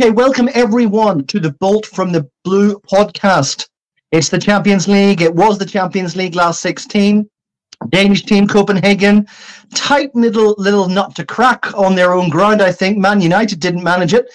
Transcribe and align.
Okay, 0.00 0.10
welcome 0.10 0.48
everyone 0.54 1.26
to 1.26 1.38
the 1.38 1.52
Bolt 1.60 1.84
from 1.84 2.10
the 2.10 2.26
Blue 2.42 2.80
podcast. 2.90 3.68
It's 4.12 4.30
the 4.30 4.38
Champions 4.38 4.88
League. 4.88 5.20
It 5.20 5.34
was 5.34 5.58
the 5.58 5.66
Champions 5.66 6.16
League 6.16 6.34
last 6.34 6.62
16. 6.62 7.28
Danish 7.90 8.22
team 8.22 8.48
Copenhagen, 8.48 9.26
tight 9.74 10.08
little 10.14 10.54
little 10.56 10.88
nut 10.88 11.14
to 11.16 11.26
crack 11.26 11.74
on 11.74 11.94
their 11.94 12.14
own 12.14 12.30
ground. 12.30 12.62
I 12.62 12.72
think 12.72 12.96
Man 12.96 13.20
United 13.20 13.60
didn't 13.60 13.84
manage 13.84 14.14
it. 14.14 14.32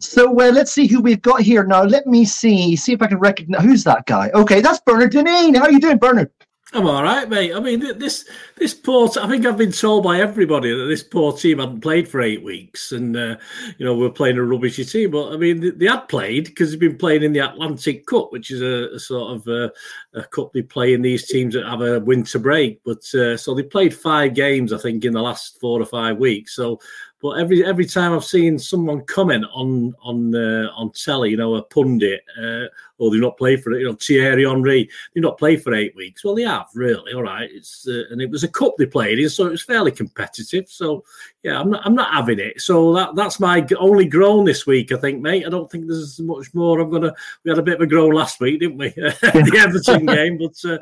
So 0.00 0.30
uh, 0.32 0.50
let's 0.50 0.72
see 0.72 0.88
who 0.88 1.00
we've 1.00 1.22
got 1.22 1.42
here 1.42 1.62
now. 1.62 1.84
Let 1.84 2.08
me 2.08 2.24
see, 2.24 2.74
see 2.74 2.92
if 2.92 3.00
I 3.00 3.06
can 3.06 3.20
recognize 3.20 3.62
who's 3.62 3.84
that 3.84 4.06
guy. 4.06 4.30
Okay, 4.34 4.60
that's 4.60 4.80
Bernard 4.80 5.12
Dineen. 5.12 5.54
How 5.54 5.66
are 5.66 5.70
you 5.70 5.78
doing, 5.78 5.98
Bernard? 5.98 6.32
I'm 6.74 6.88
all 6.88 7.04
right, 7.04 7.28
mate. 7.28 7.54
I 7.54 7.60
mean, 7.60 7.98
this 7.98 8.28
this 8.56 8.74
poor. 8.74 9.08
I 9.20 9.28
think 9.28 9.46
I've 9.46 9.56
been 9.56 9.70
told 9.70 10.02
by 10.02 10.18
everybody 10.18 10.76
that 10.76 10.86
this 10.86 11.04
poor 11.04 11.32
team 11.32 11.60
hadn't 11.60 11.82
played 11.82 12.08
for 12.08 12.20
eight 12.20 12.42
weeks, 12.42 12.90
and 12.90 13.16
uh, 13.16 13.36
you 13.78 13.86
know 13.86 13.94
we're 13.94 14.10
playing 14.10 14.38
a 14.38 14.42
rubbishy 14.42 14.84
team. 14.84 15.12
But 15.12 15.32
I 15.32 15.36
mean, 15.36 15.78
they, 15.78 15.86
had 15.86 16.08
played 16.08 16.46
because 16.46 16.72
they've 16.72 16.80
been 16.80 16.98
playing 16.98 17.22
in 17.22 17.32
the 17.32 17.48
Atlantic 17.48 18.06
Cup, 18.06 18.32
which 18.32 18.50
is 18.50 18.60
a, 18.60 18.92
a 18.92 18.98
sort 18.98 19.36
of 19.36 19.46
a, 19.46 19.66
uh, 19.66 19.68
a, 20.14 20.24
cup 20.24 20.52
they 20.52 20.62
play 20.62 20.94
in 20.94 21.02
these 21.02 21.28
teams 21.28 21.54
that 21.54 21.64
have 21.64 21.80
a 21.80 22.00
winter 22.00 22.40
break. 22.40 22.82
But 22.84 23.04
uh, 23.14 23.36
so 23.36 23.54
they 23.54 23.62
played 23.62 23.94
five 23.94 24.34
games, 24.34 24.72
I 24.72 24.78
think, 24.78 25.04
in 25.04 25.12
the 25.12 25.22
last 25.22 25.60
four 25.60 25.80
or 25.80 25.86
five 25.86 26.16
weeks. 26.16 26.56
So 26.56 26.80
but 27.24 27.38
every 27.38 27.64
every 27.64 27.86
time 27.86 28.12
I've 28.12 28.22
seen 28.22 28.58
someone 28.58 29.02
comment 29.06 29.46
on 29.54 29.94
on 30.02 30.34
uh, 30.34 30.68
on 30.76 30.90
telly, 30.90 31.30
you 31.30 31.38
know, 31.38 31.54
a 31.54 31.62
pundit, 31.62 32.20
uh, 32.38 32.66
or 32.98 33.10
they 33.10 33.18
not 33.18 33.36
play 33.36 33.56
for 33.56 33.72
it, 33.72 33.80
you 33.80 33.86
know, 33.86 33.96
Thierry 34.00 34.44
Henry, 34.44 34.88
they 35.14 35.20
not 35.20 35.38
play 35.38 35.56
for 35.56 35.74
eight 35.74 35.94
weeks. 35.96 36.24
Well, 36.24 36.34
they 36.34 36.42
have 36.42 36.66
really. 36.74 37.12
All 37.12 37.22
right, 37.22 37.50
it's 37.52 37.86
uh, 37.88 38.02
and 38.10 38.20
it 38.20 38.30
was 38.30 38.44
a 38.44 38.48
cup 38.48 38.74
they 38.78 38.86
played 38.86 39.18
in, 39.18 39.28
so 39.28 39.46
it 39.46 39.50
was 39.50 39.62
fairly 39.62 39.90
competitive. 39.90 40.68
So 40.68 41.04
yeah, 41.42 41.60
I'm 41.60 41.70
not 41.70 41.84
I'm 41.84 41.94
not 41.94 42.12
having 42.12 42.38
it. 42.38 42.60
So 42.60 42.92
that 42.94 43.14
that's 43.14 43.40
my 43.40 43.66
only 43.78 44.06
groan 44.06 44.44
this 44.44 44.66
week, 44.66 44.92
I 44.92 44.96
think, 44.96 45.20
mate. 45.20 45.46
I 45.46 45.50
don't 45.50 45.70
think 45.70 45.86
there's 45.86 46.20
much 46.20 46.52
more. 46.54 46.80
I'm 46.80 46.90
gonna. 46.90 47.14
We 47.44 47.50
had 47.50 47.58
a 47.58 47.62
bit 47.62 47.76
of 47.76 47.80
a 47.80 47.86
groan 47.86 48.12
last 48.12 48.40
week, 48.40 48.60
didn't 48.60 48.78
we? 48.78 48.88
the 48.90 49.60
Everton 49.60 50.06
game, 50.06 50.38
but 50.38 50.70
uh, 50.70 50.78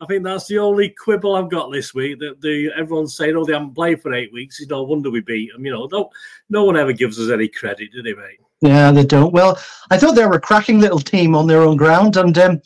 I 0.00 0.06
think 0.06 0.24
that's 0.24 0.46
the 0.46 0.58
only 0.58 0.90
quibble 0.90 1.34
I've 1.34 1.50
got 1.50 1.72
this 1.72 1.94
week. 1.94 2.18
That 2.20 2.40
the 2.40 2.70
everyone's 2.76 3.16
saying, 3.16 3.36
oh, 3.36 3.44
they 3.44 3.54
haven't 3.54 3.74
played 3.74 4.02
for 4.02 4.12
eight 4.12 4.32
weeks. 4.32 4.60
It's 4.60 4.70
no 4.70 4.82
wonder 4.82 5.10
we 5.10 5.20
beat 5.20 5.52
them. 5.52 5.64
You 5.64 5.72
know, 5.72 5.88
don't 5.88 6.10
no 6.50 6.64
one 6.64 6.76
ever 6.76 6.92
gives 6.92 7.18
us 7.18 7.30
any 7.30 7.48
credit, 7.48 7.90
do 7.92 8.02
they, 8.02 8.14
mate? 8.14 8.40
Yeah, 8.66 8.90
they 8.92 9.04
don't. 9.04 9.32
Well, 9.32 9.58
I 9.90 9.98
thought 9.98 10.14
they 10.14 10.26
were 10.26 10.36
a 10.36 10.40
cracking 10.40 10.80
little 10.80 10.98
team 10.98 11.34
on 11.34 11.46
their 11.46 11.62
own 11.62 11.76
ground, 11.76 12.16
and 12.16 12.36
um, 12.38 12.60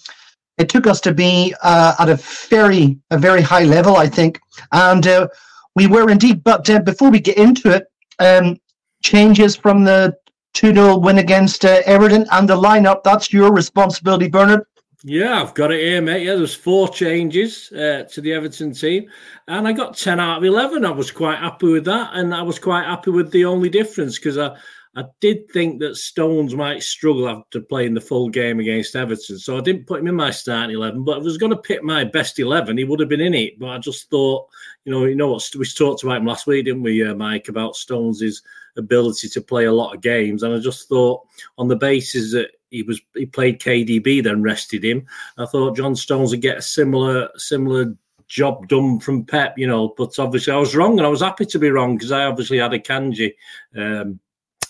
it 0.58 0.68
took 0.68 0.86
us 0.86 1.00
to 1.02 1.14
be 1.14 1.54
uh, 1.62 1.94
at 1.98 2.08
a 2.08 2.16
very 2.16 2.98
a 3.10 3.18
very 3.18 3.42
high 3.42 3.64
level, 3.64 3.96
I 3.96 4.08
think, 4.08 4.40
and 4.72 5.06
uh, 5.06 5.28
we 5.74 5.86
were 5.86 6.10
indeed. 6.10 6.44
But 6.44 6.68
uh, 6.70 6.80
before 6.80 7.10
we 7.10 7.20
get 7.20 7.36
into 7.36 7.70
it, 7.70 7.86
um, 8.18 8.58
changes 9.02 9.56
from 9.56 9.84
the 9.84 10.16
2 10.54 10.74
0 10.74 10.98
win 10.98 11.18
against 11.18 11.64
uh, 11.64 11.82
Everton 11.86 12.26
and 12.32 12.48
the 12.48 12.56
lineup. 12.56 13.02
That's 13.02 13.32
your 13.32 13.52
responsibility, 13.52 14.28
Bernard. 14.28 14.64
Yeah, 15.02 15.40
I've 15.40 15.54
got 15.54 15.72
it 15.72 15.80
here, 15.80 16.02
mate. 16.02 16.24
Yeah, 16.24 16.34
there's 16.34 16.54
four 16.54 16.88
changes 16.90 17.72
uh, 17.72 18.04
to 18.10 18.20
the 18.20 18.34
Everton 18.34 18.74
team, 18.74 19.08
and 19.48 19.66
I 19.66 19.72
got 19.72 19.96
ten 19.96 20.20
out 20.20 20.38
of 20.38 20.44
eleven. 20.44 20.84
I 20.84 20.90
was 20.90 21.10
quite 21.10 21.38
happy 21.38 21.68
with 21.68 21.86
that, 21.86 22.10
and 22.12 22.34
I 22.34 22.42
was 22.42 22.58
quite 22.58 22.84
happy 22.84 23.10
with 23.10 23.30
the 23.30 23.46
only 23.46 23.70
difference 23.70 24.18
because 24.18 24.36
I, 24.36 24.56
I 24.96 25.04
did 25.20 25.48
think 25.52 25.78
that 25.80 25.96
Stones 25.96 26.56
might 26.56 26.82
struggle 26.82 27.28
after 27.28 27.60
playing 27.60 27.94
the 27.94 28.00
full 28.00 28.28
game 28.28 28.58
against 28.58 28.96
Everton, 28.96 29.38
so 29.38 29.56
I 29.56 29.60
didn't 29.60 29.86
put 29.86 30.00
him 30.00 30.08
in 30.08 30.16
my 30.16 30.32
starting 30.32 30.74
eleven. 30.74 31.04
But 31.04 31.18
I 31.18 31.20
was 31.20 31.38
going 31.38 31.50
to 31.50 31.58
pick 31.58 31.84
my 31.84 32.02
best 32.02 32.40
eleven; 32.40 32.76
he 32.76 32.82
would 32.82 32.98
have 32.98 33.08
been 33.08 33.20
in 33.20 33.34
it. 33.34 33.56
But 33.58 33.68
I 33.68 33.78
just 33.78 34.10
thought, 34.10 34.48
you 34.84 34.90
know, 34.90 35.04
you 35.04 35.14
know 35.14 35.30
what 35.30 35.48
we 35.56 35.64
talked 35.64 36.02
about 36.02 36.16
him 36.16 36.26
last 36.26 36.48
week, 36.48 36.64
didn't 36.64 36.82
we, 36.82 37.06
uh, 37.06 37.14
Mike, 37.14 37.48
about 37.48 37.76
Stones's 37.76 38.42
ability 38.76 39.28
to 39.28 39.40
play 39.40 39.66
a 39.66 39.72
lot 39.72 39.94
of 39.94 40.00
games, 40.00 40.42
and 40.42 40.52
I 40.52 40.58
just 40.58 40.88
thought 40.88 41.24
on 41.56 41.68
the 41.68 41.76
basis 41.76 42.32
that 42.32 42.50
he 42.70 42.82
was 42.82 43.00
he 43.14 43.26
played 43.26 43.60
KDB, 43.60 44.24
then 44.24 44.42
rested 44.42 44.84
him. 44.84 45.06
I 45.38 45.46
thought 45.46 45.76
John 45.76 45.94
Stones 45.94 46.32
would 46.32 46.40
get 46.40 46.58
a 46.58 46.62
similar 46.62 47.28
similar 47.36 47.94
job 48.26 48.66
done 48.66 48.98
from 48.98 49.24
Pep, 49.24 49.56
you 49.56 49.68
know. 49.68 49.94
But 49.96 50.18
obviously, 50.18 50.52
I 50.52 50.56
was 50.56 50.74
wrong, 50.74 50.98
and 50.98 51.06
I 51.06 51.10
was 51.10 51.20
happy 51.20 51.46
to 51.46 51.58
be 51.60 51.70
wrong 51.70 51.96
because 51.96 52.10
I 52.10 52.24
obviously 52.24 52.58
had 52.58 52.72
Akanji 52.72 53.34
um, 53.76 54.18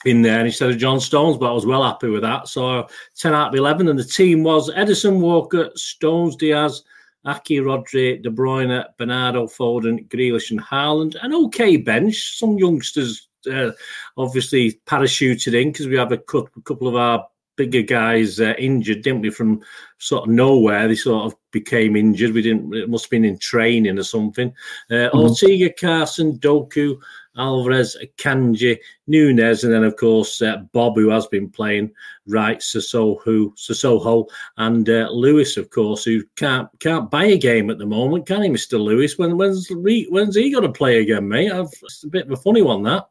in 0.05 0.23
there 0.23 0.45
instead 0.45 0.71
of 0.71 0.79
John 0.79 1.01
Stones, 1.01 1.37
but 1.37 1.51
I 1.51 1.53
was 1.53 1.67
well 1.67 1.85
happy 1.85 2.09
with 2.09 2.23
that. 2.23 2.49
So 2.49 2.87
ten 3.17 3.35
out 3.35 3.49
of 3.49 3.55
eleven, 3.55 3.89
and 3.89 3.99
the 3.99 4.05
team 4.05 4.43
was 4.43 4.71
Ederson 4.71 5.21
Walker, 5.21 5.71
Stones, 5.75 6.37
Dias. 6.37 6.83
Ake, 7.27 7.61
Rodri, 7.61 8.23
De 8.23 8.31
Bruyne, 8.31 8.83
Bernardo, 8.97 9.47
Foden, 9.47 10.09
Grealish, 10.09 10.51
and 10.51 10.61
Haaland. 10.61 11.17
An 11.23 11.35
okay 11.35 11.77
bench. 11.77 12.39
Some 12.39 12.57
youngsters 12.57 13.29
uh, 13.53 13.73
obviously 14.17 14.81
parachuted 14.87 15.53
in 15.61 15.71
because 15.71 15.87
we 15.87 15.97
have 15.97 16.13
a 16.13 16.19
couple 16.19 16.89
of 16.89 16.97
our 16.97 17.27
bigger 17.57 17.83
guys 17.83 18.41
uh, 18.41 18.55
injured, 18.59 19.03
didn't 19.03 19.21
we? 19.21 19.29
From 19.29 19.61
sort 19.99 20.25
of 20.25 20.31
nowhere, 20.31 20.89
they 20.89 20.95
sort 20.95 21.27
of 21.27 21.39
became 21.51 21.95
injured. 21.95 22.33
We 22.33 22.41
didn't. 22.41 22.73
It 22.75 22.89
must 22.89 23.05
have 23.05 23.11
been 23.11 23.27
in 23.27 23.39
training 23.39 23.99
or 23.99 24.03
something. 24.03 24.49
Uh, 24.91 24.95
mm-hmm. 24.95 25.19
Ortega, 25.19 25.71
Carson, 25.71 26.39
Doku, 26.39 26.99
Alvarez, 27.37 27.97
Kanji, 28.19 28.79
Nunes, 29.07 29.65
and 29.65 29.73
then 29.73 29.85
of 29.85 29.97
course 29.97 30.43
uh, 30.43 30.59
Bobb, 30.73 30.97
who 30.97 31.09
has 31.11 31.27
been 31.27 31.49
playing 31.49 31.91
right, 32.27 32.59
Sissoko, 32.59 34.27
and 34.57 34.89
uh, 34.89 35.09
Lewis, 35.11 35.57
of 35.57 35.71
course, 35.71 36.05
who 36.05 36.23
can't 36.37 36.69
can't 36.81 37.11
buy 37.11 37.25
a 37.25 37.39
game 37.39 37.71
at 37.71 37.79
the 37.79 37.87
moment, 37.87 38.27
can 38.27 38.43
he, 38.43 38.49
Mister 38.49 38.79
Lewis? 38.79 39.19
When 39.19 39.37
when's 39.37 39.69
when's 39.71 40.37
he 40.37 40.51
going 40.51 40.65
to 40.65 40.73
play 40.73 41.01
again, 41.01 41.29
mate? 41.29 41.53
I've, 41.53 41.71
it's 41.83 42.05
a 42.05 42.09
bit 42.09 42.27
of 42.27 42.33
a 42.33 42.37
funny 42.37 42.63
one 42.63 42.83
that. 42.85 43.09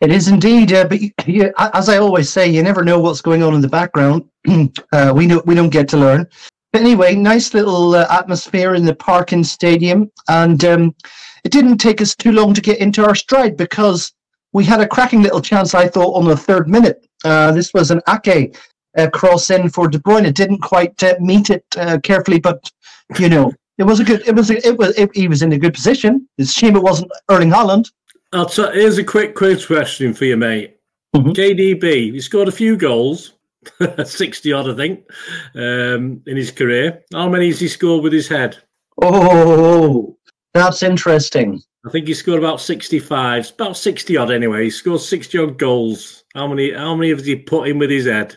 It 0.00 0.12
is 0.12 0.28
indeed, 0.28 0.72
uh, 0.72 0.86
but 0.86 1.00
you, 1.26 1.52
as 1.58 1.88
I 1.88 1.98
always 1.98 2.30
say, 2.30 2.48
you 2.48 2.62
never 2.62 2.84
know 2.84 3.00
what's 3.00 3.20
going 3.20 3.42
on 3.42 3.54
in 3.54 3.60
the 3.60 3.68
background. 3.68 4.24
uh, 4.92 5.12
we 5.14 5.26
know 5.26 5.42
we 5.44 5.56
don't 5.56 5.70
get 5.70 5.88
to 5.88 5.96
learn. 5.96 6.26
But 6.72 6.82
anyway, 6.82 7.16
nice 7.16 7.52
little 7.52 7.94
uh, 7.94 8.06
atmosphere 8.08 8.74
in 8.74 8.84
the 8.84 8.94
Parken 8.94 9.42
Stadium, 9.44 10.10
and 10.28 10.64
um, 10.64 10.94
it 11.44 11.52
didn't 11.52 11.78
take 11.78 12.00
us 12.00 12.14
too 12.14 12.32
long 12.32 12.54
to 12.54 12.60
get 12.60 12.78
into 12.78 13.04
our 13.04 13.14
stride 13.14 13.56
because 13.56 14.12
we 14.52 14.64
had 14.64 14.80
a 14.80 14.88
cracking 14.88 15.22
little 15.22 15.40
chance. 15.40 15.74
I 15.74 15.88
thought 15.88 16.14
on 16.14 16.26
the 16.26 16.36
third 16.36 16.68
minute. 16.68 17.06
Uh, 17.24 17.52
this 17.52 17.74
was 17.74 17.90
an 17.90 18.00
Ake 18.08 18.56
uh, 18.96 19.08
cross 19.10 19.50
in 19.50 19.68
for 19.68 19.88
De 19.88 19.98
Bruyne. 19.98 20.26
It 20.26 20.34
didn't 20.34 20.60
quite 20.60 21.02
uh, 21.02 21.16
meet 21.20 21.50
it 21.50 21.64
carefully, 22.02 22.40
but 22.40 22.70
you 23.18 23.28
know, 23.28 23.52
it 23.78 23.84
was 23.84 24.00
a 24.00 24.04
good. 24.04 24.26
It 24.26 24.34
was. 24.34 24.50
A, 24.50 24.66
it 24.66 24.76
was. 24.76 24.96
It, 24.98 25.10
he 25.14 25.28
was 25.28 25.42
in 25.42 25.52
a 25.52 25.58
good 25.58 25.74
position. 25.74 26.28
It's 26.38 26.50
a 26.50 26.52
shame 26.54 26.76
it 26.76 26.82
wasn't 26.82 27.12
Erling 27.30 27.50
Haaland. 27.50 27.90
I'll 28.32 28.46
t- 28.46 28.62
here's 28.74 28.98
a 28.98 29.04
quick 29.04 29.34
quiz 29.34 29.64
question 29.64 30.12
for 30.12 30.26
you, 30.26 30.36
mate. 30.36 30.78
Mm-hmm. 31.16 31.30
KDB, 31.30 32.12
he 32.12 32.20
scored 32.20 32.48
a 32.48 32.52
few 32.52 32.76
goals, 32.76 33.32
60 34.04 34.52
odd, 34.52 34.70
I 34.70 34.74
think, 34.74 35.10
um, 35.54 36.22
in 36.26 36.36
his 36.36 36.50
career. 36.50 37.02
How 37.12 37.28
many 37.30 37.46
has 37.46 37.60
he 37.60 37.68
scored 37.68 38.04
with 38.04 38.12
his 38.12 38.28
head? 38.28 38.58
Oh, 39.00 40.17
that's 40.54 40.82
interesting. 40.82 41.62
I 41.86 41.90
think 41.90 42.08
he 42.08 42.14
scored 42.14 42.38
about 42.38 42.60
65, 42.60 43.40
it's 43.40 43.50
about 43.50 43.76
60 43.76 44.16
odd 44.16 44.30
anyway. 44.30 44.64
He 44.64 44.70
scored 44.70 45.00
60 45.00 45.38
odd 45.38 45.58
goals. 45.58 46.24
How 46.34 46.46
many 46.46 46.72
How 46.72 46.94
many 46.94 47.10
has 47.10 47.24
he 47.24 47.36
put 47.36 47.68
in 47.68 47.78
with 47.78 47.90
his 47.90 48.06
head? 48.06 48.36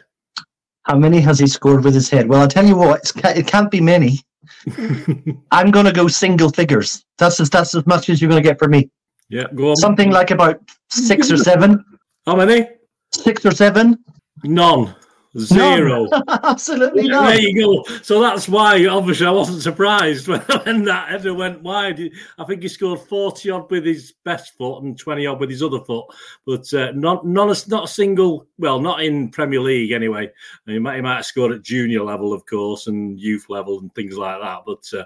How 0.84 0.98
many 0.98 1.20
has 1.22 1.40
he 1.40 1.48
scored 1.48 1.84
with 1.84 1.94
his 1.94 2.10
head? 2.10 2.28
Well, 2.28 2.42
I'll 2.42 2.48
tell 2.48 2.66
you 2.66 2.76
what, 2.76 3.12
it 3.24 3.48
can't 3.48 3.70
be 3.70 3.82
many. 3.82 4.20
I'm 5.52 5.72
going 5.72 5.86
to 5.86 5.92
go 5.92 6.08
single 6.08 6.50
figures. 6.50 7.06
That's 7.18 7.40
as, 7.40 7.50
that's 7.50 7.76
as 7.76 7.86
much 7.86 8.10
as 8.10 8.22
you're 8.22 8.30
going 8.30 8.42
to 8.42 8.48
get 8.48 8.58
for 8.58 8.68
me. 8.68 8.90
Yeah, 9.30 9.46
go 9.56 9.70
on. 9.70 9.76
Something 9.76 10.12
like 10.12 10.32
about 10.32 10.60
six 10.90 11.32
or 11.32 11.38
seven. 11.38 11.84
How 12.26 12.36
many? 12.36 12.68
Six 13.14 13.46
or 13.46 13.52
seven. 13.52 14.04
None. 14.44 14.96
Zero. 15.38 16.08
Absolutely 16.28 17.04
yeah, 17.04 17.12
none. 17.12 17.26
There 17.26 17.40
you 17.40 17.62
go. 17.62 17.84
So 18.02 18.20
that's 18.20 18.50
why, 18.50 18.86
obviously, 18.86 19.28
I 19.28 19.32
wasn't 19.32 19.62
surprised 19.62 20.28
when, 20.28 20.42
when 20.64 20.84
that 20.86 21.10
header 21.10 21.34
went 21.34 21.62
wide. 21.62 22.02
I 22.38 22.44
think 22.44 22.62
he 22.62 22.68
scored 22.68 23.00
40 23.00 23.50
odd 23.50 23.72
with 23.72 23.86
his 23.86 24.14
best 24.26 24.58
foot 24.58 24.84
and 24.84 25.00
20 25.00 25.26
odd 25.26 25.40
with 25.40 25.50
his 25.50 25.64
other 25.64 25.80
foot. 25.80 26.06
But 26.46 26.74
uh, 26.74 26.92
not, 26.92 27.26
not, 27.26 27.50
a, 27.50 27.70
not 27.70 27.86
a 27.86 27.88
single, 27.88 28.48
well, 28.58 28.82
not 28.82 29.04
in 29.04 29.30
Premier 29.30 29.62
League 29.62 29.92
anyway. 29.92 30.30
He 30.66 30.80
might, 30.80 30.96
he 30.96 31.02
might 31.02 31.16
have 31.18 31.26
scored 31.26 31.54
at 31.54 31.62
junior 31.62 32.04
level, 32.04 32.34
of 32.34 32.46
course, 32.46 32.88
and 32.88 33.18
youth 33.18 33.46
level 33.48 33.80
and 33.80 33.94
things 33.96 34.18
like 34.18 34.42
that. 34.42 34.64
But 34.66 34.86
uh, 34.94 35.06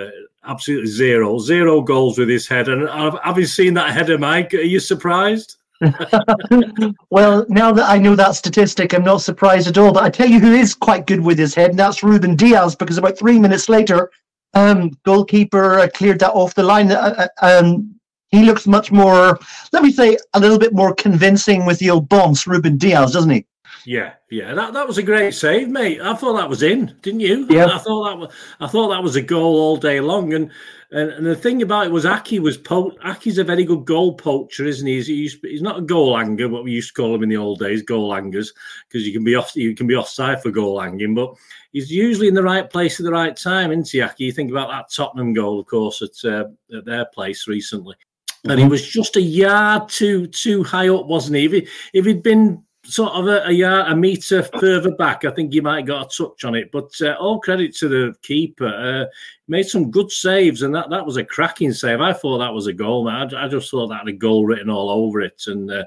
uh, 0.00 0.10
absolutely 0.44 0.90
zero, 0.90 1.38
zero 1.38 1.80
goals 1.80 2.16
with 2.16 2.28
his 2.28 2.46
head. 2.46 2.68
And 2.68 2.88
having 3.24 3.46
seen 3.46 3.74
that 3.74 3.90
header, 3.90 4.18
Mike, 4.18 4.54
are 4.54 4.58
you 4.58 4.78
surprised? 4.78 5.56
well, 7.10 7.46
now 7.48 7.72
that 7.72 7.88
I 7.88 7.98
know 7.98 8.16
that 8.16 8.34
statistic, 8.34 8.92
I'm 8.92 9.04
not 9.04 9.22
surprised 9.22 9.68
at 9.68 9.78
all. 9.78 9.92
But 9.92 10.04
I 10.04 10.10
tell 10.10 10.28
you 10.28 10.40
who 10.40 10.52
is 10.52 10.74
quite 10.74 11.06
good 11.06 11.20
with 11.20 11.38
his 11.38 11.54
head, 11.54 11.70
and 11.70 11.78
that's 11.78 12.02
Ruben 12.02 12.36
Dias, 12.36 12.74
because 12.74 12.98
about 12.98 13.18
three 13.18 13.38
minutes 13.38 13.68
later, 13.68 14.10
um, 14.54 14.90
goalkeeper 15.04 15.78
uh, 15.78 15.88
cleared 15.94 16.18
that 16.20 16.32
off 16.32 16.54
the 16.54 16.62
line. 16.62 16.90
Uh, 16.90 17.28
uh 17.40 17.60
um, 17.60 17.94
he 18.30 18.42
looks 18.42 18.66
much 18.66 18.92
more, 18.92 19.38
let 19.72 19.82
me 19.82 19.90
say, 19.90 20.18
a 20.34 20.40
little 20.40 20.58
bit 20.58 20.74
more 20.74 20.94
convincing 20.94 21.64
with 21.64 21.78
the 21.78 21.90
old 21.90 22.08
bombs, 22.08 22.46
Ruben 22.46 22.76
Dias, 22.76 23.12
doesn't 23.12 23.30
he? 23.30 23.46
Yeah, 23.86 24.14
yeah, 24.30 24.54
that, 24.54 24.74
that 24.74 24.86
was 24.86 24.98
a 24.98 25.02
great 25.02 25.32
save, 25.32 25.68
mate. 25.68 26.00
I 26.02 26.14
thought 26.14 26.36
that 26.36 26.48
was 26.48 26.62
in, 26.62 26.94
didn't 27.00 27.20
you? 27.20 27.46
Yeah, 27.48 27.66
I 27.66 27.78
thought 27.78 28.04
that 28.04 28.18
was 28.18 28.34
I 28.60 28.66
thought 28.66 28.88
that 28.88 29.02
was 29.02 29.16
a 29.16 29.22
goal 29.22 29.58
all 29.58 29.76
day 29.78 30.00
long. 30.00 30.34
And 30.34 30.50
and, 30.90 31.10
and 31.10 31.26
the 31.26 31.36
thing 31.36 31.60
about 31.60 31.86
it 31.86 31.92
was 31.92 32.06
Ake 32.06 32.40
was 32.40 32.56
po- 32.56 32.96
Ake's 33.04 33.36
a 33.36 33.44
very 33.44 33.64
good 33.64 33.84
goal 33.84 34.14
poacher, 34.14 34.64
isn't 34.64 34.86
he? 34.86 34.94
He's, 34.94 35.06
he's, 35.06 35.38
he's 35.42 35.62
not 35.62 35.78
a 35.78 35.82
goal 35.82 36.16
hanger, 36.16 36.48
what 36.48 36.64
we 36.64 36.72
used 36.72 36.94
to 36.94 37.02
call 37.02 37.14
him 37.14 37.22
in 37.22 37.28
the 37.28 37.36
old 37.36 37.58
days, 37.58 37.82
goal 37.82 38.14
hangers, 38.14 38.54
because 38.88 39.06
you 39.06 39.12
can 39.12 39.22
be 39.22 39.34
off 39.34 39.54
you 39.54 39.74
can 39.74 39.86
be 39.86 39.96
offside 39.96 40.42
for 40.42 40.50
goal 40.50 40.80
hanging, 40.80 41.14
but 41.14 41.34
he's 41.72 41.90
usually 41.90 42.28
in 42.28 42.34
the 42.34 42.42
right 42.42 42.70
place 42.70 42.98
at 42.98 43.04
the 43.04 43.12
right 43.12 43.36
time, 43.36 43.70
isn't 43.70 43.90
he? 43.90 44.00
Ake, 44.00 44.18
you 44.18 44.32
think 44.32 44.50
about 44.50 44.70
that 44.70 44.90
Tottenham 44.90 45.34
goal, 45.34 45.60
of 45.60 45.66
course, 45.66 46.00
at, 46.00 46.24
uh, 46.24 46.44
at 46.74 46.86
their 46.86 47.04
place 47.06 47.46
recently. 47.46 47.96
And 48.44 48.52
mm-hmm. 48.52 48.62
he 48.62 48.68
was 48.68 48.86
just 48.86 49.16
a 49.16 49.20
yard 49.20 49.90
too 49.90 50.26
too 50.28 50.64
high 50.64 50.88
up, 50.88 51.06
wasn't 51.06 51.36
he? 51.36 51.44
If, 51.44 51.52
he, 51.52 51.68
if 51.92 52.06
he'd 52.06 52.22
been 52.22 52.64
sort 52.88 53.12
of 53.12 53.26
a, 53.26 53.46
a, 53.46 53.52
yard, 53.52 53.92
a 53.92 53.96
meter 53.96 54.42
further 54.42 54.90
back, 54.92 55.24
I 55.24 55.30
think 55.30 55.52
you 55.52 55.62
might 55.62 55.78
have 55.78 55.86
got 55.86 56.06
a 56.06 56.16
touch 56.16 56.44
on 56.44 56.54
it. 56.54 56.70
But 56.72 56.90
uh, 57.00 57.14
all 57.14 57.40
credit 57.40 57.74
to 57.76 57.88
the 57.88 58.14
keeper. 58.22 58.66
Uh, 58.66 59.06
made 59.48 59.64
some 59.64 59.90
good 59.90 60.10
saves, 60.10 60.62
and 60.62 60.74
that, 60.74 60.90
that 60.90 61.04
was 61.04 61.16
a 61.16 61.24
cracking 61.24 61.72
save. 61.72 62.00
I 62.00 62.12
thought 62.12 62.38
that 62.38 62.52
was 62.52 62.66
a 62.66 62.72
goal. 62.72 63.08
I, 63.08 63.26
I 63.36 63.48
just 63.48 63.70
thought 63.70 63.88
that 63.88 64.00
had 64.00 64.08
a 64.08 64.12
goal 64.12 64.46
written 64.46 64.70
all 64.70 64.90
over 64.90 65.20
it, 65.20 65.42
and 65.46 65.70
uh, 65.70 65.84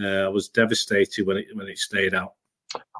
uh, 0.00 0.06
I 0.06 0.28
was 0.28 0.48
devastated 0.48 1.26
when 1.26 1.38
it 1.38 1.46
when 1.54 1.68
it 1.68 1.78
stayed 1.78 2.14
out. 2.14 2.34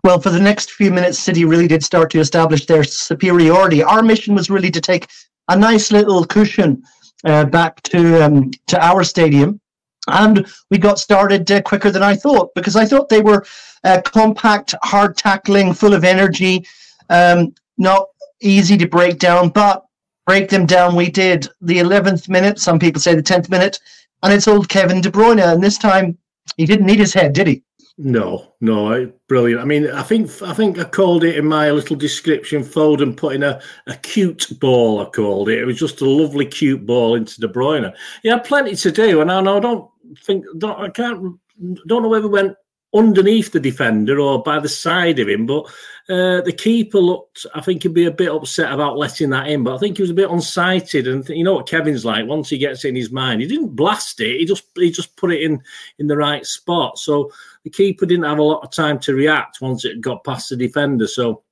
Well, 0.05 0.21
for 0.21 0.31
the 0.31 0.41
next 0.41 0.73
few 0.73 0.91
minutes, 0.91 1.19
City 1.19 1.45
really 1.45 1.69
did 1.69 1.85
start 1.85 2.11
to 2.11 2.21
establish 2.21 2.67
their 2.67 2.85
superiority. 2.85 3.83
Our 3.83 4.03
mission 4.03 4.35
was 4.35 4.51
really 4.51 4.71
to 4.71 4.81
take 4.81 5.09
a 5.49 5.57
nice 5.57 5.93
little 5.93 6.25
cushion 6.25 6.83
uh, 7.25 7.45
back 7.45 7.83
to 7.85 8.25
um, 8.25 8.51
to 8.67 8.85
our 8.85 9.05
stadium 9.05 9.61
and 10.09 10.47
we 10.71 10.79
got 10.79 10.99
started 10.99 11.51
uh, 11.51 11.63
quicker 11.63 11.91
than 11.91 12.03
I 12.03 12.15
thought 12.15 12.55
because 12.55 12.77
I 12.77 12.85
thought 12.85 13.09
they 13.09 13.23
were 13.23 13.45
uh, 13.85 14.01
compact, 14.05 14.75
hard 14.83 15.17
tackling, 15.17 15.75
full 15.75 15.95
of 15.95 16.05
energy, 16.05 16.67
um, 17.11 17.55
not 17.79 18.07
easy 18.41 18.77
to 18.77 18.87
break 18.87 19.19
down, 19.19 19.49
but 19.49 19.85
break 20.27 20.49
them 20.51 20.67
down 20.67 20.97
we 20.97 21.11
did. 21.11 21.49
The 21.61 21.79
11th 21.79 22.29
minute, 22.29 22.59
some 22.59 22.79
people 22.79 23.01
say 23.01 23.15
the 23.15 23.23
10th 23.23 23.51
minute, 23.51 23.79
and 24.23 24.33
it's 24.33 24.49
old 24.49 24.69
Kevin 24.69 25.01
De 25.01 25.11
Bruyne. 25.11 25.43
And 25.43 25.63
this 25.63 25.79
time 25.79 26.19
he 26.57 26.67
didn't 26.67 26.87
need 26.87 26.99
his 26.99 27.15
head, 27.15 27.33
did 27.33 27.47
he? 27.47 27.63
No, 27.99 28.55
no, 28.61 29.13
brilliant. 29.29 29.61
I 29.61 29.65
mean, 29.65 29.91
I 29.91 30.03
think 30.03 30.31
I 30.43 30.55
think 30.55 30.79
I 30.79 30.85
called 30.85 31.25
it 31.25 31.37
in 31.37 31.45
my 31.45 31.71
little 31.71 31.95
description. 31.95 32.63
Foden 32.63 33.17
putting 33.17 33.43
a, 33.43 33.61
a 33.87 33.95
cute 33.97 34.49
ball. 34.59 35.01
I 35.01 35.11
called 35.11 35.51
it. 35.51 35.59
It 35.59 35.67
was 35.67 35.79
just 35.79 36.01
a 36.01 36.09
lovely, 36.09 36.47
cute 36.47 36.87
ball 36.87 37.17
into 37.17 37.39
De 37.39 37.49
Bruyne. 37.49 37.93
He 38.23 38.31
had 38.31 38.45
plenty 38.45 38.75
to 38.77 38.91
do, 38.91 39.21
and 39.21 39.31
I 39.31 39.41
know 39.43 39.59
I 39.59 39.61
don't 39.61 39.91
think 40.21 40.45
I 40.65 40.89
can't 40.89 41.39
don't 41.87 42.03
know 42.03 42.09
whether 42.09 42.29
went 42.29 42.57
underneath 42.95 43.53
the 43.53 43.61
defender 43.61 44.21
or 44.21 44.43
by 44.43 44.59
the 44.59 44.69
side 44.69 45.19
of 45.19 45.29
him, 45.29 45.47
but 45.47 45.65
uh, 46.09 46.43
the 46.43 46.55
keeper 46.57 46.99
looked. 46.99 47.47
I 47.55 47.61
think 47.61 47.83
he'd 47.83 47.95
be 47.95 48.05
a 48.05 48.11
bit 48.11 48.31
upset 48.31 48.73
about 48.73 48.99
letting 48.99 49.31
that 49.31 49.49
in, 49.49 49.65
but 49.65 49.75
I 49.75 49.79
think 49.79 49.97
he 49.97 50.03
was 50.03 50.11
a 50.11 50.15
bit 50.15 50.29
unsighted. 50.29 51.11
And 51.11 51.27
you 51.29 51.45
know 51.45 51.55
what 51.55 51.69
Kevin's 51.69 52.05
like. 52.05 52.27
Once 52.27 52.51
he 52.51 52.59
gets 52.59 52.85
in 52.85 52.95
his 52.95 53.11
mind, 53.11 53.41
he 53.41 53.47
didn't 53.47 53.77
blast 53.77 54.21
it. 54.21 54.39
He 54.39 54.45
just 54.45 54.65
he 54.77 54.91
just 54.91 55.17
put 55.17 55.33
it 55.33 55.43
in 55.43 55.63
in 55.99 56.07
the 56.07 56.17
right 56.17 56.45
spot. 56.45 56.99
So 56.99 57.31
the 57.65 57.71
keeper 57.71 58.07
didn't 58.07 58.25
have 58.25 58.39
a 58.39 58.43
lot 58.43 58.63
of 58.63 58.71
time 58.71 58.99
to 59.01 59.15
react 59.15 59.61
once 59.61 59.85
it 59.85 60.01
got 60.01 60.25
past 60.25 60.51
the 60.51 60.57
defender. 60.57 61.07
So 61.07 61.43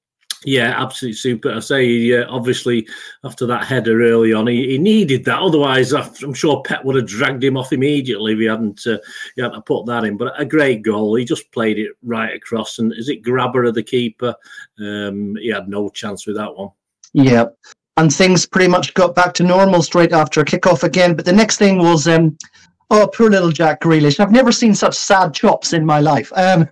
yeah, 0.44 0.75
absolutely 0.82 1.16
super. 1.16 1.52
I 1.52 1.60
say, 1.60 2.19
uh, 2.19 2.26
obviously, 2.31 2.88
after 3.25 3.44
that 3.46 3.64
header 3.64 4.02
early 4.02 4.32
on, 4.32 4.46
he, 4.46 4.70
he, 4.70 4.78
needed 4.78 5.25
that. 5.26 5.38
Otherwise, 5.38 5.92
I'm 5.92 6.32
sure 6.32 6.62
Pep 6.62 6.82
would 6.84 6.96
have 6.96 7.06
dragged 7.06 7.44
him 7.44 7.58
off 7.58 7.75
immediately 7.75 8.32
if 8.32 8.38
he 8.38 8.46
hadn't, 8.46 8.87
uh, 8.87 8.98
he 9.37 9.42
hadn't 9.42 9.66
put 9.66 9.84
that 9.87 10.04
in. 10.04 10.16
But 10.16 10.40
a 10.40 10.46
great 10.46 10.82
goal. 10.82 11.14
He 11.14 11.26
just 11.26 11.52
played 11.52 11.78
it 11.78 11.92
right 12.02 12.34
across. 12.34 12.78
And 12.78 12.92
is 12.94 13.10
it 13.10 13.22
grabber 13.22 13.64
of 13.64 13.75
the 13.75 13.82
keeper? 13.82 14.34
Um, 14.78 15.37
he 15.37 15.48
had 15.48 15.69
no 15.69 15.90
chance 15.90 16.26
with 16.26 16.37
that 16.37 16.56
one. 16.56 16.70
Yeah. 17.12 17.46
And 17.98 18.12
things 18.12 18.46
pretty 18.46 18.69
much 18.69 18.94
got 18.94 19.14
back 19.14 19.34
to 19.34 19.42
normal 19.42 19.82
straight 19.82 20.12
after 20.12 20.40
a 20.40 20.44
kickoff 20.44 20.84
again. 20.84 21.14
But 21.14 21.26
the 21.26 21.34
next 21.34 21.58
thing 21.58 21.78
was, 21.78 22.08
um, 22.08 22.38
oh, 22.90 23.10
poor 23.14 23.28
little 23.28 23.52
Jack 23.52 23.82
Grealish. 23.82 24.20
I've 24.20 24.32
never 24.32 24.52
seen 24.52 24.75
such 24.75 24.94
sad 24.94 25.34
chops 25.34 25.75
in 25.75 25.84
my 25.84 26.00
life. 26.00 26.32
Um, 26.34 26.66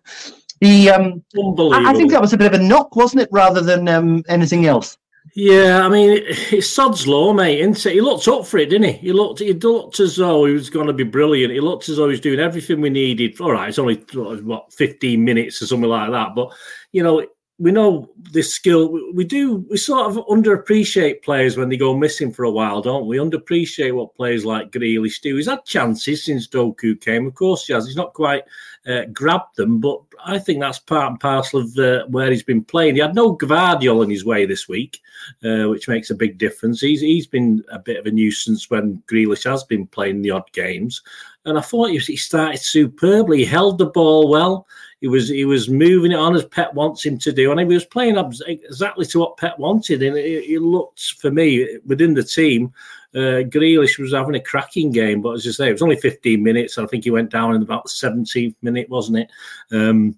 the 0.61 0.91
um, 0.91 1.25
I, 1.37 1.91
I, 1.91 1.95
think 1.95 2.11
that 2.11 2.21
was 2.21 2.33
a 2.33 2.39
bit 2.39 2.53
of 2.53 2.61
a 2.61 2.63
knock, 2.63 2.97
wasn't 2.97 3.23
it, 3.23 3.29
rather 3.31 3.61
than 3.61 3.89
um, 3.89 4.25
anything 4.29 4.67
else? 4.67 4.99
Yeah, 5.35 5.85
I 5.85 5.89
mean, 5.89 6.23
it's 6.27 6.69
sod's 6.69 7.07
law, 7.07 7.33
mate. 7.33 7.61
Isn't 7.61 7.87
it? 7.87 7.95
He 7.95 8.01
looked 8.01 8.27
up 8.29 8.47
for 8.47 8.59
it, 8.59 8.71
didn't 8.71 8.89
he? 8.89 8.99
He 8.99 9.13
looked, 9.13 9.41
he 9.41 9.53
looked 9.53 10.01
as 10.01 10.17
though 10.17 10.47
he 10.47 10.53
was 10.53 10.71
going 10.71 10.87
to 10.87 10.93
be 10.93 11.05
brilliant. 11.05 11.53
He 11.53 11.61
looked 11.61 11.89
as 11.89 11.97
though 11.97 12.07
he 12.07 12.13
was 12.13 12.21
doing 12.21 12.41
everything 12.41 12.81
we 12.81 12.91
needed. 12.91 13.41
All 13.41 13.53
right, 13.53 13.69
it's 13.69 13.79
only 13.79 13.97
what 13.97 14.73
fifteen 14.73 15.25
minutes 15.25 15.61
or 15.63 15.67
something 15.67 15.89
like 15.89 16.11
that, 16.11 16.35
but 16.35 16.53
you 16.93 17.03
know, 17.03 17.25
we 17.59 17.73
know 17.73 18.09
this 18.33 18.55
skill. 18.55 18.99
We 19.13 19.25
do. 19.25 19.67
We 19.69 19.77
sort 19.77 20.11
of 20.11 20.25
underappreciate 20.27 21.23
players 21.23 21.57
when 21.57 21.69
they 21.69 21.77
go 21.77 21.97
missing 21.97 22.33
for 22.33 22.45
a 22.45 22.51
while, 22.51 22.81
don't 22.81 23.07
we? 23.07 23.19
Underappreciate 23.19 23.95
what 23.95 24.15
players 24.15 24.45
like 24.45 24.71
Grealish 24.71 25.21
do. 25.21 25.37
He's 25.37 25.49
had 25.49 25.65
chances 25.65 26.25
since 26.25 26.47
Doku 26.47 27.01
came. 27.01 27.27
Of 27.27 27.35
course, 27.35 27.67
he 27.67 27.73
has. 27.73 27.87
He's 27.87 27.97
not 27.97 28.15
quite 28.15 28.45
uh, 28.89 29.05
grabbed 29.13 29.57
them, 29.57 29.81
but 29.81 30.01
I 30.25 30.39
think 30.39 30.61
that's 30.61 30.79
part 30.79 31.11
and 31.11 31.21
parcel 31.21 31.61
of 31.61 31.77
uh, 31.79 32.07
where 32.07 32.31
he's 32.31 32.43
been 32.43 32.65
playing. 32.65 32.95
He 32.95 33.01
had 33.01 33.15
no 33.15 33.37
Gvardiol 33.37 34.03
in 34.03 34.11
his 34.11 34.25
way 34.25 34.47
this 34.47 34.69
week, 34.69 35.01
uh, 35.45 35.69
which 35.69 35.89
makes 35.89 36.11
a 36.11 36.15
big 36.15 36.39
difference. 36.39 36.81
He's 36.81 37.01
he's 37.01 37.27
been 37.27 37.63
a 37.71 37.79
bit 37.79 37.99
of 37.99 38.07
a 38.07 38.11
nuisance 38.11 38.71
when 38.71 39.03
Grealish 39.11 39.45
has 39.45 39.65
been 39.65 39.87
playing 39.87 40.23
the 40.23 40.31
odd 40.31 40.51
games, 40.53 41.03
and 41.45 41.59
I 41.59 41.61
thought 41.61 41.91
he 41.91 42.17
started 42.17 42.61
superbly. 42.61 43.39
He 43.39 43.45
held 43.45 43.79
the 43.79 43.87
ball 43.87 44.29
well. 44.29 44.67
He 45.01 45.07
was 45.07 45.29
he 45.29 45.45
was 45.45 45.69
moving 45.69 46.13
it 46.13 46.19
on 46.19 46.35
as 46.35 46.47
Pep 46.47 46.75
wants 46.75 47.05
him 47.05 47.19
to 47.19 47.33
do, 47.33 47.51
and 47.51 47.61
he 47.61 47.67
was 47.67 47.85
playing 47.85 48.17
up 48.17 48.33
exactly 48.47 49.07
to 49.07 49.19
what 49.21 49.37
Pep 49.37 49.59
wanted. 49.59 50.03
And 50.03 50.17
it, 50.17 50.51
it 50.51 50.61
looked 50.61 51.15
for 51.21 51.31
me 51.31 51.79
within 51.87 52.15
the 52.15 52.25
team, 52.25 52.73
uh, 53.19 53.43
Grealish 53.43 53.99
was 53.99 54.13
having 54.13 54.37
a 54.37 54.41
cracking 54.41 54.93
game. 54.93 55.21
But 55.21 55.35
as 55.35 55.47
I 55.47 55.51
say, 55.51 55.69
it 55.69 55.73
was 55.73 55.83
only 55.83 55.97
15 55.97 56.43
minutes. 56.43 56.79
I 56.79 56.87
think 56.87 57.05
he 57.05 57.11
went 57.11 57.31
down 57.31 57.55
in 57.55 57.63
about 57.63 57.85
the 57.85 57.91
17th 57.91 58.55
minute, 58.63 58.89
wasn't 58.89 59.19
it? 59.19 59.31
Um, 59.73 60.17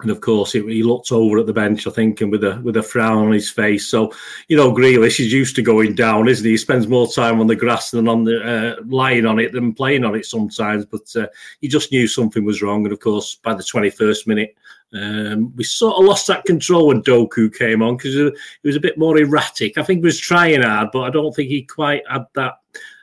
and 0.00 0.10
of 0.10 0.20
course, 0.20 0.54
it, 0.56 0.64
he 0.66 0.82
looked 0.82 1.12
over 1.12 1.38
at 1.38 1.46
the 1.46 1.52
bench, 1.52 1.86
I 1.86 1.90
think, 1.90 2.20
and 2.20 2.32
with 2.32 2.42
a 2.42 2.60
with 2.64 2.76
a 2.76 2.82
frown 2.82 3.26
on 3.26 3.32
his 3.32 3.50
face. 3.50 3.86
So, 3.86 4.12
you 4.48 4.56
know, 4.56 4.72
Grealish 4.72 5.20
is 5.20 5.32
used 5.32 5.54
to 5.56 5.62
going 5.62 5.94
down, 5.94 6.28
isn't 6.28 6.44
he? 6.44 6.52
He 6.52 6.56
spends 6.56 6.88
more 6.88 7.06
time 7.06 7.38
on 7.38 7.46
the 7.46 7.54
grass 7.54 7.92
than 7.92 8.08
on 8.08 8.24
the 8.24 8.42
uh, 8.42 8.82
lying 8.84 9.26
on 9.26 9.38
it 9.38 9.52
than 9.52 9.72
playing 9.74 10.04
on 10.04 10.16
it 10.16 10.26
sometimes. 10.26 10.84
But 10.86 11.14
uh, 11.14 11.28
he 11.60 11.68
just 11.68 11.92
knew 11.92 12.08
something 12.08 12.44
was 12.44 12.62
wrong. 12.62 12.84
And 12.84 12.92
of 12.92 12.98
course, 12.98 13.36
by 13.36 13.54
the 13.54 13.62
twenty 13.62 13.90
first 13.90 14.26
minute, 14.26 14.56
um, 14.94 15.52
we 15.56 15.64
sort 15.64 15.96
of 15.96 16.04
lost 16.04 16.26
that 16.26 16.44
control 16.44 16.88
when 16.88 17.02
Doku 17.02 17.54
came 17.54 17.82
on 17.82 17.96
because 17.96 18.14
he 18.14 18.30
was 18.68 18.76
a 18.76 18.80
bit 18.80 18.98
more 18.98 19.18
erratic. 19.18 19.78
I 19.78 19.82
think 19.82 20.00
he 20.00 20.04
was 20.04 20.18
trying 20.18 20.62
hard, 20.62 20.90
but 20.92 21.02
I 21.02 21.10
don't 21.10 21.34
think 21.34 21.48
he 21.48 21.62
quite 21.62 22.02
had 22.08 22.26
that 22.34 22.54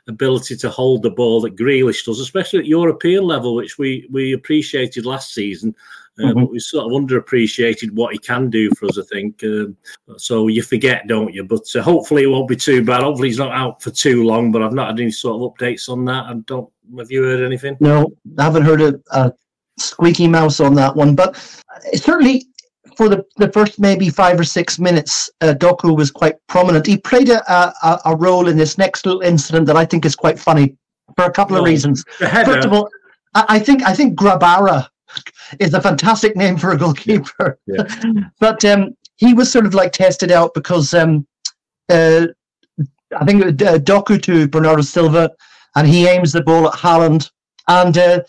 ability 0.06 0.56
to 0.56 0.70
hold 0.70 1.02
the 1.02 1.10
ball 1.10 1.40
that 1.40 1.56
Grealish 1.56 2.04
does, 2.04 2.20
especially 2.20 2.60
at 2.60 2.66
European 2.66 3.24
level, 3.24 3.54
which 3.54 3.78
we 3.78 4.06
we 4.10 4.32
appreciated 4.32 5.04
last 5.04 5.34
season. 5.34 5.74
Uh, 6.18 6.24
mm-hmm. 6.24 6.40
But 6.40 6.50
we 6.50 6.58
sort 6.58 6.86
of 6.86 6.92
underappreciated 6.92 7.92
what 7.92 8.12
he 8.12 8.18
can 8.18 8.50
do 8.50 8.70
for 8.72 8.86
us, 8.86 8.98
I 8.98 9.02
think. 9.02 9.42
Um, 9.42 9.76
so 10.16 10.48
you 10.48 10.62
forget, 10.62 11.06
don't 11.06 11.32
you? 11.32 11.44
But 11.44 11.64
uh, 11.74 11.82
hopefully 11.82 12.24
it 12.24 12.26
won't 12.26 12.48
be 12.48 12.56
too 12.56 12.84
bad. 12.84 13.02
Hopefully 13.02 13.28
he's 13.28 13.38
not 13.38 13.52
out 13.52 13.80
for 13.80 13.90
too 13.90 14.24
long. 14.24 14.52
But 14.52 14.62
I've 14.62 14.74
not 14.74 14.88
had 14.88 15.00
any 15.00 15.12
sort 15.12 15.36
of 15.36 15.52
updates 15.52 15.88
on 15.88 16.04
that. 16.04 16.26
I 16.26 16.34
don't. 16.46 16.70
Have 16.98 17.10
you 17.10 17.22
heard 17.22 17.44
anything? 17.44 17.76
No, 17.80 18.06
I 18.38 18.44
haven't 18.44 18.64
heard 18.64 18.80
a 19.12 19.32
squeaky 19.78 20.28
mouse 20.28 20.60
on 20.60 20.74
that 20.74 20.94
one. 20.94 21.14
But 21.14 21.36
certainly 21.94 22.46
for 22.96 23.08
the, 23.08 23.24
the 23.36 23.50
first 23.52 23.80
maybe 23.80 24.10
five 24.10 24.38
or 24.38 24.44
six 24.44 24.78
minutes, 24.78 25.30
uh, 25.40 25.54
Doku 25.54 25.96
was 25.96 26.10
quite 26.10 26.34
prominent. 26.48 26.86
He 26.86 26.98
played 26.98 27.28
a, 27.28 27.42
a, 27.50 28.00
a, 28.04 28.16
role 28.16 28.48
in 28.48 28.56
this 28.56 28.76
next 28.76 29.06
little 29.06 29.22
incident 29.22 29.66
that 29.66 29.76
I 29.76 29.84
think 29.84 30.04
is 30.04 30.14
quite 30.14 30.38
funny 30.38 30.76
for 31.16 31.24
a 31.24 31.32
couple 31.32 31.56
of 31.56 31.64
reasons. 31.64 32.04
First 32.18 32.66
of 32.66 32.72
all, 32.72 32.88
I 33.34 33.58
think 33.58 33.82
I 33.84 33.94
think 33.94 34.18
Grabara 34.18 34.88
is 35.60 35.74
a 35.74 35.80
fantastic 35.80 36.36
name 36.36 36.56
for 36.56 36.72
a 36.72 36.76
goalkeeper. 36.76 37.58
Yeah. 37.66 37.84
yeah. 38.04 38.24
but 38.40 38.64
um, 38.64 38.96
he 39.16 39.34
was 39.34 39.50
sort 39.50 39.66
of 39.66 39.74
like 39.74 39.92
tested 39.92 40.30
out 40.30 40.52
because 40.54 40.92
um, 40.94 41.26
uh, 41.88 42.26
I 43.16 43.24
think 43.24 43.44
uh, 43.44 43.78
Doku 43.78 44.20
to 44.22 44.48
Bernardo 44.48 44.82
Silva, 44.82 45.30
and 45.76 45.86
he 45.86 46.06
aims 46.06 46.32
the 46.32 46.42
ball 46.42 46.68
at 46.68 46.74
Haaland, 46.74 47.30
and 47.68 47.96
uh, 47.96 48.20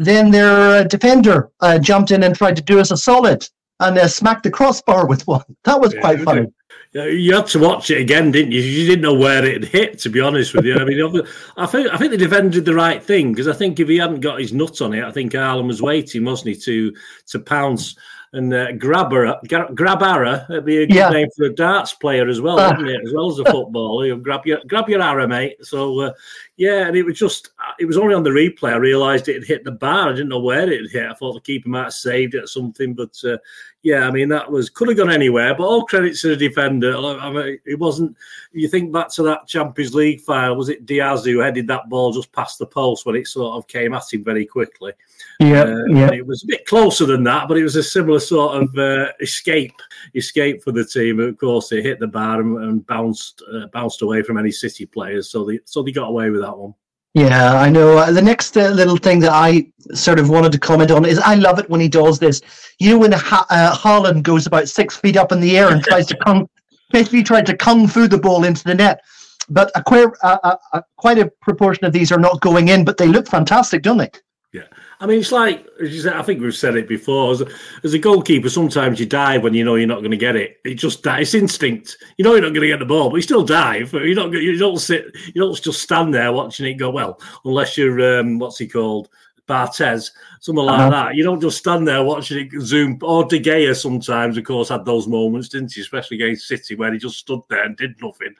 then 0.00 0.30
their 0.30 0.84
defender 0.84 1.50
uh, 1.60 1.78
jumped 1.78 2.10
in 2.10 2.22
and 2.22 2.34
tried 2.34 2.56
to 2.56 2.62
do 2.62 2.80
us 2.80 2.90
a 2.90 2.96
solid 2.96 3.46
and 3.80 3.98
uh, 3.98 4.08
smacked 4.08 4.44
the 4.44 4.50
crossbar 4.50 5.06
with 5.06 5.26
one. 5.26 5.44
That 5.64 5.80
was 5.80 5.94
yeah, 5.94 6.00
quite 6.00 6.22
funny. 6.22 6.46
You 6.92 7.34
had 7.34 7.46
to 7.48 7.58
watch 7.60 7.90
it 7.90 8.00
again, 8.00 8.32
didn't 8.32 8.50
you? 8.50 8.60
You 8.60 8.86
didn't 8.86 9.02
know 9.02 9.14
where 9.14 9.44
it 9.44 9.64
hit. 9.64 9.98
To 10.00 10.08
be 10.08 10.20
honest 10.20 10.54
with 10.54 10.64
you, 10.64 10.74
I 10.74 10.84
mean, 10.84 11.22
I 11.56 11.66
think 11.66 11.88
I 11.92 11.96
think 11.96 12.10
the 12.10 12.16
defender 12.16 12.50
did 12.50 12.64
the 12.64 12.74
right 12.74 13.02
thing 13.02 13.32
because 13.32 13.46
I 13.46 13.52
think 13.52 13.78
if 13.78 13.88
he 13.88 13.98
hadn't 13.98 14.20
got 14.20 14.40
his 14.40 14.52
nut 14.52 14.80
on 14.80 14.94
it, 14.94 15.04
I 15.04 15.12
think 15.12 15.32
Haaland 15.32 15.68
was 15.68 15.82
waiting, 15.82 16.24
wasn't 16.24 16.56
he, 16.56 16.62
to 16.62 16.96
to 17.28 17.38
pounce. 17.38 17.94
And 18.32 18.54
uh, 18.54 18.70
Grabber, 18.72 19.40
Grabara, 19.44 20.46
that'd 20.46 20.64
be 20.64 20.84
a 20.84 20.86
good 20.86 20.94
yeah. 20.94 21.08
name 21.08 21.26
for 21.36 21.46
a 21.46 21.52
darts 21.52 21.94
player 21.94 22.28
as 22.28 22.40
well, 22.40 22.56
wouldn't 22.56 22.88
it? 22.88 23.04
As 23.04 23.12
well 23.12 23.28
as 23.28 23.40
a 23.40 23.44
footballer, 23.50 24.06
you 24.06 24.16
grab 24.18 24.46
your 24.46 24.60
grab 24.68 24.88
your 24.88 25.02
arrow, 25.02 25.26
mate. 25.26 25.56
So 25.64 25.98
uh, 25.98 26.12
yeah, 26.56 26.86
and 26.86 26.96
it 26.96 27.02
was 27.02 27.18
just 27.18 27.50
it 27.80 27.86
was 27.86 27.96
only 27.96 28.14
on 28.14 28.22
the 28.22 28.30
replay 28.30 28.72
I 28.72 28.76
realised 28.76 29.26
it 29.26 29.34
had 29.34 29.44
hit 29.44 29.64
the 29.64 29.72
bar. 29.72 30.10
I 30.10 30.12
didn't 30.12 30.28
know 30.28 30.38
where 30.38 30.70
it 30.70 30.92
hit. 30.92 31.10
I 31.10 31.14
thought 31.14 31.32
the 31.32 31.40
keeper 31.40 31.68
might 31.70 31.84
have 31.84 31.92
saved 31.92 32.36
it 32.36 32.44
or 32.44 32.46
something, 32.46 32.94
but 32.94 33.20
uh, 33.24 33.38
yeah, 33.82 34.06
I 34.06 34.12
mean 34.12 34.28
that 34.28 34.48
was 34.48 34.70
could 34.70 34.86
have 34.86 34.96
gone 34.96 35.10
anywhere. 35.10 35.52
But 35.56 35.64
all 35.64 35.84
credit 35.84 36.16
to 36.18 36.28
the 36.28 36.36
defender. 36.36 36.96
I 36.96 37.32
mean, 37.32 37.58
it 37.66 37.80
wasn't. 37.80 38.16
You 38.52 38.68
think 38.68 38.92
back 38.92 39.08
to 39.14 39.24
that 39.24 39.48
Champions 39.48 39.92
League 39.92 40.20
file. 40.20 40.54
Was 40.54 40.68
it 40.68 40.86
Dias 40.86 41.24
who 41.24 41.40
headed 41.40 41.66
that 41.66 41.88
ball 41.88 42.12
just 42.12 42.30
past 42.30 42.60
the 42.60 42.66
post 42.66 43.06
when 43.06 43.16
it 43.16 43.26
sort 43.26 43.56
of 43.56 43.66
came 43.66 43.92
at 43.92 44.12
him 44.12 44.22
very 44.22 44.46
quickly? 44.46 44.92
Yeah, 45.40 45.62
uh, 45.62 45.84
yeah. 45.86 46.12
It 46.12 46.26
was 46.26 46.44
a 46.44 46.46
bit 46.46 46.66
closer 46.66 47.06
than 47.06 47.24
that, 47.24 47.48
but 47.48 47.56
it 47.56 47.62
was 47.62 47.76
a 47.76 47.82
similar 47.82 48.20
sort 48.20 48.62
of 48.62 48.78
uh, 48.78 49.06
escape, 49.20 49.74
escape 50.14 50.62
for 50.62 50.70
the 50.70 50.84
team. 50.84 51.18
Of 51.18 51.38
course, 51.38 51.72
it 51.72 51.82
hit 51.82 51.98
the 51.98 52.06
bar 52.06 52.40
and, 52.40 52.58
and 52.62 52.86
bounced 52.86 53.42
uh, 53.50 53.66
bounced 53.72 54.02
away 54.02 54.22
from 54.22 54.36
any 54.36 54.50
City 54.50 54.84
players, 54.84 55.30
so 55.30 55.44
they 55.44 55.58
so 55.64 55.82
they 55.82 55.92
got 55.92 56.08
away 56.08 56.28
with 56.28 56.42
that 56.42 56.56
one. 56.56 56.74
Yeah, 57.14 57.54
I 57.58 57.70
know. 57.70 57.96
Uh, 57.96 58.12
the 58.12 58.20
next 58.20 58.56
uh, 58.56 58.68
little 58.68 58.98
thing 58.98 59.18
that 59.20 59.32
I 59.32 59.66
sort 59.94 60.18
of 60.18 60.28
wanted 60.28 60.52
to 60.52 60.58
comment 60.58 60.90
on 60.90 61.06
is 61.06 61.18
I 61.18 61.36
love 61.36 61.58
it 61.58 61.70
when 61.70 61.80
he 61.80 61.88
does 61.88 62.18
this. 62.18 62.42
You 62.78 62.90
know, 62.90 62.98
when 62.98 63.12
ha- 63.12 63.46
uh, 63.48 63.74
Haaland 63.74 64.22
goes 64.22 64.46
about 64.46 64.68
six 64.68 64.96
feet 64.96 65.16
up 65.16 65.32
in 65.32 65.40
the 65.40 65.58
air 65.58 65.72
and 65.72 65.82
tries 65.82 66.06
to 66.08 66.16
kung, 66.24 66.48
basically 66.92 67.22
tried 67.22 67.46
to 67.46 67.56
kung 67.56 67.88
fu 67.88 68.06
the 68.06 68.18
ball 68.18 68.44
into 68.44 68.62
the 68.62 68.74
net. 68.74 69.00
But 69.48 69.72
a, 69.74 69.82
queer, 69.82 70.12
uh, 70.22 70.56
quite 70.98 71.18
a 71.18 71.32
proportion 71.40 71.84
of 71.86 71.92
these 71.92 72.12
are 72.12 72.20
not 72.20 72.40
going 72.40 72.68
in, 72.68 72.84
but 72.84 72.98
they 72.98 73.08
look 73.08 73.26
fantastic, 73.26 73.82
don't 73.82 73.96
they? 73.96 74.10
Yeah. 74.52 74.66
I 75.02 75.06
mean, 75.06 75.20
it's 75.20 75.32
like 75.32 75.66
as 75.80 76.06
I 76.06 76.22
think 76.22 76.42
we've 76.42 76.54
said 76.54 76.76
it 76.76 76.86
before. 76.86 77.32
As 77.32 77.40
a, 77.40 77.46
as 77.84 77.94
a, 77.94 77.98
goalkeeper, 77.98 78.50
sometimes 78.50 79.00
you 79.00 79.06
dive 79.06 79.42
when 79.42 79.54
you 79.54 79.64
know 79.64 79.76
you're 79.76 79.86
not 79.86 80.00
going 80.00 80.10
to 80.10 80.16
get 80.16 80.36
it. 80.36 80.60
It 80.62 80.74
just 80.74 81.06
it's 81.06 81.32
instinct. 81.32 81.96
You 82.18 82.24
know 82.24 82.32
you're 82.32 82.42
not 82.42 82.50
going 82.50 82.60
to 82.60 82.68
get 82.68 82.80
the 82.80 82.84
ball, 82.84 83.08
but 83.08 83.16
you 83.16 83.22
still 83.22 83.44
dive. 83.44 83.94
You 83.94 84.14
don't 84.14 84.32
you 84.34 84.58
don't 84.58 84.78
sit. 84.78 85.06
You 85.34 85.40
don't 85.40 85.60
just 85.60 85.80
stand 85.80 86.12
there 86.12 86.32
watching 86.32 86.66
it 86.66 86.74
go 86.74 86.90
well, 86.90 87.18
unless 87.46 87.78
you're 87.78 88.20
um, 88.20 88.38
what's 88.38 88.58
he 88.58 88.68
called, 88.68 89.08
Barthez, 89.50 90.10
something 90.40 90.64
like 90.64 90.78
uh-huh. 90.78 90.90
that. 90.90 91.14
You 91.16 91.24
don't 91.24 91.40
just 91.40 91.58
stand 91.58 91.88
there 91.88 92.04
watching 92.04 92.46
it 92.46 92.60
zoom. 92.60 92.98
Or 93.02 93.24
De 93.24 93.40
Gea 93.40 93.74
sometimes, 93.74 94.36
of 94.36 94.44
course, 94.44 94.68
had 94.68 94.84
those 94.84 95.08
moments, 95.08 95.48
didn't 95.48 95.72
he? 95.72 95.80
Especially 95.80 96.22
against 96.22 96.46
City, 96.46 96.74
where 96.74 96.92
he 96.92 96.98
just 96.98 97.18
stood 97.18 97.40
there 97.48 97.64
and 97.64 97.76
did 97.76 97.94
nothing. 98.02 98.34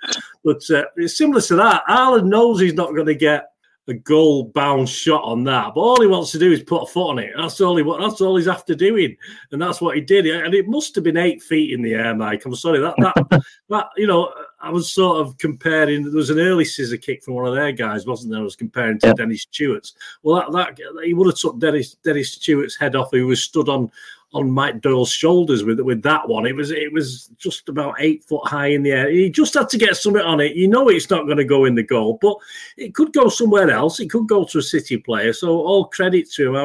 But 0.45 0.63
uh, 0.71 0.85
it's 0.97 1.17
similar 1.17 1.41
to 1.41 1.57
that. 1.57 1.85
Haaland 1.89 2.27
knows 2.27 2.61
he's 2.61 2.75
not 2.75 2.95
going 2.95 3.07
to 3.07 3.15
get 3.15 3.51
a 3.91 3.95
goal 3.95 4.45
bound 4.45 4.89
shot 4.89 5.23
on 5.25 5.45
that. 5.45 5.75
But 5.75 5.81
all 5.81 6.01
he 6.01 6.07
wants 6.07 6.31
to 6.33 6.39
do 6.39 6.53
is 6.53 6.63
put 6.63 6.83
a 6.83 6.87
foot 6.87 7.11
on 7.11 7.19
it. 7.19 7.33
That's 7.37 7.61
all 7.61 7.77
he 7.77 7.83
that's 7.83 8.21
all 8.21 8.37
he's 8.37 8.49
after 8.49 8.75
doing. 8.75 9.17
And 9.53 9.61
that's 9.61 9.81
what 9.81 9.97
he 9.97 10.01
did. 10.01 10.27
And 10.27 10.55
it 10.55 10.69
must 10.69 10.95
have 10.95 11.05
been 11.05 11.17
eight 11.17 11.43
feet 11.43 11.73
in 11.73 11.83
the 11.83 11.95
air, 11.95 12.15
Mike. 12.15 12.45
I'm 12.47 12.55
sorry. 12.55 12.79
That 12.79 12.95
that 12.99 13.43
that 13.69 13.89
you 13.97 14.07
know, 14.07 14.33
I 14.61 14.71
was 14.71 14.91
sort 14.91 15.27
of 15.27 15.37
comparing 15.39 16.05
there 16.05 16.13
was 16.13 16.31
an 16.31 16.39
early 16.39 16.65
scissor 16.65 16.97
kick 16.97 17.23
from 17.23 17.35
one 17.35 17.47
of 17.47 17.55
their 17.55 17.73
guys, 17.73 18.07
wasn't 18.07 18.33
there? 18.33 18.41
I 18.41 18.45
was 18.45 18.57
comparing 18.57 18.99
to 19.01 19.09
yeah. 19.09 19.15
Dennis 19.15 19.45
Tueart's. 19.47 19.95
Well 20.23 20.51
that, 20.53 20.77
that 20.77 21.05
he 21.05 21.15
would 21.15 21.27
have 21.27 21.37
took 21.37 21.59
Dennis 21.59 21.95
Dennis 21.97 22.39
Tueart's 22.39 22.79
head 22.79 22.97
off, 22.97 23.11
who 23.11 23.27
was 23.27 23.43
stood 23.43 23.69
on 23.69 23.91
on 24.33 24.51
Mike 24.51 24.81
Doyle's 24.81 25.13
shoulders 25.13 25.65
with 25.65 25.81
with 25.81 26.03
that 26.03 26.29
one. 26.29 26.47
It 26.47 26.55
was 26.55 26.71
it 26.71 26.93
was 26.93 27.31
just 27.37 27.69
about 27.69 27.97
eight 27.99 28.25
foot 28.25 28.47
high 28.47 28.69
in 28.69 28.83
the 28.83 28.93
air. 28.93 29.11
He 29.11 29.31
just 29.31 29.55
had 29.55 29.69
to 29.71 29.79
get 29.79 29.97
something 29.97 30.23
on 30.23 30.41
it. 30.41 30.55
You 30.55 30.69
know 30.69 30.89
it's 30.89 31.11
not 31.11 31.27
going 31.27 31.39
to 31.39 31.45
go 31.45 31.65
in 31.65 31.75
the 31.75 31.83
goal, 31.83 32.19
but 32.21 32.37
it 32.77 32.95
could 32.95 33.13
go 33.13 33.29
somewhere 33.29 33.71
else. 33.71 33.99
It 33.99 34.11
could 34.11 34.29
go 34.29 34.45
to 34.45 34.59
a 34.59 34.63
City 34.63 34.97
player. 34.99 35.33
So 35.33 35.49
all 35.49 35.87
credit 35.87 36.31
to 36.33 36.55
him. 36.55 36.57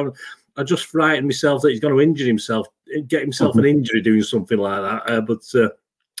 I, 0.56 0.60
I 0.60 0.64
just 0.64 0.86
frightened 0.86 1.26
myself 1.26 1.62
that 1.62 1.70
he's 1.70 1.80
going 1.80 1.94
to 1.94 2.00
injure 2.00 2.24
himself, 2.24 2.66
get 3.08 3.20
himself 3.20 3.50
mm-hmm. 3.50 3.60
an 3.60 3.66
injury 3.66 4.00
doing 4.00 4.22
something 4.22 4.58
like 4.58 4.80
that. 4.80 5.12
Uh, 5.12 5.20
but 5.20 5.42
uh, 5.54 5.68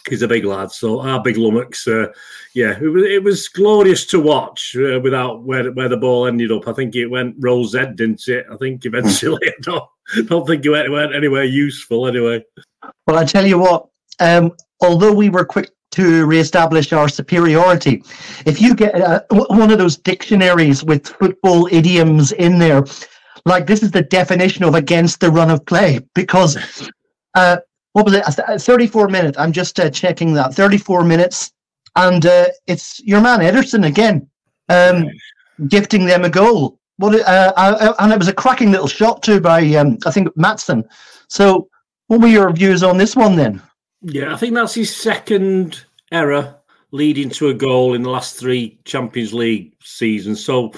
he's 0.08 0.22
a 0.22 0.28
big 0.28 0.44
lad. 0.44 0.72
So 0.72 1.00
our 1.00 1.22
big 1.22 1.36
lummox, 1.36 1.86
uh, 1.88 2.08
yeah, 2.54 2.76
it 2.78 2.88
was, 2.88 3.04
it 3.04 3.22
was, 3.22 3.48
glorious 3.48 4.04
to 4.06 4.20
watch 4.20 4.76
uh, 4.76 5.00
without 5.00 5.42
where 5.44 5.72
where 5.72 5.88
the 5.88 5.96
ball 5.96 6.26
ended 6.26 6.52
up. 6.52 6.68
I 6.68 6.72
think 6.72 6.94
it 6.96 7.06
went 7.06 7.36
rose 7.38 7.74
head, 7.74 7.96
didn't 7.96 8.28
it? 8.28 8.46
I 8.50 8.56
think 8.56 8.84
eventually. 8.84 9.40
Don't, 10.26 10.46
think 10.46 10.64
you 10.64 10.72
went, 10.72 11.14
anywhere 11.14 11.44
useful 11.44 12.06
anyway. 12.06 12.44
Well, 13.06 13.18
I 13.18 13.24
tell 13.24 13.46
you 13.46 13.58
what, 13.58 13.86
um, 14.20 14.52
although 14.80 15.12
we 15.12 15.28
were 15.28 15.44
quick 15.44 15.70
to 15.92 16.26
re-establish 16.26 16.92
our 16.92 17.08
superiority, 17.08 18.02
if 18.44 18.60
you 18.60 18.74
get 18.74 18.94
uh, 19.00 19.22
one 19.30 19.70
of 19.70 19.78
those 19.78 19.96
dictionaries 19.96 20.84
with 20.84 21.08
football 21.08 21.68
idioms 21.72 22.32
in 22.32 22.58
there, 22.58 22.84
like 23.44 23.66
this 23.66 23.82
is 23.82 23.90
the 23.90 24.02
definition 24.02 24.64
of 24.64 24.74
against 24.74 25.20
the 25.20 25.30
run 25.30 25.50
of 25.50 25.64
play, 25.66 26.00
because 26.14 26.56
uh, 27.34 27.58
what 27.92 28.04
was 28.04 28.14
it? 28.14 28.24
34 28.60 29.08
minutes. 29.08 29.38
I'm 29.38 29.52
just 29.52 29.80
uh, 29.80 29.88
checking 29.88 30.34
that. 30.34 30.52
34 30.52 31.02
minutes. 31.02 31.50
And 31.96 32.26
uh, 32.26 32.48
it's 32.66 33.00
your 33.00 33.22
man 33.22 33.38
Ederson 33.38 33.86
again, 33.86 34.28
um, 34.68 35.08
gifting 35.68 36.04
them 36.04 36.24
a 36.24 36.28
goal. 36.28 36.78
What? 36.98 37.14
Uh, 37.14 37.52
uh, 37.56 37.94
and 37.98 38.12
it 38.12 38.18
was 38.18 38.28
a 38.28 38.32
cracking 38.32 38.70
little 38.70 38.88
shot 38.88 39.22
too 39.22 39.40
by 39.40 39.62
um, 39.74 39.98
I 40.06 40.10
think 40.10 40.28
Mattsson. 40.36 40.84
So, 41.28 41.68
what 42.06 42.20
were 42.20 42.28
your 42.28 42.52
views 42.52 42.82
on 42.82 42.96
this 42.96 43.16
one 43.16 43.36
then? 43.36 43.62
Yeah, 44.02 44.32
I 44.32 44.36
think 44.36 44.54
that's 44.54 44.74
his 44.74 44.94
second 44.94 45.84
error 46.12 46.56
leading 46.92 47.28
to 47.30 47.48
a 47.48 47.54
goal 47.54 47.94
in 47.94 48.02
the 48.02 48.10
last 48.10 48.36
three 48.36 48.78
Champions 48.84 49.34
League 49.34 49.74
seasons. 49.82 50.44
So 50.44 50.72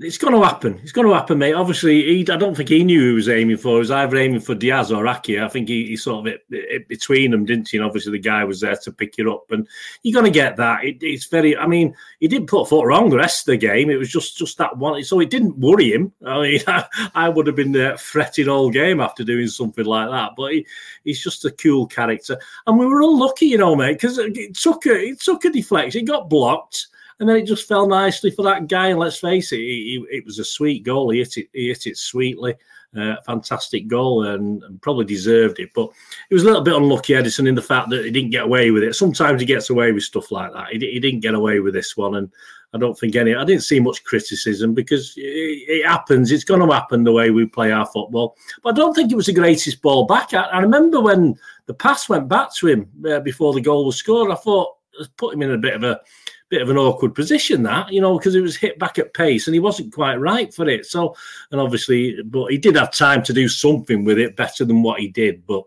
it's 0.00 0.18
going 0.18 0.34
to 0.34 0.42
happen. 0.42 0.78
It's 0.82 0.92
going 0.92 1.08
to 1.08 1.14
happen, 1.14 1.38
mate. 1.38 1.54
Obviously, 1.54 2.02
he, 2.02 2.20
I 2.30 2.36
don't 2.36 2.56
think 2.56 2.68
he 2.68 2.84
knew 2.84 3.00
who 3.00 3.08
he 3.08 3.14
was 3.14 3.28
aiming 3.28 3.56
for. 3.56 3.72
He 3.74 3.78
was 3.78 3.90
either 3.90 4.16
aiming 4.16 4.40
for 4.40 4.54
Dias 4.54 4.92
or 4.92 5.06
Ake. 5.06 5.38
I 5.38 5.48
think 5.48 5.68
he, 5.68 5.86
he 5.86 5.96
sort 5.96 6.26
of 6.26 6.34
it, 6.34 6.44
it, 6.50 6.88
between 6.88 7.32
them, 7.32 7.44
didn't 7.44 7.68
he? 7.68 7.78
And 7.78 7.86
obviously, 7.86 8.12
the 8.12 8.18
guy 8.18 8.44
was 8.44 8.60
there 8.60 8.76
to 8.76 8.92
pick 8.92 9.18
it 9.18 9.26
up. 9.26 9.50
And 9.50 9.66
you're 10.02 10.20
going 10.20 10.32
to 10.32 10.38
get 10.38 10.56
that. 10.56 10.84
It, 10.84 10.98
it's 11.02 11.26
very. 11.26 11.56
I 11.56 11.66
mean, 11.66 11.96
he 12.20 12.28
didn't 12.28 12.48
put 12.48 12.68
foot 12.68 12.86
wrong 12.86 13.10
the 13.10 13.16
rest 13.16 13.48
of 13.48 13.52
the 13.52 13.56
game. 13.56 13.90
It 13.90 13.96
was 13.96 14.10
just 14.10 14.36
just 14.36 14.58
that 14.58 14.76
one. 14.76 15.02
So 15.02 15.20
it 15.20 15.30
didn't 15.30 15.58
worry 15.58 15.92
him. 15.92 16.12
I 16.24 16.42
mean, 16.42 16.60
I, 16.66 16.84
I 17.14 17.28
would 17.28 17.46
have 17.46 17.56
been 17.56 17.76
uh, 17.76 17.96
fretting 17.96 18.48
all 18.48 18.70
game 18.70 19.00
after 19.00 19.24
doing 19.24 19.48
something 19.48 19.84
like 19.84 20.10
that. 20.10 20.32
But 20.36 20.52
he, 20.52 20.66
he's 21.04 21.22
just 21.22 21.44
a 21.44 21.50
cool 21.50 21.86
character. 21.86 22.38
And 22.66 22.78
we 22.78 22.86
were 22.86 23.02
unlucky, 23.02 23.46
you 23.46 23.58
know, 23.58 23.74
mate, 23.74 23.94
because 23.94 24.18
it 24.18 24.54
took 24.54 24.86
a 24.86 24.94
it 24.94 25.20
took 25.20 25.44
a 25.44 25.50
deflection. 25.50 26.02
It 26.02 26.04
got 26.04 26.30
blocked 26.30 26.86
and 27.20 27.28
then 27.28 27.36
it 27.36 27.46
just 27.46 27.66
fell 27.66 27.86
nicely 27.86 28.30
for 28.30 28.42
that 28.44 28.68
guy. 28.68 28.88
And 28.88 28.98
let's 28.98 29.18
face 29.18 29.52
it, 29.52 29.58
he, 29.58 30.04
he, 30.10 30.16
it 30.16 30.24
was 30.24 30.38
a 30.38 30.44
sweet 30.44 30.84
goal. 30.84 31.10
He 31.10 31.18
hit 31.18 31.36
it, 31.36 31.48
he 31.52 31.68
hit 31.68 31.86
it 31.86 31.96
sweetly. 31.96 32.54
Uh, 32.96 33.16
fantastic 33.26 33.86
goal 33.86 34.24
and, 34.24 34.62
and, 34.62 34.80
probably 34.80 35.04
deserved 35.04 35.58
it. 35.58 35.68
But 35.74 35.90
it 36.30 36.34
was 36.34 36.42
a 36.42 36.46
little 36.46 36.62
bit 36.62 36.74
unlucky, 36.74 37.12
Ederson, 37.12 37.46
in 37.46 37.54
the 37.54 37.60
fact 37.60 37.90
that 37.90 38.04
he 38.04 38.10
didn't 38.10 38.30
get 38.30 38.44
away 38.44 38.70
with 38.70 38.82
it. 38.82 38.94
Sometimes 38.94 39.40
he 39.42 39.46
gets 39.46 39.68
away 39.68 39.92
with 39.92 40.04
stuff 40.04 40.32
like 40.32 40.52
that. 40.54 40.68
He, 40.68 40.78
he 40.78 40.98
didn't 40.98 41.20
get 41.20 41.34
away 41.34 41.60
with 41.60 41.74
this 41.74 41.98
one. 41.98 42.14
And 42.14 42.30
I 42.72 42.78
don't 42.78 42.98
think 42.98 43.14
any, 43.14 43.34
I 43.34 43.44
didn't 43.44 43.64
see 43.64 43.78
much 43.78 44.04
criticism 44.04 44.72
because 44.72 45.12
it, 45.16 45.20
it 45.22 45.86
happens. 45.86 46.32
It's 46.32 46.44
going 46.44 46.66
to 46.66 46.74
happen 46.74 47.04
the 47.04 47.12
way 47.12 47.30
we 47.30 47.44
play 47.44 47.72
our 47.72 47.84
football. 47.84 48.36
But 48.62 48.70
I 48.70 48.76
don't 48.76 48.94
think 48.94 49.12
it 49.12 49.16
was 49.16 49.26
the 49.26 49.34
greatest 49.34 49.82
ball 49.82 50.06
back. 50.06 50.32
I, 50.32 50.44
I 50.44 50.60
remember 50.60 51.00
when 51.00 51.38
the 51.66 51.74
pass 51.74 52.08
went 52.08 52.28
back 52.28 52.54
to 52.54 52.68
him 52.68 52.88
uh, 53.06 53.20
before 53.20 53.52
the 53.52 53.60
goal 53.60 53.84
was 53.84 53.96
scored, 53.96 54.30
I 54.30 54.36
thought, 54.36 54.76
put 55.16 55.34
him 55.34 55.42
in 55.42 55.50
a 55.50 55.58
bit 55.58 55.74
of 55.74 55.82
a 55.82 56.00
bit 56.50 56.62
of 56.62 56.70
an 56.70 56.78
awkward 56.78 57.14
position 57.14 57.62
that 57.62 57.92
you 57.92 58.00
know 58.00 58.18
because 58.18 58.34
it 58.34 58.40
was 58.40 58.56
hit 58.56 58.78
back 58.78 58.98
at 58.98 59.12
pace 59.12 59.46
and 59.46 59.54
he 59.54 59.60
wasn't 59.60 59.92
quite 59.92 60.16
right 60.16 60.54
for 60.54 60.66
it 60.66 60.86
so 60.86 61.14
and 61.50 61.60
obviously 61.60 62.22
but 62.22 62.46
he 62.46 62.56
did 62.56 62.74
have 62.74 62.90
time 62.90 63.22
to 63.22 63.34
do 63.34 63.48
something 63.48 64.02
with 64.02 64.18
it 64.18 64.34
better 64.34 64.64
than 64.64 64.82
what 64.82 64.98
he 64.98 65.08
did 65.08 65.46
but 65.46 65.64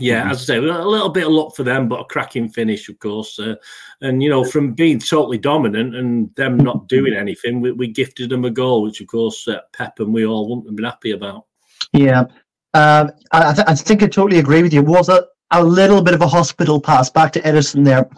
yeah, 0.00 0.22
mm-hmm. 0.22 0.30
as 0.30 0.42
I 0.42 0.44
say, 0.44 0.56
a 0.56 0.60
little 0.60 1.08
bit 1.08 1.26
of 1.26 1.32
luck 1.32 1.54
for 1.54 1.62
them, 1.62 1.88
but 1.88 2.00
a 2.00 2.04
cracking 2.04 2.48
finish, 2.48 2.88
of 2.88 2.98
course. 2.98 3.38
Uh, 3.38 3.54
and 4.00 4.22
you 4.22 4.28
know, 4.28 4.44
from 4.44 4.72
being 4.72 4.98
totally 4.98 5.38
dominant 5.38 5.94
and 5.94 6.34
them 6.34 6.56
not 6.56 6.88
doing 6.88 7.14
anything, 7.14 7.60
we, 7.60 7.70
we 7.72 7.88
gifted 7.88 8.30
them 8.30 8.44
a 8.44 8.50
goal, 8.50 8.82
which 8.82 9.00
of 9.00 9.06
course 9.06 9.46
uh, 9.46 9.60
Pep 9.72 10.00
and 10.00 10.12
we 10.12 10.26
all 10.26 10.48
wouldn't 10.48 10.66
have 10.66 10.76
been 10.76 10.84
happy 10.84 11.12
about. 11.12 11.46
Yeah, 11.92 12.24
uh, 12.74 13.10
I, 13.30 13.54
th- 13.54 13.66
I, 13.68 13.74
think 13.74 14.02
I 14.02 14.08
totally 14.08 14.40
agree 14.40 14.62
with 14.62 14.72
you. 14.72 14.80
It 14.80 14.86
was 14.86 15.08
a, 15.08 15.26
a 15.52 15.62
little 15.62 16.02
bit 16.02 16.14
of 16.14 16.22
a 16.22 16.28
hospital 16.28 16.80
pass 16.80 17.08
back 17.08 17.32
to 17.34 17.40
Ederson 17.42 17.84
there, 17.84 18.10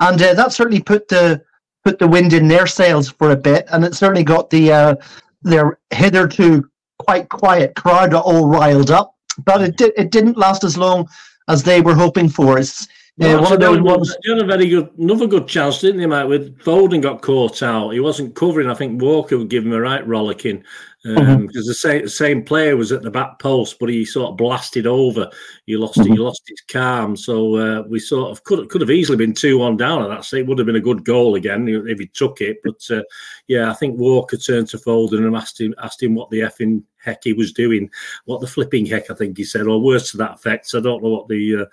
and 0.00 0.20
uh, 0.20 0.34
that 0.34 0.52
certainly 0.52 0.82
put 0.82 1.06
the 1.06 1.40
put 1.84 1.98
the 1.98 2.08
wind 2.08 2.32
in 2.32 2.48
their 2.48 2.66
sails 2.66 3.10
for 3.10 3.30
a 3.30 3.36
bit, 3.36 3.66
and 3.72 3.84
it 3.84 3.94
certainly 3.94 4.24
got 4.24 4.50
the 4.50 4.72
uh, 4.72 4.94
their 5.42 5.78
hitherto 5.90 6.68
quite 6.98 7.28
quiet 7.28 7.74
crowd 7.74 8.14
all 8.14 8.48
riled 8.48 8.90
up. 8.90 9.14
But 9.44 9.62
it 9.62 9.76
did 9.76 9.92
it 9.96 10.10
didn't 10.10 10.36
last 10.36 10.64
as 10.64 10.76
long 10.76 11.08
as 11.48 11.62
they 11.62 11.80
were 11.80 11.94
hoping 11.94 12.28
for. 12.28 12.58
It's 12.58 12.86
uh, 13.20 13.40
one 13.40 13.52
of 13.52 13.60
those 13.60 13.80
ones. 13.80 14.16
You 14.24 14.34
had 14.34 14.42
a 14.42 14.46
very 14.46 14.68
good, 14.68 14.90
another 14.98 15.26
good 15.26 15.46
chance, 15.46 15.80
didn't 15.80 16.00
he, 16.00 16.06
Mate? 16.06 16.24
With 16.24 16.58
Foden 16.58 17.02
got 17.02 17.22
caught 17.22 17.62
out, 17.62 17.90
he 17.90 18.00
wasn't 18.00 18.34
covering. 18.34 18.70
I 18.70 18.74
think 18.74 19.00
Walker 19.00 19.36
would 19.36 19.50
give 19.50 19.64
him 19.64 19.72
a 19.72 19.80
right 19.80 20.06
rollicking, 20.06 20.64
because 21.02 21.18
um, 21.18 21.48
mm-hmm. 21.48 21.66
the 21.66 21.74
same 21.74 22.08
same 22.08 22.44
player 22.44 22.76
was 22.76 22.92
at 22.92 23.02
the 23.02 23.10
back 23.10 23.38
post, 23.38 23.78
but 23.78 23.88
he 23.88 24.04
sort 24.04 24.30
of 24.30 24.36
blasted 24.36 24.86
over. 24.86 25.30
He 25.66 25.76
lost 25.76 25.98
mm-hmm. 25.98 26.12
he 26.12 26.18
lost 26.18 26.42
his 26.46 26.60
calm, 26.62 27.16
so 27.16 27.56
uh, 27.56 27.82
we 27.82 27.98
sort 27.98 28.30
of 28.30 28.44
could 28.44 28.68
could 28.68 28.80
have 28.80 28.90
easily 28.90 29.16
been 29.16 29.34
two 29.34 29.58
one 29.58 29.76
down 29.76 30.02
at 30.02 30.08
that. 30.08 30.24
So 30.24 30.36
it 30.36 30.46
would 30.46 30.58
have 30.58 30.66
been 30.66 30.76
a 30.76 30.80
good 30.80 31.04
goal 31.04 31.34
again 31.34 31.68
if 31.68 31.98
he 31.98 32.06
took 32.06 32.40
it. 32.40 32.58
But 32.62 32.80
uh, 32.90 33.02
yeah, 33.48 33.70
I 33.70 33.74
think 33.74 33.98
Walker 33.98 34.36
turned 34.36 34.68
to 34.68 34.78
Foden 34.78 35.26
and 35.26 35.36
asked 35.36 35.60
him 35.60 35.74
asked 35.82 36.02
him 36.02 36.14
what 36.14 36.30
the 36.30 36.40
effing 36.40 36.82
heck 37.02 37.24
he 37.24 37.32
was 37.32 37.52
doing, 37.52 37.90
what 38.24 38.40
the 38.40 38.46
flipping 38.46 38.86
heck 38.86 39.10
I 39.10 39.14
think 39.14 39.36
he 39.36 39.44
said, 39.44 39.66
or 39.66 39.80
words 39.80 40.10
to 40.10 40.16
that 40.18 40.34
effect. 40.34 40.68
So 40.68 40.78
I 40.78 40.82
don't 40.82 41.02
know 41.02 41.10
what 41.10 41.28
the 41.28 41.68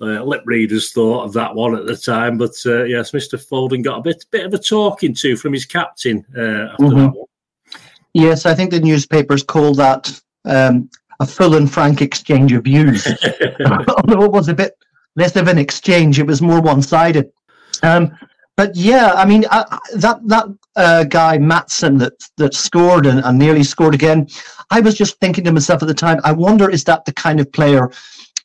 uh, 0.00 0.04
uh, 0.04 0.24
lip 0.24 0.42
readers 0.46 0.92
thought 0.92 1.24
of 1.24 1.32
that 1.34 1.54
one 1.54 1.76
at 1.76 1.86
the 1.86 1.96
time, 1.96 2.38
but 2.38 2.54
uh, 2.66 2.84
yes, 2.84 3.12
Mr. 3.12 3.38
Foden 3.38 3.82
got 3.82 3.98
a 3.98 4.02
bit 4.02 4.24
bit 4.30 4.46
of 4.46 4.54
a 4.54 4.58
talking 4.58 5.14
to 5.14 5.36
from 5.36 5.52
his 5.52 5.66
captain 5.66 6.24
uh, 6.36 6.72
after 6.72 6.84
mm-hmm. 6.84 6.98
that 6.98 7.14
one. 7.14 7.26
Yes, 8.14 8.46
I 8.46 8.54
think 8.54 8.70
the 8.70 8.80
newspapers 8.80 9.42
call 9.42 9.74
that 9.74 10.20
um, 10.44 10.90
a 11.20 11.26
full 11.26 11.54
and 11.54 11.70
frank 11.70 12.02
exchange 12.02 12.52
of 12.52 12.64
views. 12.64 13.06
Although 13.66 14.24
it 14.24 14.32
was 14.32 14.48
a 14.48 14.54
bit 14.54 14.76
less 15.16 15.36
of 15.36 15.48
an 15.48 15.58
exchange, 15.58 16.18
it 16.18 16.26
was 16.26 16.42
more 16.42 16.60
one 16.60 16.82
sided. 16.82 17.30
Um, 17.82 18.16
but 18.60 18.76
yeah, 18.76 19.12
I 19.14 19.24
mean 19.24 19.46
uh, 19.50 19.64
that 19.94 20.20
that 20.28 20.46
uh, 20.76 21.04
guy 21.04 21.38
Mattsson 21.38 21.98
that 22.00 22.12
that 22.36 22.52
scored 22.52 23.06
and, 23.06 23.24
and, 23.24 23.38
nearly 23.38 23.64
scored 23.64 23.94
again. 23.94 24.28
I 24.70 24.80
was 24.80 24.98
just 24.98 25.18
thinking 25.18 25.44
to 25.44 25.52
myself 25.52 25.80
at 25.80 25.88
the 25.88 25.94
time. 25.94 26.20
I 26.24 26.32
wonder 26.32 26.68
is 26.68 26.84
that 26.84 27.06
the 27.06 27.14
kind 27.14 27.40
of 27.40 27.50
player 27.52 27.90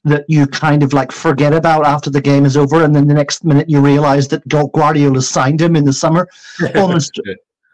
that 0.05 0.23
you 0.29 0.47
kind 0.47 0.83
of 0.83 0.93
like 0.93 1.11
forget 1.11 1.53
about 1.53 1.85
after 1.85 2.09
the 2.09 2.21
game 2.21 2.45
is 2.45 2.55
over, 2.55 2.85
and 2.85 2.95
then 2.95 3.09
the 3.09 3.13
next 3.13 3.43
minute 3.43 3.69
you 3.69 3.81
realize 3.81 4.29
that 4.29 4.47
Guardiola 4.47 5.21
signed 5.21 5.59
him 5.59 5.75
in 5.75 5.83
the 5.83 5.91
summer, 5.91 6.29
almost 6.75 7.19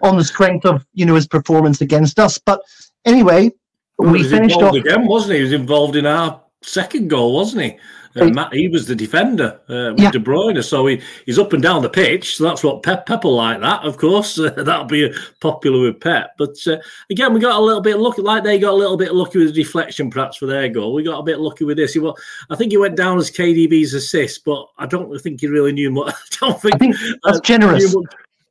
on 0.02 0.18
the 0.18 0.24
strength 0.24 0.66
of 0.66 0.84
you 0.96 1.06
know 1.06 1.14
his 1.14 1.28
performance 1.28 1.82
against 1.82 2.18
us. 2.18 2.40
But 2.40 2.60
anyway, 3.06 3.52
well, 4.00 4.14
we 4.14 4.28
finished 4.28 4.58
off 4.58 4.74
again, 4.74 5.06
wasn't 5.06 5.34
he? 5.34 5.38
He 5.38 5.44
was 5.44 5.54
involved 5.54 5.96
in 5.96 6.08
our 6.08 6.42
second 6.64 7.10
goal, 7.10 7.36
wasn't 7.36 7.66
he? 7.66 7.78
Uh, 8.16 8.26
Matt, 8.26 8.54
he 8.54 8.68
was 8.68 8.88
the 8.88 8.96
defender 8.96 9.60
uh, 9.70 9.94
with 9.94 10.00
yeah. 10.00 10.12
De 10.12 10.20
Bruyne, 10.20 10.64
so 10.64 10.88
he, 10.88 11.02
he's 11.26 11.40
up 11.40 11.54
and 11.54 11.64
down 11.64 11.82
the 11.82 11.90
pitch. 11.90 12.38
So 12.38 12.44
that's 12.44 12.64
what 12.64 12.84
Pep 12.84 13.06
Pep 13.06 13.24
will 13.24 13.36
like 13.36 13.62
that, 13.62 13.84
of 13.84 13.98
course. 13.98 14.38
Uh, 14.38 14.50
that'll 14.58 14.86
be 14.86 15.14
popular 15.40 15.82
with 15.82 16.00
Pep. 16.00 16.32
But 16.38 16.56
uh, 16.68 16.78
again, 17.10 17.34
we 17.34 17.40
got 17.40 17.60
a 17.60 17.64
little 17.64 17.82
bit 17.82 18.00
lucky, 18.00 18.22
like 18.22 18.44
they 18.44 18.60
got 18.60 18.74
a 18.74 18.76
little 18.76 18.98
bit 18.98 19.14
lucky 19.14 19.40
with 19.40 19.48
the 19.48 19.64
deflection, 19.64 20.10
perhaps 20.10 20.38
for 20.38 20.46
their 20.46 20.70
goal. 20.70 20.94
We 20.94 21.04
got 21.04 21.20
a 21.20 21.24
bit 21.24 21.40
lucky 21.40 21.64
with 21.64 21.78
this. 21.78 21.94
He, 21.94 22.00
well, 22.00 22.18
I 22.50 22.56
think 22.56 22.72
he 22.72 22.78
went 22.78 22.98
down 22.98 23.18
as 23.18 23.32
KDB's 23.32 23.94
assist, 23.94 24.44
but 24.44 24.66
I 24.78 24.86
don't 24.86 25.18
think 25.20 25.42
he 25.42 25.48
really 25.48 25.72
knew 25.72 25.92
much. 25.92 26.14
I 26.42 26.48
don't 26.48 26.62
think, 26.62 26.76
I 26.76 26.78
think 26.78 26.96
that's 27.24 27.40
generous. 27.42 27.96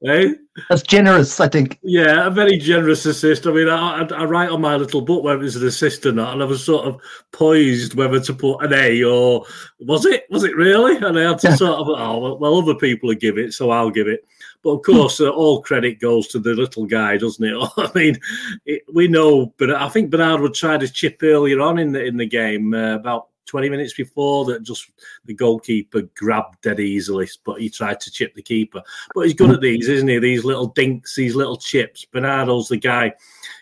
Eh? 0.06 0.32
That's 0.68 0.82
generous, 0.82 1.40
I 1.40 1.48
think. 1.48 1.78
Yeah, 1.82 2.26
a 2.26 2.30
very 2.30 2.56
generous 2.56 3.04
assist. 3.04 3.46
I 3.46 3.52
mean, 3.52 3.68
I, 3.68 4.02
I, 4.02 4.24
write 4.24 4.48
on 4.48 4.60
my 4.62 4.76
little 4.76 5.02
book 5.02 5.22
whether 5.22 5.44
it's 5.44 5.56
an 5.56 5.66
assist 5.66 6.06
or 6.06 6.12
not, 6.12 6.32
and 6.32 6.42
I 6.42 6.46
was 6.46 6.64
sort 6.64 6.86
of 6.86 7.00
poised 7.32 7.94
whether 7.94 8.18
to 8.18 8.34
put 8.34 8.64
an 8.64 8.72
A 8.72 9.02
or 9.04 9.44
was 9.80 10.06
it? 10.06 10.24
Was 10.30 10.44
it 10.44 10.56
really? 10.56 10.96
And 10.96 11.18
I 11.18 11.28
had 11.28 11.38
to 11.40 11.48
yeah. 11.48 11.54
sort 11.54 11.78
of, 11.78 11.88
oh, 11.88 12.34
well, 12.36 12.58
other 12.58 12.74
people 12.74 13.12
give 13.14 13.36
it, 13.36 13.52
so 13.52 13.70
I'll 13.70 13.90
give 13.90 14.08
it. 14.08 14.26
But 14.62 14.70
of 14.70 14.82
course, 14.82 15.20
uh, 15.20 15.28
all 15.28 15.62
credit 15.62 16.00
goes 16.00 16.28
to 16.28 16.38
the 16.38 16.54
little 16.54 16.86
guy, 16.86 17.18
doesn't 17.18 17.44
it? 17.44 17.70
I 17.76 17.90
mean, 17.94 18.18
it, 18.64 18.82
we 18.92 19.06
know, 19.06 19.52
but 19.58 19.70
I 19.70 19.88
think 19.90 20.10
Bernard 20.10 20.40
would 20.40 20.54
try 20.54 20.78
to 20.78 20.88
chip 20.88 21.22
earlier 21.22 21.60
on 21.60 21.78
in 21.78 21.92
the 21.92 22.04
in 22.04 22.16
the 22.16 22.26
game 22.26 22.72
uh, 22.72 22.94
about 22.94 23.28
20 23.50 23.68
minutes 23.68 23.94
before 23.94 24.44
that 24.44 24.62
just 24.62 24.88
the 25.24 25.34
goalkeeper 25.34 26.02
grabbed 26.16 26.62
dead 26.62 26.78
easily, 26.78 27.28
but 27.44 27.60
he 27.60 27.68
tried 27.68 27.98
to 27.98 28.10
chip 28.10 28.32
the 28.34 28.42
keeper. 28.42 28.80
But 29.12 29.22
he's 29.22 29.34
good 29.34 29.50
at 29.50 29.60
these, 29.60 29.88
isn't 29.88 30.06
he? 30.06 30.20
These 30.20 30.44
little 30.44 30.68
dinks, 30.68 31.16
these 31.16 31.34
little 31.34 31.56
chips. 31.56 32.04
Bernardo's 32.04 32.68
the 32.68 32.76
guy. 32.76 33.12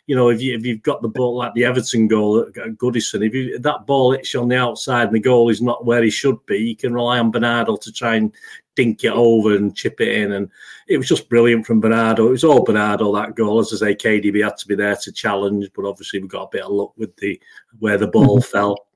You 0.07 0.15
know, 0.15 0.29
if 0.29 0.43
you 0.43 0.55
if 0.55 0.67
you've 0.67 0.83
got 0.83 1.01
the 1.01 1.09
ball 1.09 1.37
like 1.37 1.55
the 1.55 1.65
Everton 1.65 2.07
goal 2.07 2.41
at 2.41 2.53
Goodison, 2.77 3.27
if 3.27 3.35
you 3.35 3.59
that 3.59 3.87
ball 3.87 4.13
hits 4.13 4.35
you 4.35 4.43
on 4.43 4.49
the 4.49 4.59
outside 4.59 5.07
and 5.07 5.17
the 5.17 5.21
goal 5.21 5.49
is 5.49 5.63
not 5.63 5.87
where 5.87 6.03
he 6.03 6.11
should 6.11 6.45
be, 6.45 6.59
you 6.59 6.77
can 6.77 6.93
rely 6.93 7.19
on 7.19 7.31
Bernardo 7.31 7.77
to 7.77 7.91
try 7.91 8.17
and 8.17 8.31
dink 8.77 9.03
it 9.05 9.13
over 9.13 9.57
and 9.57 9.75
chip 9.75 10.01
it 10.01 10.09
in. 10.09 10.33
And 10.33 10.51
it 10.87 10.99
was 10.99 11.09
just 11.09 11.29
brilliant 11.29 11.67
from 11.67 11.81
Bernardo. 11.81 12.29
It 12.29 12.31
was 12.31 12.45
all 12.45 12.63
Bernardo 12.63 13.13
that 13.15 13.35
goal. 13.35 13.59
As 13.59 13.73
I 13.73 13.77
say, 13.77 13.95
KDB 13.95 14.45
had 14.45 14.57
to 14.59 14.69
be 14.69 14.75
there 14.75 14.97
to 14.97 15.13
challenge, 15.13 15.69
but 15.75 15.85
obviously 15.85 16.21
we 16.21 16.29
got 16.29 16.45
a 16.45 16.51
bit 16.53 16.63
of 16.63 16.73
luck 16.73 16.93
with 16.97 17.17
the 17.17 17.41
where 17.79 17.99
the 17.99 18.07
ball 18.07 18.41
fell 18.53 18.88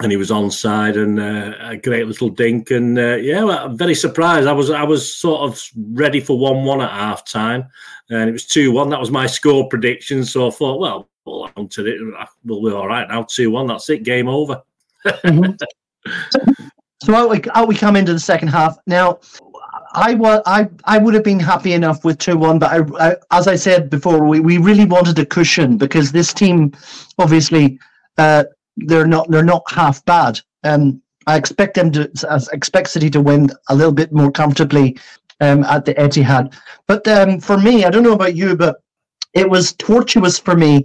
and 0.00 0.10
he 0.10 0.16
was 0.16 0.30
onside 0.30 0.96
and 0.96 1.20
uh, 1.20 1.54
a 1.60 1.76
great 1.76 2.06
little 2.06 2.28
dink 2.28 2.70
and 2.70 2.98
uh, 2.98 3.16
yeah 3.16 3.44
I'm 3.44 3.76
very 3.76 3.94
surprised. 3.94 4.46
I 4.46 4.52
was 4.52 4.70
I 4.70 4.82
was 4.82 5.14
sort 5.14 5.42
of 5.42 5.62
ready 5.92 6.20
for 6.20 6.38
1-1 6.38 6.82
at 6.82 6.90
half 6.90 7.24
time 7.24 7.66
and 8.08 8.28
it 8.28 8.32
was 8.32 8.46
2-1 8.46 8.90
that 8.90 9.00
was 9.00 9.10
my 9.10 9.26
score 9.26 9.68
prediction. 9.68 10.24
So 10.24 10.48
I 10.48 10.50
thought 10.50 10.80
well 10.80 11.08
we'll 11.24 11.68
to 11.68 11.86
it. 11.86 12.26
We'll 12.44 12.62
be 12.62 12.74
all 12.74 12.88
right 12.88 13.08
now. 13.08 13.22
2-1 13.24 13.68
that's 13.68 13.90
it. 13.90 14.02
Game 14.02 14.28
over. 14.28 14.62
Mm-hmm. 15.04 15.52
so 17.02 17.14
out 17.14 17.30
we, 17.30 17.42
out 17.54 17.68
we 17.68 17.74
come 17.74 17.96
into 17.96 18.12
the 18.12 18.20
second 18.20 18.48
half. 18.48 18.78
Now 18.86 19.20
I 19.92 20.14
was 20.14 20.40
I, 20.46 20.68
I 20.84 20.98
would 20.98 21.14
have 21.14 21.24
been 21.24 21.40
happy 21.40 21.72
enough 21.74 22.04
with 22.04 22.18
two 22.18 22.38
one, 22.38 22.58
but 22.58 22.70
I, 22.70 23.10
I, 23.10 23.16
as 23.32 23.46
I 23.48 23.56
said 23.56 23.90
before, 23.90 24.24
we, 24.24 24.40
we 24.40 24.56
really 24.58 24.84
wanted 24.84 25.18
a 25.18 25.26
cushion 25.26 25.76
because 25.76 26.12
this 26.12 26.32
team 26.32 26.72
obviously 27.18 27.78
uh, 28.16 28.44
they're 28.86 29.06
not 29.06 29.30
they're 29.30 29.42
not 29.44 29.62
half 29.70 30.04
bad. 30.04 30.40
Um, 30.64 31.02
I 31.26 31.36
expect 31.36 31.74
them 31.74 31.92
to 31.92 32.10
I 32.28 32.40
expect 32.52 32.88
City 32.90 33.10
to 33.10 33.20
win 33.20 33.50
a 33.68 33.74
little 33.74 33.92
bit 33.92 34.12
more 34.12 34.30
comfortably 34.30 34.98
um, 35.40 35.64
at 35.64 35.84
the 35.84 35.94
Etihad. 35.94 36.54
But 36.86 37.06
um, 37.08 37.40
for 37.40 37.58
me, 37.58 37.84
I 37.84 37.90
don't 37.90 38.02
know 38.02 38.12
about 38.12 38.36
you, 38.36 38.56
but 38.56 38.82
it 39.34 39.48
was 39.48 39.74
tortuous 39.74 40.38
for 40.38 40.56
me. 40.56 40.84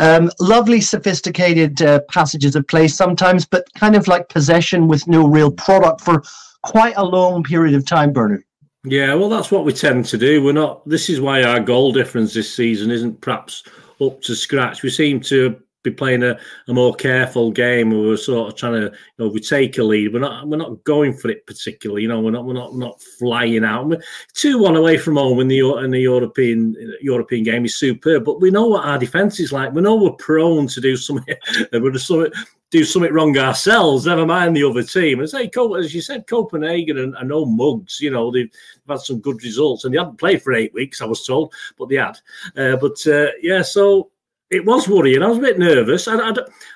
Um, 0.00 0.30
lovely, 0.40 0.80
sophisticated 0.80 1.80
uh, 1.82 2.00
passages 2.08 2.56
of 2.56 2.66
play 2.66 2.88
sometimes, 2.88 3.46
but 3.46 3.72
kind 3.74 3.94
of 3.94 4.08
like 4.08 4.28
possession 4.28 4.88
with 4.88 5.06
no 5.06 5.28
real 5.28 5.50
product 5.50 6.00
for 6.00 6.22
quite 6.62 6.94
a 6.96 7.04
long 7.04 7.44
period 7.44 7.74
of 7.74 7.86
time, 7.86 8.12
Bernard. 8.12 8.42
Yeah, 8.84 9.14
well, 9.14 9.28
that's 9.28 9.50
what 9.50 9.64
we 9.64 9.72
tend 9.72 10.04
to 10.06 10.18
do. 10.18 10.42
We're 10.42 10.52
not. 10.52 10.86
This 10.86 11.08
is 11.08 11.20
why 11.20 11.42
our 11.42 11.60
goal 11.60 11.92
difference 11.92 12.34
this 12.34 12.54
season 12.54 12.90
isn't 12.90 13.20
perhaps 13.20 13.62
up 14.00 14.20
to 14.22 14.34
scratch. 14.34 14.82
We 14.82 14.90
seem 14.90 15.20
to 15.20 15.58
be 15.84 15.90
playing 15.90 16.24
a, 16.24 16.36
a 16.66 16.74
more 16.74 16.94
careful 16.94 17.52
game. 17.52 17.90
We 17.90 18.06
were 18.08 18.16
sort 18.16 18.52
of 18.52 18.58
trying 18.58 18.72
to, 18.72 18.86
you 18.86 19.18
know, 19.18 19.28
we 19.28 19.38
take 19.38 19.78
a 19.78 19.84
lead. 19.84 20.12
We're 20.12 20.18
not 20.18 20.48
we're 20.48 20.56
not 20.56 20.82
going 20.82 21.14
for 21.16 21.30
it 21.30 21.46
particularly. 21.46 22.02
You 22.02 22.08
know, 22.08 22.20
we're 22.20 22.32
not 22.32 22.44
we're 22.44 22.54
not 22.54 22.74
not 22.74 23.00
flying 23.18 23.64
out. 23.64 23.94
Two 24.32 24.58
one 24.58 24.74
away 24.74 24.98
from 24.98 25.16
home 25.16 25.38
in 25.40 25.48
the 25.48 25.60
in 25.76 25.92
the 25.92 26.00
European 26.00 26.74
European 27.00 27.44
game 27.44 27.64
is 27.64 27.76
superb. 27.76 28.24
But 28.24 28.40
we 28.40 28.50
know 28.50 28.66
what 28.66 28.86
our 28.86 28.98
defence 28.98 29.38
is 29.38 29.52
like. 29.52 29.72
We 29.72 29.82
know 29.82 29.94
we're 29.94 30.12
prone 30.12 30.66
to 30.68 30.80
do 30.80 30.96
something. 30.96 31.36
we're 31.72 31.96
something 31.98 32.32
do 32.74 32.84
something 32.84 33.12
wrong 33.12 33.38
ourselves. 33.38 34.04
Never 34.04 34.26
mind 34.26 34.56
the 34.56 34.64
other 34.64 34.82
team. 34.82 35.20
And 35.20 35.30
say, 35.30 35.48
as 35.78 35.94
you 35.94 36.00
said, 36.00 36.26
Copenhagen 36.26 36.98
and, 36.98 37.14
and 37.14 37.28
no 37.28 37.44
mugs. 37.44 38.00
You 38.00 38.10
know, 38.10 38.32
they've, 38.32 38.50
they've, 38.50 38.96
had 38.96 39.00
some 39.00 39.20
good 39.20 39.40
results, 39.44 39.84
and 39.84 39.94
they 39.94 39.98
hadn't 39.98 40.18
played 40.18 40.42
for 40.42 40.52
eight 40.52 40.74
weeks. 40.74 41.00
I 41.00 41.04
was 41.04 41.24
told, 41.24 41.54
but 41.78 41.88
they 41.88 41.96
had. 41.96 42.18
Uh, 42.56 42.76
but 42.76 43.06
uh, 43.06 43.28
yeah, 43.40 43.62
so 43.62 44.10
it 44.50 44.64
was 44.64 44.88
worrying. 44.88 45.22
I 45.22 45.28
was 45.28 45.38
a 45.38 45.42
bit 45.42 45.58
nervous. 45.58 46.06
I, 46.06 46.16
I, 46.16 46.32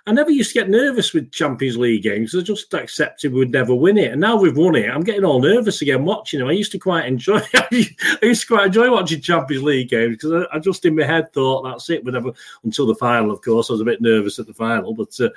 I, 0.07 0.13
never 0.13 0.31
used 0.31 0.53
to 0.53 0.59
get 0.59 0.71
nervous 0.71 1.13
with 1.13 1.31
Champions 1.31 1.77
League 1.77 2.03
games. 2.03 2.35
I 2.35 2.41
just 2.41 2.73
accepted 2.73 3.33
we'd 3.33 3.53
never 3.53 3.75
win 3.75 3.99
it. 3.99 4.13
And 4.13 4.21
now 4.21 4.37
we've 4.37 4.57
won 4.57 4.75
it, 4.75 4.89
I'm 4.89 5.03
getting 5.03 5.25
all 5.25 5.41
nervous 5.41 5.83
again 5.83 6.05
watching 6.05 6.41
them. 6.41 6.49
I 6.49 6.53
used 6.53 6.73
to 6.73 6.79
quite 6.79 7.07
enjoy. 7.07 7.41
I 7.55 7.87
used 8.23 8.43
to 8.43 8.55
quite 8.55 8.67
enjoy 8.67 8.91
watching 8.91 9.21
Champions 9.21 9.63
League 9.63 9.91
games 9.91 10.17
because 10.17 10.47
I, 10.53 10.57
I, 10.57 10.59
just 10.59 10.87
in 10.87 10.97
my 10.97 11.05
head 11.05 11.33
thought 11.33 11.63
that's 11.63 11.91
it. 11.91 12.05
But 12.05 12.15
never 12.15 12.33
until 12.65 12.87
the 12.87 12.95
final, 12.95 13.31
of 13.31 13.43
course. 13.43 13.69
I 13.69 13.75
was 13.75 13.83
a 13.83 13.85
bit 13.85 14.01
nervous 14.01 14.39
at 14.39 14.47
the 14.47 14.55
final, 14.55 14.95
but 14.95 15.19
uh, 15.21 15.29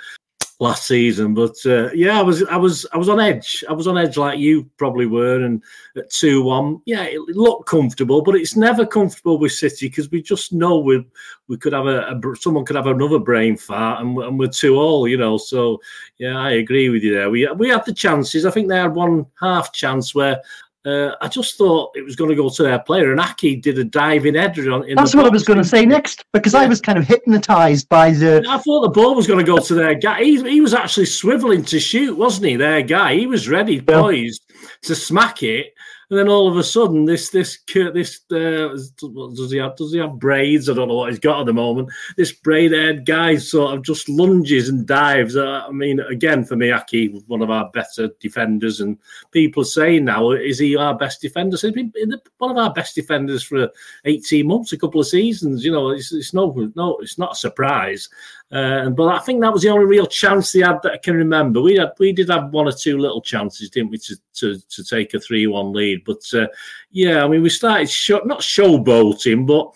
last 0.61 0.85
season. 0.85 1.33
But 1.33 1.55
uh, 1.65 1.91
yeah, 1.91 2.19
I 2.19 2.21
was 2.21 2.43
I 2.43 2.55
was 2.55 2.85
I 2.93 2.97
was 2.97 3.09
on 3.09 3.19
edge. 3.19 3.63
I 3.67 3.73
was 3.73 3.87
on 3.87 3.97
edge 3.97 4.15
like 4.15 4.39
you 4.39 4.69
probably 4.77 5.07
were. 5.07 5.41
And 5.41 5.61
at 5.97 6.09
two 6.11 6.43
one, 6.43 6.81
yeah, 6.85 7.03
it 7.03 7.19
looked 7.19 7.67
comfortable, 7.67 8.21
but 8.21 8.35
it's 8.35 8.55
never 8.55 8.85
comfortable 8.85 9.39
with 9.39 9.51
City 9.51 9.89
because 9.89 10.09
we 10.11 10.21
just 10.21 10.53
know 10.53 10.77
we 10.77 11.05
we 11.47 11.57
could 11.57 11.73
have 11.73 11.87
a, 11.87 12.01
a, 12.01 12.35
someone 12.35 12.63
could 12.63 12.75
have 12.75 12.87
another 12.87 13.19
brain 13.19 13.57
fart 13.57 14.01
and, 14.01 14.17
and 14.19 14.39
we're 14.39 14.47
two 14.47 14.77
all, 14.77 15.07
you 15.07 15.17
know. 15.17 15.37
So 15.37 15.81
yeah, 16.19 16.37
I 16.37 16.51
agree 16.51 16.89
with 16.89 17.03
you 17.03 17.13
there. 17.13 17.29
We 17.29 17.47
we 17.53 17.69
had 17.69 17.85
the 17.85 17.93
chances. 17.93 18.45
I 18.45 18.51
think 18.51 18.69
they 18.69 18.77
had 18.77 18.93
one 18.93 19.25
half 19.39 19.73
chance 19.73 20.13
where 20.13 20.41
uh, 20.85 21.15
I 21.21 21.27
just 21.27 21.57
thought 21.57 21.91
it 21.95 22.03
was 22.03 22.15
going 22.15 22.31
to 22.31 22.35
go 22.35 22.49
to 22.49 22.63
their 22.63 22.79
player, 22.79 23.11
and 23.11 23.21
Ake 23.21 23.61
did 23.61 23.77
a 23.77 23.83
diving 23.83 24.35
header 24.35 24.71
on. 24.71 24.85
That's 24.95 25.13
what 25.13 25.25
I 25.25 25.29
was 25.29 25.43
going 25.43 25.59
to 25.59 25.65
say 25.65 25.85
next, 25.85 26.25
because 26.33 26.53
yeah. 26.53 26.61
I 26.61 26.67
was 26.67 26.81
kind 26.81 26.97
of 26.97 27.05
hypnotised 27.05 27.87
by 27.87 28.11
the. 28.11 28.43
I 28.49 28.57
thought 28.57 28.81
the 28.81 28.89
ball 28.89 29.13
was 29.13 29.27
going 29.27 29.39
to 29.39 29.45
go 29.45 29.59
to 29.59 29.73
their 29.75 29.93
guy. 29.93 30.23
He, 30.23 30.41
he 30.49 30.61
was 30.61 30.73
actually 30.73 31.05
swiveling 31.05 31.67
to 31.67 31.79
shoot, 31.79 32.17
wasn't 32.17 32.47
he? 32.47 32.55
Their 32.55 32.81
guy, 32.81 33.15
he 33.15 33.27
was 33.27 33.47
ready, 33.47 33.79
poised 33.79 34.43
to 34.83 34.95
smack 34.95 35.43
it. 35.43 35.73
And 36.11 36.19
then 36.19 36.27
all 36.27 36.51
of 36.51 36.57
a 36.57 36.63
sudden, 36.63 37.05
this 37.05 37.29
this 37.29 37.59
this 37.69 38.19
uh, 38.33 38.75
does 39.07 39.49
he 39.49 39.59
have 39.59 39.77
does 39.77 39.93
he 39.93 39.99
have 39.99 40.19
braids? 40.19 40.69
I 40.69 40.73
don't 40.73 40.89
know 40.89 40.95
what 40.95 41.09
he's 41.09 41.19
got 41.19 41.39
at 41.39 41.45
the 41.45 41.53
moment. 41.53 41.89
This 42.17 42.33
braid-haired 42.33 43.05
guy 43.05 43.37
sort 43.37 43.73
of 43.73 43.85
just 43.85 44.09
lunges 44.09 44.67
and 44.67 44.85
dives. 44.85 45.37
Uh, 45.37 45.63
I 45.65 45.71
mean, 45.71 46.01
again, 46.01 46.43
for 46.43 46.57
me, 46.57 46.73
Ake, 46.73 47.13
one 47.27 47.41
of 47.41 47.49
our 47.49 47.69
better 47.69 48.09
defenders, 48.19 48.81
and 48.81 48.97
people 49.31 49.63
saying 49.63 50.03
now, 50.03 50.31
is 50.31 50.59
he 50.59 50.75
our 50.75 50.97
best 50.97 51.21
defender? 51.21 51.55
So 51.55 51.71
he's 51.71 51.89
been 51.91 52.13
one 52.39 52.51
of 52.51 52.57
our 52.57 52.73
best 52.73 52.93
defenders 52.93 53.41
for 53.41 53.69
eighteen 54.03 54.47
months, 54.47 54.73
a 54.73 54.77
couple 54.77 54.99
of 54.99 55.07
seasons. 55.07 55.63
You 55.63 55.71
know, 55.71 55.91
it's, 55.91 56.11
it's 56.11 56.33
no 56.33 56.53
no, 56.75 56.97
it's 56.97 57.17
not 57.17 57.31
a 57.31 57.35
surprise. 57.35 58.09
Uh, 58.51 58.89
but 58.89 59.07
I 59.07 59.19
think 59.19 59.39
that 59.41 59.53
was 59.53 59.61
the 59.61 59.69
only 59.69 59.85
real 59.85 60.05
chance 60.05 60.51
they 60.51 60.59
had 60.59 60.81
that 60.83 60.91
I 60.91 60.97
can 60.97 61.15
remember. 61.15 61.61
We 61.61 61.75
had 61.77 61.93
we 61.99 62.11
did 62.11 62.29
have 62.29 62.51
one 62.51 62.67
or 62.67 62.73
two 62.73 62.97
little 62.97 63.21
chances, 63.21 63.69
didn't 63.69 63.91
we, 63.91 63.97
to 63.99 64.15
to, 64.35 64.59
to 64.59 64.83
take 64.83 65.13
a 65.13 65.19
three 65.19 65.47
one 65.47 65.71
lead. 65.71 66.03
But 66.05 66.21
uh, 66.33 66.47
yeah, 66.91 67.23
I 67.23 67.29
mean, 67.29 67.43
we 67.43 67.49
started 67.49 67.89
show, 67.89 68.19
not 68.25 68.41
showboating, 68.41 69.47
but 69.47 69.71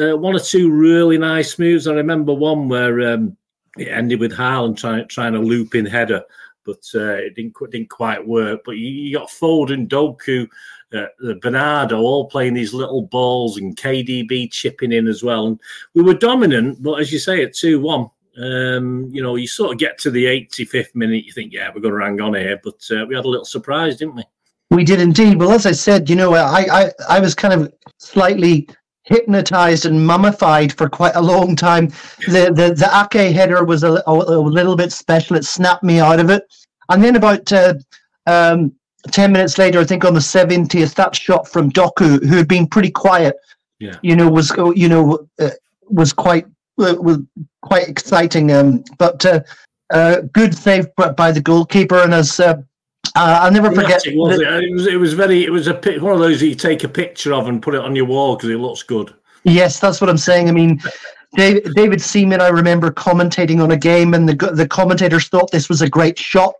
uh, 0.00 0.16
one 0.16 0.36
or 0.36 0.40
two 0.40 0.70
really 0.70 1.18
nice 1.18 1.58
moves. 1.58 1.88
I 1.88 1.94
remember 1.94 2.32
one 2.32 2.68
where 2.68 3.14
um, 3.14 3.36
it 3.76 3.88
ended 3.88 4.20
with 4.20 4.32
Haaland 4.32 4.76
trying 4.76 5.08
trying 5.08 5.32
to 5.32 5.40
loop 5.40 5.74
in 5.74 5.84
header, 5.84 6.22
but 6.64 6.84
uh, 6.94 7.14
it 7.14 7.34
didn't 7.34 7.56
didn't 7.72 7.90
quite 7.90 8.24
work. 8.24 8.60
But 8.64 8.76
you, 8.76 8.90
you 8.90 9.18
got 9.18 9.28
Foden, 9.28 9.88
Doku, 9.88 10.46
uh, 10.92 11.34
Bernardo 11.42 11.98
all 11.98 12.30
playing 12.30 12.54
these 12.54 12.72
little 12.72 13.02
balls, 13.02 13.58
and 13.58 13.76
KDB 13.76 14.52
chipping 14.52 14.92
in 14.92 15.08
as 15.08 15.24
well. 15.24 15.48
And 15.48 15.60
we 15.94 16.02
were 16.04 16.14
dominant, 16.14 16.80
but 16.80 17.00
as 17.00 17.12
you 17.12 17.18
say, 17.18 17.42
at 17.42 17.54
two 17.54 17.80
one 17.80 18.08
um, 18.42 19.08
you 19.12 19.22
know, 19.22 19.36
you 19.36 19.46
sort 19.46 19.72
of 19.72 19.78
get 19.78 19.98
to 19.98 20.10
the 20.10 20.24
85th 20.24 20.94
minute, 20.94 21.24
you 21.24 21.32
think, 21.32 21.52
yeah, 21.52 21.70
we're 21.74 21.80
going 21.80 21.94
to 21.94 22.04
hang 22.04 22.20
on 22.20 22.34
here. 22.34 22.60
But 22.62 22.80
uh, 22.90 23.04
we 23.06 23.14
had 23.14 23.24
a 23.24 23.28
little 23.28 23.44
surprise, 23.44 23.96
didn't 23.96 24.16
we? 24.16 24.24
We 24.70 24.84
did 24.84 25.00
indeed. 25.00 25.38
Well, 25.38 25.50
as 25.50 25.66
I 25.66 25.72
said, 25.72 26.08
you 26.08 26.16
know, 26.16 26.34
I, 26.34 26.66
I, 26.70 26.90
I 27.08 27.20
was 27.20 27.34
kind 27.34 27.52
of 27.52 27.72
slightly 27.98 28.68
hypnotized 29.02 29.84
and 29.84 30.06
mummified 30.06 30.72
for 30.72 30.88
quite 30.88 31.16
a 31.16 31.20
long 31.20 31.56
time. 31.56 31.88
The 32.28 32.52
the, 32.54 32.74
the 32.74 32.88
Ake 32.94 33.34
header 33.34 33.64
was 33.64 33.82
a, 33.82 34.02
a, 34.06 34.12
a 34.12 34.40
little 34.40 34.76
bit 34.76 34.92
special. 34.92 35.36
It 35.36 35.44
snapped 35.44 35.82
me 35.82 35.98
out 35.98 36.20
of 36.20 36.30
it. 36.30 36.44
And 36.88 37.02
then 37.02 37.16
about 37.16 37.52
uh, 37.52 37.74
um, 38.26 38.72
10 39.10 39.32
minutes 39.32 39.58
later, 39.58 39.80
I 39.80 39.84
think 39.84 40.04
on 40.04 40.14
the 40.14 40.20
70th, 40.20 40.94
that 40.94 41.16
shot 41.16 41.48
from 41.48 41.70
Doku, 41.72 42.24
who 42.24 42.36
had 42.36 42.48
been 42.48 42.66
pretty 42.66 42.90
quiet, 42.90 43.36
yeah. 43.80 43.96
you 44.02 44.14
know, 44.14 44.30
was, 44.30 44.52
you 44.74 44.88
know, 44.88 45.26
uh, 45.40 45.50
was 45.88 46.12
quite 46.12 46.46
was 46.80 47.18
quite 47.62 47.88
exciting. 47.88 48.50
Um, 48.52 48.84
but 48.98 49.24
uh, 49.24 49.40
uh, 49.92 50.22
good 50.32 50.54
save 50.54 50.86
by 51.16 51.32
the 51.32 51.40
goalkeeper, 51.40 51.98
and 51.98 52.14
as 52.14 52.38
uh, 52.40 52.56
I'll 53.16 53.52
never 53.52 53.72
forget. 53.72 54.06
It 54.06 54.16
was, 54.16 54.38
the, 54.38 54.58
it 54.58 54.72
was, 54.72 54.86
it 54.86 54.96
was 54.96 55.14
very. 55.14 55.44
It 55.44 55.50
was 55.50 55.68
a 55.68 55.74
one 55.98 56.12
of 56.12 56.20
those 56.20 56.40
that 56.40 56.46
you 56.46 56.54
take 56.54 56.84
a 56.84 56.88
picture 56.88 57.32
of 57.32 57.48
and 57.48 57.62
put 57.62 57.74
it 57.74 57.80
on 57.80 57.96
your 57.96 58.06
wall 58.06 58.36
because 58.36 58.50
it 58.50 58.58
looks 58.58 58.82
good. 58.82 59.14
Yes, 59.44 59.80
that's 59.80 60.00
what 60.00 60.10
I'm 60.10 60.18
saying. 60.18 60.48
I 60.48 60.52
mean. 60.52 60.80
David, 61.36 61.74
David 61.76 62.00
Seaman, 62.00 62.40
I 62.40 62.48
remember 62.48 62.90
commentating 62.90 63.62
on 63.62 63.70
a 63.70 63.76
game, 63.76 64.14
and 64.14 64.28
the 64.28 64.34
the 64.52 64.66
commentators 64.66 65.28
thought 65.28 65.52
this 65.52 65.68
was 65.68 65.80
a 65.80 65.88
great 65.88 66.18
shot. 66.18 66.54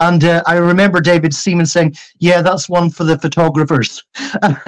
And 0.00 0.24
uh, 0.24 0.42
I 0.46 0.56
remember 0.56 1.00
David 1.00 1.32
Seaman 1.32 1.66
saying, 1.66 1.94
"Yeah, 2.18 2.42
that's 2.42 2.68
one 2.68 2.90
for 2.90 3.04
the 3.04 3.16
photographers." 3.18 4.02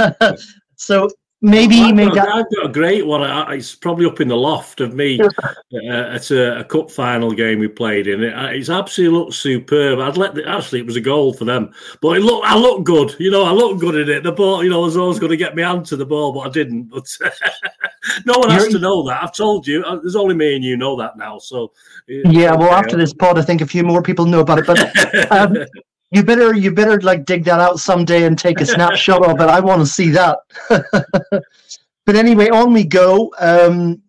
so 0.76 1.11
maybe 1.42 1.81
I've, 1.81 2.14
got, 2.14 2.28
I've 2.28 2.55
got 2.55 2.66
a 2.66 2.72
great 2.72 3.05
one. 3.05 3.22
It's 3.52 3.74
probably 3.74 4.07
up 4.07 4.20
in 4.20 4.28
the 4.28 4.37
loft 4.37 4.81
of 4.81 4.94
me 4.94 5.20
uh, 5.20 5.28
at 5.74 6.31
a, 6.31 6.61
a, 6.61 6.64
cup 6.64 6.90
final 6.90 7.33
game 7.33 7.59
we 7.59 7.68
played 7.68 8.07
in. 8.07 8.22
It, 8.22 8.35
it's 8.55 8.70
absolutely 8.70 9.18
looked 9.18 9.35
superb. 9.35 9.98
I'd 9.98 10.16
let 10.16 10.35
the, 10.35 10.48
actually 10.48 10.81
it 10.81 10.87
was 10.87 10.96
a 10.96 11.00
goal 11.00 11.35
for 11.35 11.44
them, 11.44 11.74
but 12.00 12.16
it 12.16 12.20
looked 12.20 12.46
I 12.46 12.57
looked 12.57 12.85
good. 12.85 13.14
You 13.18 13.31
know, 13.31 13.42
I 13.42 13.50
looked 13.50 13.81
good 13.81 13.96
in 13.96 14.09
it. 14.09 14.22
The 14.22 14.33
ball, 14.33 14.62
you 14.64 14.70
know, 14.70 14.81
I 14.83 14.85
was 14.85 14.96
always 14.96 15.18
going 15.18 15.31
to 15.31 15.37
get 15.37 15.57
my 15.57 15.62
hand 15.62 15.85
to 15.87 15.96
the 15.96 16.07
ball, 16.07 16.33
but 16.33 16.40
I 16.40 16.50
didn't. 16.50 16.85
But 16.85 17.07
no 18.24 18.38
one 18.38 18.50
has 18.50 18.68
to 18.68 18.78
know 18.78 19.02
that. 19.09 19.22
I've 19.22 19.35
told 19.35 19.66
you. 19.66 19.83
Uh, 19.83 19.96
there's 19.96 20.16
only 20.16 20.35
me 20.35 20.55
and 20.55 20.64
you 20.64 20.76
know 20.76 20.96
that 20.96 21.16
now. 21.16 21.38
So 21.38 21.72
yeah. 22.07 22.55
Well, 22.55 22.72
after 22.72 22.96
this 22.96 23.12
pod, 23.12 23.38
I 23.38 23.42
think 23.42 23.61
a 23.61 23.66
few 23.66 23.83
more 23.83 24.02
people 24.02 24.26
know 24.26 24.40
about 24.40 24.61
it. 24.61 24.66
But 24.66 25.33
um, 25.33 25.57
you 26.12 26.22
better 26.22 26.55
you 26.55 26.70
better 26.70 27.01
like 27.01 27.25
dig 27.25 27.44
that 27.44 27.59
out 27.59 27.81
someday 27.81 28.25
and 28.25 28.38
take 28.38 28.61
a 28.61 28.66
snapshot 28.66 29.25
of 29.25 29.40
it. 29.40 29.48
I 29.48 29.61
want 29.61 29.81
to 29.81 29.87
see 29.87 30.11
that. 30.11 30.38
but 30.68 32.16
anyway, 32.16 32.51
on 32.51 32.72
we 32.72 32.85
go. 32.85 33.33
Um, 33.40 34.03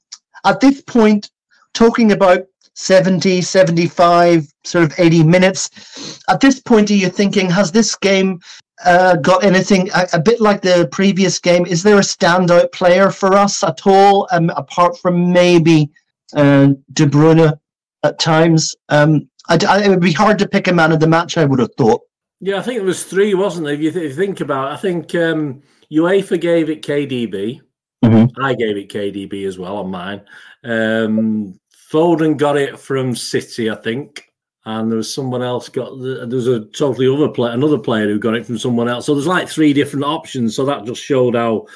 at 0.46 0.60
this 0.60 0.82
point, 0.82 1.32
talking 1.74 2.12
about 2.12 2.46
70, 2.76 3.42
75, 3.42 4.48
sort 4.66 4.84
of 4.84 5.00
80 5.00 5.24
minutes. 5.24 6.22
At 6.30 6.42
this 6.42 6.60
point, 6.60 6.92
are 6.92 6.96
you 6.96 7.10
thinking, 7.10 7.50
has 7.50 7.72
this 7.72 7.96
game 7.96 8.39
uh, 8.84 9.16
got 9.18 9.44
anything 9.44 9.89
a, 9.96 10.08
a, 10.13 10.20
bit 10.20 10.42
like 10.42 10.62
the 10.62 10.89
previous 10.92 11.39
game? 11.39 11.66
Is 11.66 11.84
there 11.84 11.98
a 11.98 12.02
standout 12.02 12.72
player 12.74 13.12
for 13.12 13.36
us 13.36 13.63
at 13.63 13.86
all, 13.86 14.28
um, 14.32 14.50
apart 14.58 14.98
from 14.98 15.32
maybe 15.32 15.89
uh, 16.36 16.70
De 16.94 17.06
Bruyne 17.06 17.58
at 18.04 18.20
times? 18.20 18.76
Um, 18.89 19.30
I, 19.49 19.58
I, 19.67 19.84
it 19.84 19.89
would 19.89 19.99
be 19.99 20.13
hard 20.13 20.39
to 20.39 20.47
pick 20.47 20.67
a 20.67 20.73
man 20.73 20.91
of 20.91 20.99
the 20.99 21.08
match. 21.08 21.38
I 21.38 21.45
would 21.45 21.60
have 21.60 21.73
thought. 21.77 22.01
Yeah, 22.39 22.58
I 22.58 22.62
think 22.62 22.77
it 22.77 22.84
was 22.84 23.03
three, 23.03 23.34
wasn't 23.34 23.67
it? 23.67 23.75
If 23.75 23.79
you, 23.82 23.91
th- 23.91 24.03
if 24.03 24.12
you 24.12 24.25
think 24.25 24.41
about, 24.41 24.71
it. 24.71 24.73
I 24.73 24.77
think 24.77 25.15
um, 25.15 25.62
UEFA 25.91 26.39
gave 26.39 26.69
it 26.69 26.82
KDB. 26.82 27.62
Mm-hmm. 28.03 28.43
I 28.43 28.53
gave 28.53 28.75
it 28.75 28.89
KDB 28.89 29.47
as 29.47 29.58
well 29.58 29.77
on 29.77 29.89
mine. 29.89 30.21
Um, 30.63 31.60
Foden 31.91 32.38
got 32.38 32.58
it 32.58 32.77
from 32.77 33.15
City, 33.15 33.69
I 33.69 33.75
think, 33.75 34.27
and 34.65 34.91
there 34.91 34.97
was 34.97 35.13
someone 35.13 35.41
else 35.41 35.69
got. 35.69 35.97
There 36.01 36.27
was 36.27 36.47
a 36.47 36.65
totally 36.65 37.08
other 37.08 37.29
player, 37.29 37.53
another 37.53 37.77
player 37.77 38.08
who 38.08 38.19
got 38.19 38.36
it 38.36 38.45
from 38.45 38.58
someone 38.58 38.89
else. 38.89 39.06
So 39.06 39.13
there's 39.13 39.27
like 39.27 39.47
three 39.47 39.71
different 39.71 40.03
options. 40.03 40.56
So 40.56 40.65
that 40.65 40.86
just 40.86 41.01
showed 41.01 41.36
how 41.36 41.67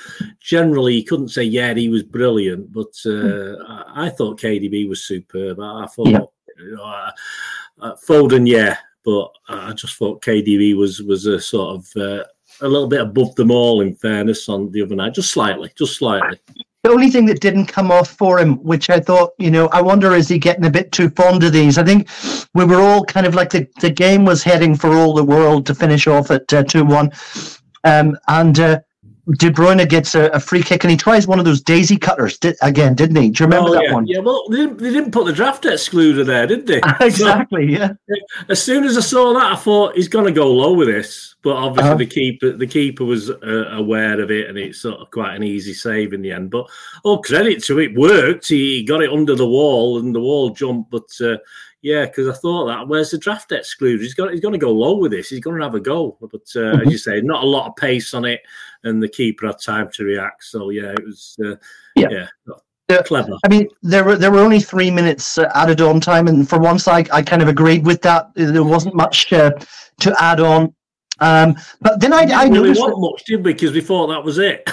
generally 0.41 0.95
you 0.95 1.06
couldn't 1.06 1.30
say 1.30 1.43
yeah 1.43 1.73
he 1.73 1.88
was 1.88 2.03
brilliant, 2.03 2.73
but 2.73 2.93
uh, 3.06 3.10
mm. 3.10 3.65
I, 3.67 4.08
I, 4.08 4.10
thought 4.10 4.41
KDB 4.41 4.89
was 4.89 5.06
superb. 5.06 5.60
I, 5.60 5.84
I 5.84 5.88
thought. 5.88 6.08
Yeah. 6.08 6.19
You 6.60 6.75
know, 6.75 6.84
uh, 6.84 7.12
uh, 7.80 7.96
Foden, 7.96 8.48
yeah, 8.48 8.78
but 9.06 9.30
I 9.50 9.74
just 9.74 9.96
thought 9.98 10.22
KDB 10.22 10.76
was 10.76 11.02
was 11.02 11.26
a 11.26 11.40
sort 11.40 11.76
of 11.76 12.02
uh, 12.02 12.24
a 12.62 12.68
little 12.68 12.88
bit 12.88 13.02
above 13.02 13.36
them 13.36 13.52
all. 13.52 13.82
In 13.82 13.96
fairness, 13.96 14.50
on 14.50 14.72
the 14.72 14.82
other 14.82 14.96
night, 14.96 15.13
just 15.13 15.32
slightly, 15.32 15.72
just 15.78 15.98
slightly. 15.98 16.40
The 16.84 16.92
only 16.92 17.10
thing 17.10 17.26
that 17.26 17.42
didn't 17.42 17.66
come 17.66 17.92
off 17.92 18.12
for 18.12 18.40
him, 18.40 18.63
which 18.63 18.90
I 18.90 19.00
thought, 19.00 19.32
you 19.40 19.52
know, 19.52 19.68
I 19.70 19.82
wonder 19.82 20.13
is 20.13 20.30
he 20.30 20.38
getting 20.38 20.66
a 20.66 20.70
bit 20.70 20.92
too 20.92 21.10
fond 21.10 21.44
of 21.44 21.52
these? 21.52 21.78
I 21.78 21.84
think 21.84 22.08
we 22.54 22.63
were 22.66 22.80
all 22.80 23.04
kind 23.04 23.26
of 23.26 23.36
like 23.36 23.50
the, 23.50 23.68
the 23.82 23.90
game 23.90 24.24
was 24.24 24.44
heading 24.44 24.76
for 24.76 24.94
all 24.94 25.13
the 25.13 25.24
world 25.24 25.66
to 25.66 25.76
finish 25.76 26.08
off 26.08 26.32
at 26.32 26.52
uh, 26.54 26.63
2 26.63 26.86
1. 26.86 27.12
Um, 27.84 28.18
and 28.28 28.60
uh, 28.60 28.80
De 29.34 29.50
Bruyne 29.50 29.88
gets 29.90 30.16
a, 30.16 30.28
a, 30.28 30.40
free 30.40 30.63
kick 30.63 30.86
and 30.86 30.92
he 30.92 30.96
tries 30.96 31.28
one 31.28 31.38
of 31.38 31.44
those 31.44 31.60
daisy 31.60 31.98
cutters 31.98 32.38
did, 32.38 32.56
again, 32.62 32.96
didn't 32.96 33.18
he? 33.18 33.30
Do 33.30 33.44
you 33.44 33.48
remember 33.48 33.72
oh, 33.72 33.74
that 33.74 33.84
yeah. 33.84 33.94
one? 33.94 34.08
Yeah, 34.08 34.20
well, 34.20 34.48
they 34.50 34.58
didn't, 34.58 34.78
they 34.78 34.90
didn't, 34.90 35.12
put 35.12 35.26
the 35.26 35.34
draft 35.34 35.63
excluder 35.66 36.26
there, 36.26 36.48
did 36.48 36.66
they? 36.66 36.82
exactly, 37.02 37.76
so, 37.76 37.82
yeah. 37.82 38.16
As 38.48 38.63
soon 38.63 38.86
as 38.86 38.98
I 38.98 39.02
saw 39.02 39.34
that, 39.34 39.52
I 39.52 39.56
thought 39.58 39.96
he's 39.96 40.08
going 40.08 40.26
to 40.26 40.32
go 40.32 40.50
low 40.50 40.74
with 40.74 40.88
this. 40.88 41.36
But 41.44 41.56
obviously, 41.56 41.90
uh-huh. 41.90 41.98
the 41.98 42.06
keeper 42.06 42.52
the 42.52 42.68
keeper 42.68 43.06
was 43.06 43.30
uh, 43.30 43.70
aware 43.72 44.20
of 44.20 44.32
it, 44.32 44.50
and 44.50 44.58
it's 44.58 44.82
sort 44.82 45.00
of 45.00 45.12
quite 45.12 45.36
an 45.36 45.44
easy 45.44 45.74
save 45.74 46.12
in 46.12 46.22
the 46.22 46.32
end. 46.32 46.50
But 46.50 46.68
all 47.04 47.22
credit 47.22 47.63
to 47.66 47.80
it, 47.80 47.96
worked. 47.96 48.48
He 48.48 48.84
got 48.84 49.04
it 49.04 49.12
under 49.12 49.36
the 49.36 49.48
wall, 49.48 50.00
and 50.00 50.13
the 50.13 50.20
wall 50.20 50.50
jumped. 50.50 50.92
But 50.92 51.10
uh, 51.22 51.38
yeah, 51.82 52.06
because 52.06 52.28
I 52.28 52.34
thought 52.34 52.66
that 52.68 52.88
where's 52.88 53.12
the 53.12 53.18
draft 53.18 53.52
excluder? 53.52 54.00
He's 54.00 54.13
got 54.13 54.32
he's 54.32 54.42
going 54.42 54.54
to 54.54 54.58
go 54.58 54.72
low 54.72 54.98
with 54.98 55.12
this. 55.12 55.30
He's 55.30 55.40
going 55.40 55.58
to 55.58 55.63
have 55.63 55.76
a 55.76 55.80
go. 55.80 56.18
But 56.20 56.34
uh, 56.34 56.60
mm-hmm. 56.60 56.82
as 56.82 56.92
you 56.92 56.98
say, 56.98 57.22
not 57.22 57.44
a 57.44 57.48
lot 57.48 57.68
of 57.68 57.76
pace 57.76 58.13
on 58.13 58.26
it, 58.26 58.42
and 58.84 59.02
the 59.02 59.08
keeper 59.08 59.48
had 59.48 59.60
time 59.60 59.90
to 59.94 60.04
react. 60.04 60.44
So 60.44 60.70
yeah, 60.70 60.92
it 60.92 61.06
was 61.06 61.38
uh, 61.44 61.56
yeah. 61.96 62.08
yeah. 62.10 62.28
Clever. 63.04 63.34
I 63.44 63.50
mean, 63.50 63.68
there 63.84 64.06
were 64.06 64.16
there 64.16 64.32
were 64.32 64.40
only 64.40 64.62
three 64.62 64.90
minutes 64.90 65.38
uh, 65.38 65.52
added 65.56 65.82
on 65.82 66.00
time, 66.00 66.28
and 66.28 66.48
for 66.48 66.58
once, 66.58 66.86
side, 66.86 67.10
I 67.12 67.22
kind 67.22 67.42
of 67.42 67.50
agreed 67.50 67.86
with 67.86 68.02
that. 68.04 68.30
There 68.36 68.63
wasn't 68.63 68.96
much 68.96 69.32
uh, 69.34 69.52
to 70.00 70.16
add 70.24 70.40
on. 70.40 70.74
Um, 71.20 71.56
but 71.82 72.00
then 72.00 72.13
I, 72.13 72.24
I 72.32 72.44
really 72.44 72.70
noticed 72.70 72.82
want 72.82 73.00
much, 73.00 73.26
did 73.26 73.44
we? 73.44 73.54
Because 73.54 73.74
we 73.74 73.82
thought 73.82 74.08
that 74.08 74.24
was 74.24 74.38
it. 74.38 74.63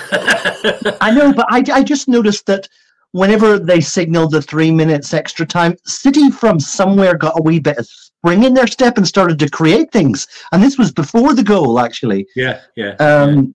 I 1.01 1.11
know, 1.11 1.33
but 1.33 1.47
I, 1.49 1.65
I 1.73 1.83
just 1.83 2.07
noticed 2.07 2.47
that 2.47 2.69
whenever 3.15 3.61
they 3.61 3.81
signaled 3.81 4.33
the 4.33 4.43
three 4.43 4.73
minutes 4.73 5.15
extra 5.15 5.47
time, 5.47 5.77
City 5.87 6.31
from 6.33 6.59
somewhere 6.59 7.17
got 7.17 7.39
a 7.39 7.43
wee 7.43 7.61
bit 7.61 7.79
of 7.79 7.87
spring 7.87 8.43
in 8.43 8.55
their 8.55 8.67
step 8.67 8.99
and 8.99 9.07
started 9.07 9.39
to 9.39 9.49
create 9.49 9.93
things. 9.93 10.27
And 10.51 10.61
this 10.61 10.77
was 10.77 10.91
before 10.91 11.33
the 11.33 11.45
goal, 11.45 11.79
actually. 11.79 12.27
Yeah, 12.35 12.63
yeah. 12.75 12.95
Um, 12.95 13.55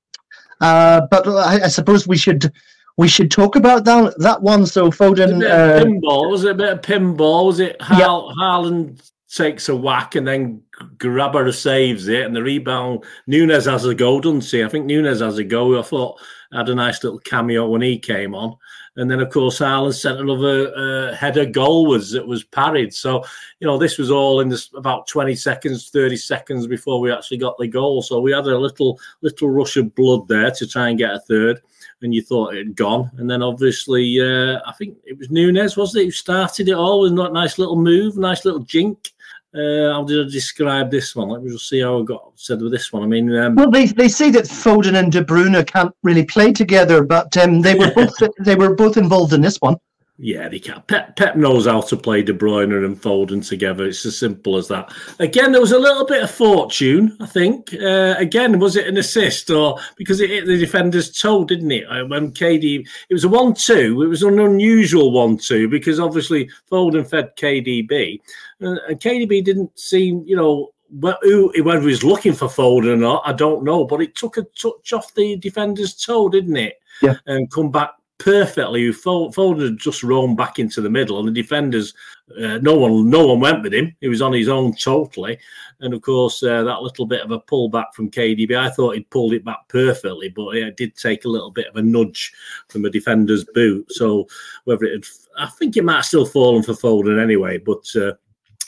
yeah. 0.61 0.67
Uh, 0.67 1.07
but 1.11 1.27
I, 1.27 1.65
I, 1.65 1.67
suppose 1.67 2.07
we 2.07 2.17
should 2.17 2.53
we 2.97 3.09
should 3.09 3.31
talk 3.31 3.57
about 3.57 3.83
that 3.83 4.17
that 4.19 4.41
one. 4.41 4.65
So 4.65 4.89
Foden, 4.91 5.43
uh, 5.43 5.83
pinball 5.83 6.31
was 6.31 6.45
it 6.45 6.51
a 6.51 6.55
bit 6.55 6.69
of 6.69 6.81
pinball? 6.81 7.47
Was 7.47 7.59
it 7.59 7.81
Hal, 7.81 8.33
yeah. 8.37 8.43
Haaland 8.43 9.09
takes 9.29 9.69
a 9.69 9.75
whack 9.75 10.15
and 10.15 10.27
then 10.27 10.61
Grabara 10.97 11.53
saves 11.53 12.07
it, 12.07 12.25
and 12.25 12.35
the 12.35 12.41
rebound. 12.41 13.03
Nunes 13.27 13.65
has 13.65 13.85
a 13.85 13.93
go, 13.93 14.19
doesn't 14.19 14.45
he? 14.45 14.63
I 14.63 14.69
think 14.69 14.85
Nunes 14.85 15.19
has 15.19 15.37
a 15.37 15.43
go. 15.43 15.77
I 15.77 15.83
thought 15.83 16.19
had 16.51 16.69
a 16.69 16.75
nice 16.75 17.03
little 17.03 17.19
cameo 17.19 17.67
when 17.67 17.81
he 17.81 17.99
came 17.99 18.33
on, 18.33 18.55
and 18.95 19.11
then 19.11 19.19
of 19.19 19.29
course 19.29 19.59
Haaland 19.59 19.93
sent 19.93 20.19
another 20.19 20.73
uh, 20.75 21.15
header 21.15 21.45
goal 21.45 21.85
was 21.85 22.11
that 22.11 22.25
was 22.25 22.43
parried. 22.43 22.93
So 22.93 23.23
you 23.59 23.67
know 23.67 23.77
this 23.77 23.97
was 23.97 24.09
all 24.09 24.39
in 24.39 24.49
this 24.49 24.69
about 24.73 25.07
twenty 25.07 25.35
seconds, 25.35 25.89
thirty 25.89 26.17
seconds 26.17 26.65
before 26.65 26.99
we 26.99 27.11
actually 27.11 27.37
got 27.37 27.57
the 27.57 27.67
goal. 27.67 28.01
So 28.01 28.19
we 28.19 28.31
had 28.31 28.45
a 28.45 28.57
little 28.57 28.99
little 29.21 29.49
rush 29.49 29.77
of 29.77 29.93
blood 29.95 30.27
there 30.27 30.51
to 30.51 30.67
try 30.67 30.89
and 30.89 30.97
get 30.97 31.13
a 31.13 31.19
third 31.19 31.61
and 32.01 32.13
you 32.13 32.21
thought 32.21 32.53
it 32.53 32.65
had 32.65 32.75
gone. 32.75 33.11
And 33.17 33.29
then 33.29 33.41
obviously, 33.41 34.21
uh, 34.21 34.59
I 34.65 34.71
think 34.73 34.97
it 35.03 35.17
was 35.17 35.29
Nunes, 35.29 35.75
wasn't 35.75 36.03
it, 36.03 36.05
who 36.05 36.11
started 36.11 36.69
it 36.69 36.73
all 36.73 37.01
with 37.01 37.11
a 37.11 37.29
nice 37.29 37.57
little 37.57 37.75
move, 37.75 38.17
nice 38.17 38.45
little 38.45 38.61
jink. 38.61 39.11
Uh, 39.53 39.91
how 39.93 40.03
did 40.03 40.27
I 40.27 40.29
describe 40.29 40.91
this 40.91 41.15
one? 41.15 41.29
Let 41.29 41.41
me 41.41 41.51
just 41.51 41.67
see 41.67 41.81
how 41.81 41.99
I 41.99 42.03
got 42.03 42.33
said 42.35 42.61
with 42.61 42.71
this 42.71 42.93
one. 42.93 43.01
I 43.01 43.07
mean, 43.07 43.35
um, 43.35 43.55
well, 43.55 43.71
they, 43.71 43.87
they 43.87 44.07
say 44.07 44.29
that 44.31 44.45
Foden 44.45 44.95
and 44.95 45.11
De 45.11 45.23
Bruyne 45.23 45.65
can't 45.65 45.93
really 46.03 46.23
play 46.23 46.53
together, 46.53 47.03
but 47.03 47.35
um, 47.37 47.61
they 47.61 47.73
were 47.73 47.91
both 47.95 48.13
they 48.39 48.55
were 48.55 48.75
both 48.75 48.95
involved 48.95 49.33
in 49.33 49.41
this 49.41 49.57
one. 49.57 49.77
Yeah, 50.21 50.49
they 50.49 50.59
can. 50.59 50.83
Pep, 50.87 51.15
Pep 51.15 51.37
knows 51.37 51.65
how 51.65 51.79
to 51.79 51.95
play 51.95 52.21
De 52.21 52.33
Bruyne 52.33 52.85
and 52.85 53.01
Foden 53.01 53.47
together. 53.47 53.85
It's 53.85 54.05
as 54.05 54.17
simple 54.17 54.57
as 54.57 54.67
that. 54.67 54.93
Again, 55.19 55.53
there 55.53 55.61
was 55.61 55.71
a 55.71 55.79
little 55.79 56.05
bit 56.05 56.21
of 56.21 56.29
fortune, 56.29 57.15
I 57.21 57.25
think. 57.25 57.73
Uh, 57.73 58.15
again, 58.17 58.59
was 58.59 58.75
it 58.75 58.85
an 58.85 58.97
assist 58.97 59.49
or 59.49 59.79
because 59.95 60.19
it 60.19 60.29
hit 60.29 60.45
the 60.45 60.57
defender's 60.59 61.17
toe, 61.17 61.45
didn't 61.45 61.71
it? 61.71 61.85
Uh, 61.85 62.05
when 62.05 62.33
KD, 62.33 62.85
it 63.09 63.13
was 63.13 63.23
a 63.23 63.29
one-two. 63.29 64.01
It 64.01 64.07
was 64.07 64.21
an 64.23 64.39
unusual 64.39 65.11
one-two 65.11 65.69
because 65.69 66.01
obviously 66.01 66.49
Foden 66.69 67.09
fed 67.09 67.33
KDB, 67.37 68.19
uh, 68.61 68.75
and 68.87 68.99
KDB 68.99 69.43
didn't 69.43 69.77
seem, 69.79 70.23
you 70.25 70.35
know, 70.35 70.71
whether 70.91 71.19
he 71.21 71.61
was 71.61 72.03
looking 72.03 72.33
for 72.33 72.47
Foden 72.47 72.93
or 72.93 72.97
not, 72.97 73.23
I 73.25 73.33
don't 73.33 73.63
know. 73.63 73.85
But 73.85 74.01
it 74.01 74.15
took 74.15 74.37
a 74.37 74.43
touch 74.59 74.93
off 74.93 75.13
the 75.13 75.35
defender's 75.37 75.95
toe, 75.95 76.29
didn't 76.29 76.57
it? 76.57 76.79
Yeah. 77.01 77.15
And 77.27 77.51
come 77.51 77.71
back 77.71 77.91
perfectly. 78.17 78.91
Foden 78.91 79.63
had 79.63 79.77
just 79.77 80.03
roamed 80.03 80.37
back 80.37 80.59
into 80.59 80.81
the 80.81 80.89
middle, 80.89 81.19
and 81.19 81.27
the 81.27 81.41
defenders, 81.41 81.93
uh, 82.37 82.57
no 82.57 82.75
one, 82.75 83.09
no 83.09 83.27
one 83.27 83.39
went 83.39 83.63
with 83.63 83.73
him. 83.73 83.95
He 84.01 84.07
was 84.07 84.21
on 84.21 84.33
his 84.33 84.49
own 84.49 84.75
totally, 84.75 85.39
and 85.79 85.93
of 85.93 86.01
course 86.01 86.43
uh, 86.43 86.63
that 86.63 86.81
little 86.81 87.05
bit 87.05 87.21
of 87.21 87.31
a 87.31 87.39
pull 87.39 87.69
back 87.69 87.93
from 87.93 88.11
KDB. 88.11 88.57
I 88.57 88.69
thought 88.69 88.95
he'd 88.95 89.09
pulled 89.09 89.33
it 89.33 89.45
back 89.45 89.67
perfectly, 89.69 90.29
but 90.29 90.55
it 90.55 90.77
did 90.77 90.95
take 90.95 91.25
a 91.25 91.29
little 91.29 91.51
bit 91.51 91.67
of 91.67 91.75
a 91.77 91.81
nudge 91.81 92.33
from 92.67 92.85
a 92.85 92.89
defender's 92.89 93.45
boot. 93.53 93.91
So 93.91 94.27
whether 94.65 94.85
it, 94.85 95.05
had, 95.05 95.05
I 95.37 95.47
think 95.47 95.77
it 95.77 95.85
might 95.85 95.95
have 95.95 96.05
still 96.05 96.25
fallen 96.25 96.63
for 96.63 96.73
Foden 96.73 97.21
anyway, 97.21 97.57
but. 97.57 97.85
Uh, 97.95 98.13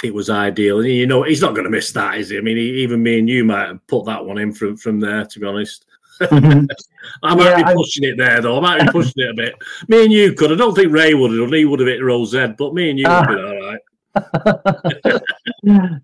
it 0.03 0.13
was 0.13 0.29
ideal, 0.29 0.79
and 0.79 0.89
you 0.89 1.07
know 1.07 1.23
he's 1.23 1.41
not 1.41 1.53
going 1.53 1.65
to 1.65 1.69
miss 1.69 1.91
that, 1.93 2.17
is 2.17 2.29
he? 2.29 2.37
I 2.37 2.41
mean, 2.41 2.57
he, 2.57 2.81
even 2.81 3.03
me 3.03 3.19
and 3.19 3.29
you 3.29 3.43
might 3.43 3.67
have 3.67 3.87
put 3.87 4.05
that 4.05 4.25
one 4.25 4.37
in 4.37 4.53
from 4.53 4.77
from 4.77 4.99
there. 4.99 5.25
To 5.25 5.39
be 5.39 5.45
honest, 5.45 5.85
Mm-hmm. 6.21 6.65
I 7.23 7.35
might 7.35 7.43
yeah, 7.45 7.63
be 7.63 7.73
pushing 7.73 8.05
I... 8.05 8.07
it 8.09 8.17
there, 8.17 8.41
though. 8.41 8.57
I 8.57 8.61
might 8.61 8.85
be 8.85 8.91
pushing 8.91 9.13
it 9.23 9.31
a 9.31 9.33
bit. 9.33 9.55
Me 9.87 10.03
and 10.03 10.13
you 10.13 10.33
could. 10.33 10.51
I 10.51 10.55
don't 10.55 10.75
think 10.75 10.91
Ray 10.91 11.13
would 11.13 11.37
have. 11.37 11.51
He 11.51 11.65
would 11.65 11.79
have 11.79 11.87
hit 11.87 12.03
Rose 12.03 12.35
Ed, 12.35 12.57
but 12.57 12.73
me 12.73 12.89
and 12.89 12.99
you 12.99 13.07
uh, 13.07 13.25
would 13.27 13.35
be 13.35 13.41
all 13.41 13.59
right. 13.59 13.79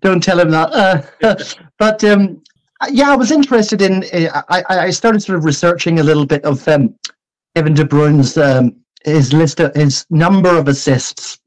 don't 0.00 0.22
tell 0.22 0.40
him 0.40 0.50
that. 0.50 0.72
Uh, 1.22 1.36
but 1.78 2.02
um, 2.04 2.42
yeah, 2.90 3.12
I 3.12 3.16
was 3.16 3.30
interested 3.30 3.82
in. 3.82 4.04
Uh, 4.12 4.42
I, 4.48 4.62
I 4.68 4.90
started 4.90 5.20
sort 5.20 5.38
of 5.38 5.44
researching 5.44 6.00
a 6.00 6.02
little 6.02 6.26
bit 6.26 6.44
of 6.44 6.66
um, 6.68 6.94
Kevin 7.54 7.74
De 7.74 7.84
Bruyne's 7.84 8.36
um, 8.36 8.74
his 9.04 9.32
list 9.32 9.60
of 9.60 9.74
his 9.74 10.06
number 10.10 10.56
of 10.56 10.68
assists. 10.68 11.38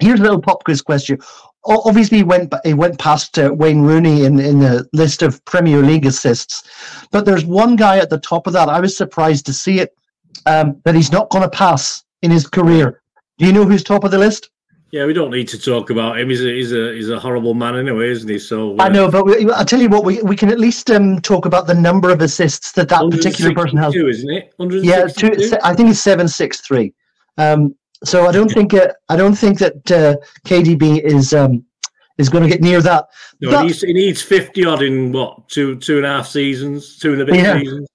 Here's 0.00 0.20
a 0.20 0.22
little 0.22 0.42
pop 0.42 0.64
quiz 0.64 0.82
question: 0.82 1.18
obviously 1.66 2.18
he 2.18 2.24
went 2.24 2.54
he 2.64 2.74
went 2.74 2.98
past 2.98 3.38
uh, 3.38 3.52
Wayne 3.52 3.82
Rooney 3.82 4.24
in 4.24 4.38
in 4.38 4.60
the 4.60 4.88
list 4.92 5.22
of 5.22 5.44
Premier 5.44 5.82
League 5.82 6.06
assists, 6.06 6.62
but 7.10 7.24
there's 7.24 7.44
one 7.44 7.76
guy 7.76 7.98
at 7.98 8.10
the 8.10 8.18
top 8.18 8.46
of 8.46 8.52
that. 8.52 8.68
I 8.68 8.80
was 8.80 8.96
surprised 8.96 9.46
to 9.46 9.52
see 9.52 9.80
it 9.80 9.96
um, 10.46 10.80
that 10.84 10.94
he's 10.94 11.12
not 11.12 11.30
going 11.30 11.42
to 11.42 11.50
pass 11.50 12.04
in 12.22 12.30
his 12.30 12.46
career. 12.46 13.02
Do 13.38 13.46
you 13.46 13.52
know 13.52 13.64
who's 13.64 13.82
top 13.82 14.04
of 14.04 14.10
the 14.10 14.18
list? 14.18 14.50
Yeah, 14.92 15.04
we 15.04 15.12
don't 15.12 15.30
need 15.30 15.48
to 15.48 15.58
talk 15.58 15.90
about 15.90 16.18
him. 16.18 16.30
He's 16.30 16.44
a 16.44 16.48
he's 16.48 16.72
a 16.72 16.94
he's 16.94 17.10
a 17.10 17.18
horrible 17.18 17.54
man 17.54 17.76
anyway, 17.76 18.10
isn't 18.10 18.28
he? 18.28 18.38
So 18.38 18.78
uh, 18.78 18.84
I 18.84 18.88
know, 18.88 19.10
but 19.10 19.26
we, 19.26 19.50
I'll 19.50 19.64
tell 19.64 19.80
you 19.80 19.88
what, 19.88 20.04
we 20.04 20.22
we 20.22 20.36
can 20.36 20.48
at 20.48 20.60
least 20.60 20.90
um, 20.90 21.20
talk 21.20 21.44
about 21.44 21.66
the 21.66 21.74
number 21.74 22.10
of 22.10 22.22
assists 22.22 22.72
that 22.72 22.88
that 22.88 23.10
particular 23.10 23.52
person 23.52 23.78
has. 23.78 23.94
Isn't 23.94 24.30
it? 24.30 24.54
Yeah, 24.84 25.06
two, 25.08 25.58
I 25.62 25.74
think 25.74 25.90
it's 25.90 26.00
seven 26.00 26.28
six 26.28 26.60
three. 26.60 26.94
Um, 27.36 27.74
so 28.04 28.26
I 28.26 28.32
don't 28.32 28.50
think 28.50 28.74
uh, 28.74 28.88
I 29.08 29.16
don't 29.16 29.34
think 29.34 29.58
that 29.58 29.90
uh, 29.90 30.16
KDB 30.46 31.02
is 31.02 31.32
um, 31.32 31.64
is 32.18 32.28
going 32.28 32.44
to 32.44 32.50
get 32.50 32.60
near 32.60 32.80
that. 32.82 33.08
No, 33.40 33.50
that, 33.50 33.60
he, 33.62 33.66
needs, 33.66 33.80
he 33.82 33.92
needs 33.92 34.22
fifty 34.22 34.64
odd 34.64 34.82
in 34.82 35.12
what 35.12 35.48
two 35.48 35.76
two 35.76 35.98
and 35.98 36.06
a 36.06 36.08
half 36.08 36.26
seasons, 36.26 36.98
two 36.98 37.12
and 37.12 37.22
a 37.22 37.24
bit 37.24 37.36
yeah. 37.36 37.58
seasons. 37.58 37.88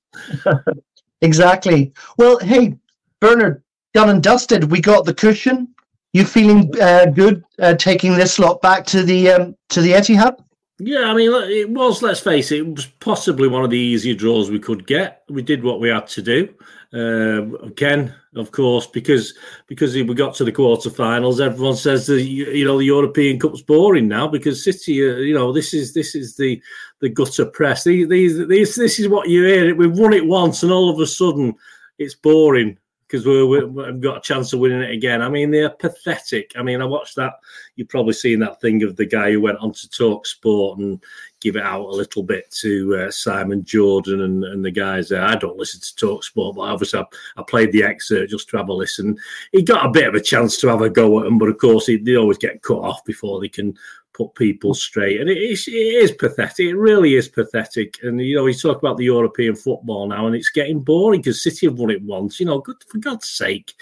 exactly. 1.21 1.93
Well, 2.17 2.39
hey 2.39 2.77
Bernard, 3.19 3.63
done 3.93 4.09
and 4.09 4.23
dusted. 4.23 4.65
We 4.65 4.81
got 4.81 5.05
the 5.05 5.13
cushion. 5.13 5.73
You 6.13 6.25
feeling 6.25 6.73
uh, 6.81 7.05
good 7.05 7.43
uh, 7.59 7.75
taking 7.75 8.15
this 8.15 8.37
lot 8.37 8.61
back 8.61 8.85
to 8.87 9.03
the 9.03 9.29
um, 9.29 9.55
to 9.69 9.81
the 9.81 9.93
Etihad? 9.93 10.37
Yeah, 10.83 11.11
I 11.11 11.13
mean, 11.13 11.31
it 11.31 11.69
was. 11.69 12.01
Let's 12.01 12.19
face 12.19 12.51
it, 12.51 12.59
it 12.59 12.75
was 12.75 12.87
possibly 12.99 13.47
one 13.47 13.63
of 13.63 13.69
the 13.69 13.77
easier 13.77 14.15
draws 14.15 14.49
we 14.49 14.59
could 14.59 14.87
get. 14.87 15.23
We 15.29 15.41
did 15.41 15.63
what 15.63 15.79
we 15.79 15.89
had 15.89 16.07
to 16.07 16.21
do. 16.21 16.49
Uh, 16.93 17.55
again, 17.59 18.13
of 18.35 18.51
course, 18.51 18.85
because 18.85 19.33
because 19.67 19.93
we 19.93 20.03
got 20.13 20.35
to 20.35 20.43
the 20.43 20.51
quarterfinals, 20.51 21.39
everyone 21.39 21.77
says 21.77 22.07
the 22.07 22.21
you 22.21 22.65
know 22.65 22.77
the 22.77 22.85
European 22.85 23.39
Cup's 23.39 23.61
boring 23.61 24.09
now 24.09 24.27
because 24.27 24.63
City, 24.63 25.09
uh, 25.09 25.15
you 25.15 25.33
know, 25.33 25.53
this 25.53 25.73
is 25.73 25.93
this 25.93 26.15
is 26.15 26.35
the 26.35 26.61
the 26.99 27.07
gutter 27.07 27.45
press. 27.45 27.85
These, 27.85 28.09
these, 28.09 28.47
these 28.47 28.75
this 28.75 28.99
is 28.99 29.07
what 29.07 29.29
you 29.29 29.45
hear. 29.45 29.73
We've 29.73 29.97
won 29.97 30.11
it 30.11 30.25
once, 30.25 30.63
and 30.63 30.71
all 30.71 30.89
of 30.89 30.99
a 30.99 31.07
sudden, 31.07 31.55
it's 31.97 32.15
boring 32.15 32.77
because 33.07 33.25
we 33.25 33.57
have 33.83 34.01
got 34.01 34.17
a 34.17 34.21
chance 34.21 34.53
of 34.53 34.59
winning 34.59 34.81
it 34.81 34.91
again. 34.91 35.21
I 35.21 35.29
mean, 35.29 35.51
they're 35.51 35.69
pathetic. 35.69 36.51
I 36.57 36.63
mean, 36.63 36.81
I 36.81 36.85
watched 36.85 37.15
that. 37.17 37.33
You've 37.75 37.89
probably 37.89 38.13
seen 38.13 38.39
that 38.39 38.61
thing 38.61 38.83
of 38.83 38.95
the 38.95 39.05
guy 39.05 39.31
who 39.31 39.41
went 39.41 39.59
on 39.59 39.73
to 39.73 39.89
talk 39.89 40.25
sport 40.25 40.79
and 40.79 41.01
give 41.41 41.55
it 41.55 41.63
out 41.63 41.87
a 41.87 41.91
little 41.91 42.23
bit 42.23 42.49
to 42.51 42.95
uh, 42.95 43.11
Simon 43.11 43.65
Jordan 43.65 44.21
and, 44.21 44.43
and 44.43 44.63
the 44.63 44.71
guys 44.71 45.09
there. 45.09 45.23
I 45.23 45.35
don't 45.35 45.57
listen 45.57 45.81
to 45.81 45.95
talk 45.95 46.23
sport, 46.23 46.55
but 46.55 46.61
obviously 46.61 46.99
I, 46.99 47.05
I, 47.37 47.43
played 47.43 47.71
the 47.71 47.83
excerpt 47.83 48.29
just 48.29 48.47
to 48.49 48.57
have 48.57 48.69
a 48.69 48.73
listen. 48.73 49.17
He 49.51 49.63
got 49.63 49.85
a 49.85 49.91
bit 49.91 50.07
of 50.07 50.15
a 50.15 50.21
chance 50.21 50.57
to 50.59 50.67
have 50.67 50.81
a 50.81 50.89
go 50.89 51.19
at 51.19 51.25
them, 51.25 51.37
but 51.37 51.49
of 51.49 51.57
course, 51.57 51.87
he, 51.87 51.97
they 51.97 52.15
always 52.15 52.37
get 52.37 52.61
cut 52.61 52.77
off 52.77 53.03
before 53.03 53.41
they 53.41 53.49
can 53.49 53.75
put 54.13 54.35
people 54.35 54.73
straight. 54.73 55.19
And 55.19 55.29
it 55.29 55.37
is, 55.37 55.67
it 55.67 55.71
is 55.71 56.11
pathetic. 56.11 56.67
It 56.67 56.75
really 56.75 57.15
is 57.15 57.27
pathetic. 57.27 57.97
And, 58.03 58.19
you 58.21 58.35
know, 58.35 58.43
we 58.43 58.53
talk 58.53 58.77
about 58.77 58.97
the 58.97 59.05
European 59.05 59.55
football 59.55 60.07
now 60.07 60.27
and 60.27 60.35
it's 60.35 60.49
getting 60.49 60.81
boring 60.81 61.21
because 61.21 61.43
City 61.43 61.65
have 61.65 61.79
won 61.79 61.89
it 61.89 62.03
once, 62.03 62.39
you 62.39 62.45
know, 62.45 62.59
good, 62.59 62.83
for 62.87 62.99
God's 62.99 63.27
sake. 63.27 63.73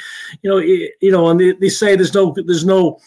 You 0.41 0.49
know, 0.49 0.57
it, 0.57 0.93
you 1.01 1.11
know, 1.11 1.29
and 1.29 1.39
they, 1.39 1.51
they 1.53 1.69
say 1.69 1.95
there's 1.95 2.13
no, 2.13 2.33
there's 2.35 2.65
no, 2.65 2.99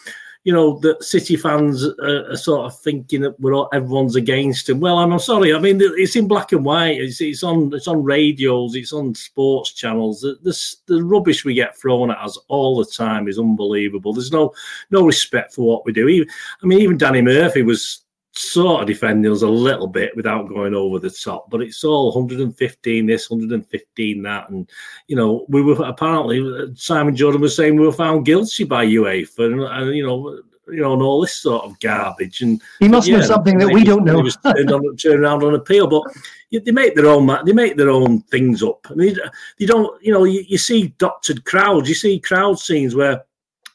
you 0.45 0.53
know, 0.53 0.79
that 0.81 1.05
City 1.05 1.37
fans 1.37 1.85
are, 1.85 2.33
are, 2.33 2.37
sort 2.37 2.67
of 2.67 2.79
thinking 2.81 3.21
that 3.23 3.39
we're 3.39 3.55
all, 3.55 3.69
everyone's 3.73 4.17
against 4.17 4.69
him. 4.69 4.81
Well, 4.81 4.99
I'm, 4.99 5.13
I'm, 5.13 5.21
sorry. 5.21 5.55
I 5.55 5.59
mean, 5.61 5.79
it's 5.81 6.17
in 6.17 6.27
black 6.27 6.51
and 6.51 6.65
white. 6.65 7.01
It's, 7.01 7.21
it's 7.21 7.45
on 7.45 7.73
it's 7.73 7.87
on 7.87 8.03
radios. 8.03 8.75
It's 8.75 8.93
on 8.93 9.15
sports 9.15 9.73
channels. 9.73 10.23
The, 10.23 10.37
the, 10.43 10.75
the 10.87 11.05
rubbish 11.05 11.45
we 11.45 11.55
get 11.55 11.79
thrown 11.79 12.11
at 12.11 12.19
us 12.19 12.37
all 12.49 12.77
the 12.77 12.91
time 12.91 13.29
is 13.29 13.39
unbelievable. 13.39 14.13
There's 14.13 14.33
no 14.33 14.53
no 14.91 15.07
respect 15.07 15.55
for 15.55 15.63
what 15.63 15.87
we 15.87 15.93
do. 15.93 16.09
Even, 16.09 16.29
I 16.63 16.67
mean, 16.67 16.81
even 16.81 16.99
Danny 16.99 17.23
Murphy 17.23 17.63
was 17.63 18.03
sort 18.33 18.81
of 18.81 18.87
defending 18.87 19.31
us 19.31 19.43
a 19.43 19.49
little 19.49 19.87
bit 19.87 20.15
without 20.17 20.49
going 20.49 20.75
over 20.75 20.99
the 20.99 21.11
top. 21.11 21.51
But 21.51 21.63
it's 21.63 21.85
all 21.85 22.13
115 22.13 23.07
this, 23.07 23.31
115 23.31 24.23
that, 24.23 24.51
and 24.51 24.69
you 25.07 25.17
know 25.17 25.47
we 25.49 25.63
were 25.63 25.83
apparently 25.85 26.75
Simon 26.75 27.15
Jordan 27.15 27.41
was 27.41 27.55
saying 27.55 27.77
we 27.77 27.87
were 27.87 27.93
found 27.93 28.25
guilty 28.25 28.65
by 28.65 28.87
UEFA, 28.87 29.53
and, 29.53 29.61
and 29.61 29.97
you 29.97 30.07
know. 30.07 30.41
You 30.69 30.81
know, 30.81 30.93
and 30.93 31.03
all 31.03 31.21
this 31.21 31.35
sort 31.35 31.65
of 31.65 31.79
garbage, 31.81 32.41
and 32.41 32.63
he 32.79 32.87
must 32.87 33.09
yeah, 33.09 33.17
know 33.17 33.25
something 33.25 33.59
that 33.59 33.75
we 33.75 33.83
don't 33.83 34.05
know. 34.05 34.19
He 34.19 34.23
was 34.23 34.37
turned, 34.37 34.71
on, 34.71 34.97
turned 34.97 35.21
around 35.21 35.43
on 35.43 35.57
appeal, 35.57 35.89
but 35.89 36.05
they 36.53 36.71
make 36.71 36.95
their 36.95 37.09
own 37.09 37.27
they 37.45 37.53
make 37.53 37.77
their 37.77 37.91
own 37.91 38.23
things 38.23 38.63
up. 38.63 38.87
I 38.89 38.95
mean, 38.95 39.19
they 39.59 39.67
don't. 39.67 40.01
You 40.03 40.13
know, 40.13 40.23
you, 40.23 40.45
you 40.47 40.59
see 40.59 40.95
doctored 40.99 41.45
crowds, 41.45 41.89
you 41.89 41.97
see 41.97 42.21
crowd 42.21 42.61
scenes 42.61 42.95
where 42.95 43.25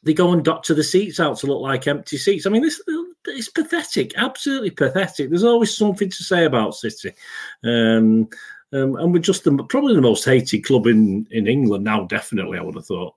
they 0.07 0.13
go 0.13 0.31
and 0.31 0.43
doctor 0.43 0.73
the 0.73 0.83
seats 0.83 1.19
out 1.19 1.37
to 1.37 1.47
look 1.47 1.61
like 1.61 1.87
empty 1.87 2.17
seats. 2.17 2.47
I 2.47 2.49
mean, 2.49 2.63
this 2.63 2.81
it's 3.25 3.49
pathetic, 3.49 4.13
absolutely 4.17 4.71
pathetic. 4.71 5.29
There's 5.29 5.43
always 5.43 5.75
something 5.75 6.09
to 6.09 6.23
say 6.23 6.45
about 6.45 6.75
City, 6.75 7.11
um, 7.63 8.29
um, 8.73 8.95
and 8.95 9.13
we're 9.13 9.19
just 9.19 9.43
the, 9.43 9.51
probably 9.69 9.93
the 9.93 10.01
most 10.01 10.25
hated 10.25 10.63
club 10.65 10.87
in 10.87 11.27
in 11.31 11.45
England 11.45 11.83
now. 11.83 12.05
Definitely, 12.05 12.57
I 12.57 12.61
would 12.61 12.75
have 12.75 12.85
thought. 12.85 13.13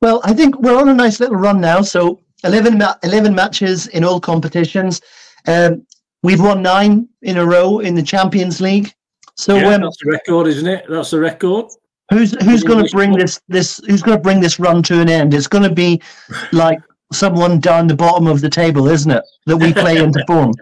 Well, 0.00 0.20
I 0.24 0.32
think 0.32 0.58
we're 0.60 0.80
on 0.80 0.88
a 0.88 0.94
nice 0.94 1.20
little 1.20 1.36
run 1.36 1.60
now. 1.60 1.82
So 1.82 2.20
11, 2.44 2.78
ma- 2.78 2.96
11 3.02 3.34
matches 3.34 3.86
in 3.88 4.04
all 4.04 4.20
competitions. 4.20 5.00
Um, 5.48 5.86
we've 6.22 6.40
won 6.40 6.62
nine 6.62 7.08
in 7.22 7.38
a 7.38 7.46
row 7.46 7.78
in 7.78 7.94
the 7.94 8.02
Champions 8.02 8.60
League. 8.60 8.94
So 9.36 9.56
yeah, 9.56 9.74
um, 9.74 9.82
that's 9.82 10.02
a 10.06 10.10
record, 10.10 10.46
isn't 10.48 10.66
it? 10.66 10.84
That's 10.88 11.12
a 11.12 11.18
record. 11.18 11.70
Who's 12.10 12.32
who's 12.42 12.62
going 12.62 12.84
to 12.84 12.90
bring 12.90 13.12
this 13.12 13.40
this 13.48 13.80
who's 13.86 14.02
going 14.02 14.18
to 14.18 14.22
bring 14.22 14.40
this 14.40 14.58
run 14.58 14.82
to 14.84 15.00
an 15.00 15.08
end? 15.08 15.32
It's 15.32 15.46
going 15.46 15.64
to 15.64 15.74
be 15.74 16.02
like 16.52 16.78
someone 17.12 17.60
down 17.60 17.86
the 17.86 17.96
bottom 17.96 18.26
of 18.26 18.40
the 18.40 18.50
table, 18.50 18.88
isn't 18.88 19.10
it? 19.10 19.24
That 19.46 19.56
we 19.56 19.72
play 19.72 19.96
into 19.96 20.22
form. 20.26 20.52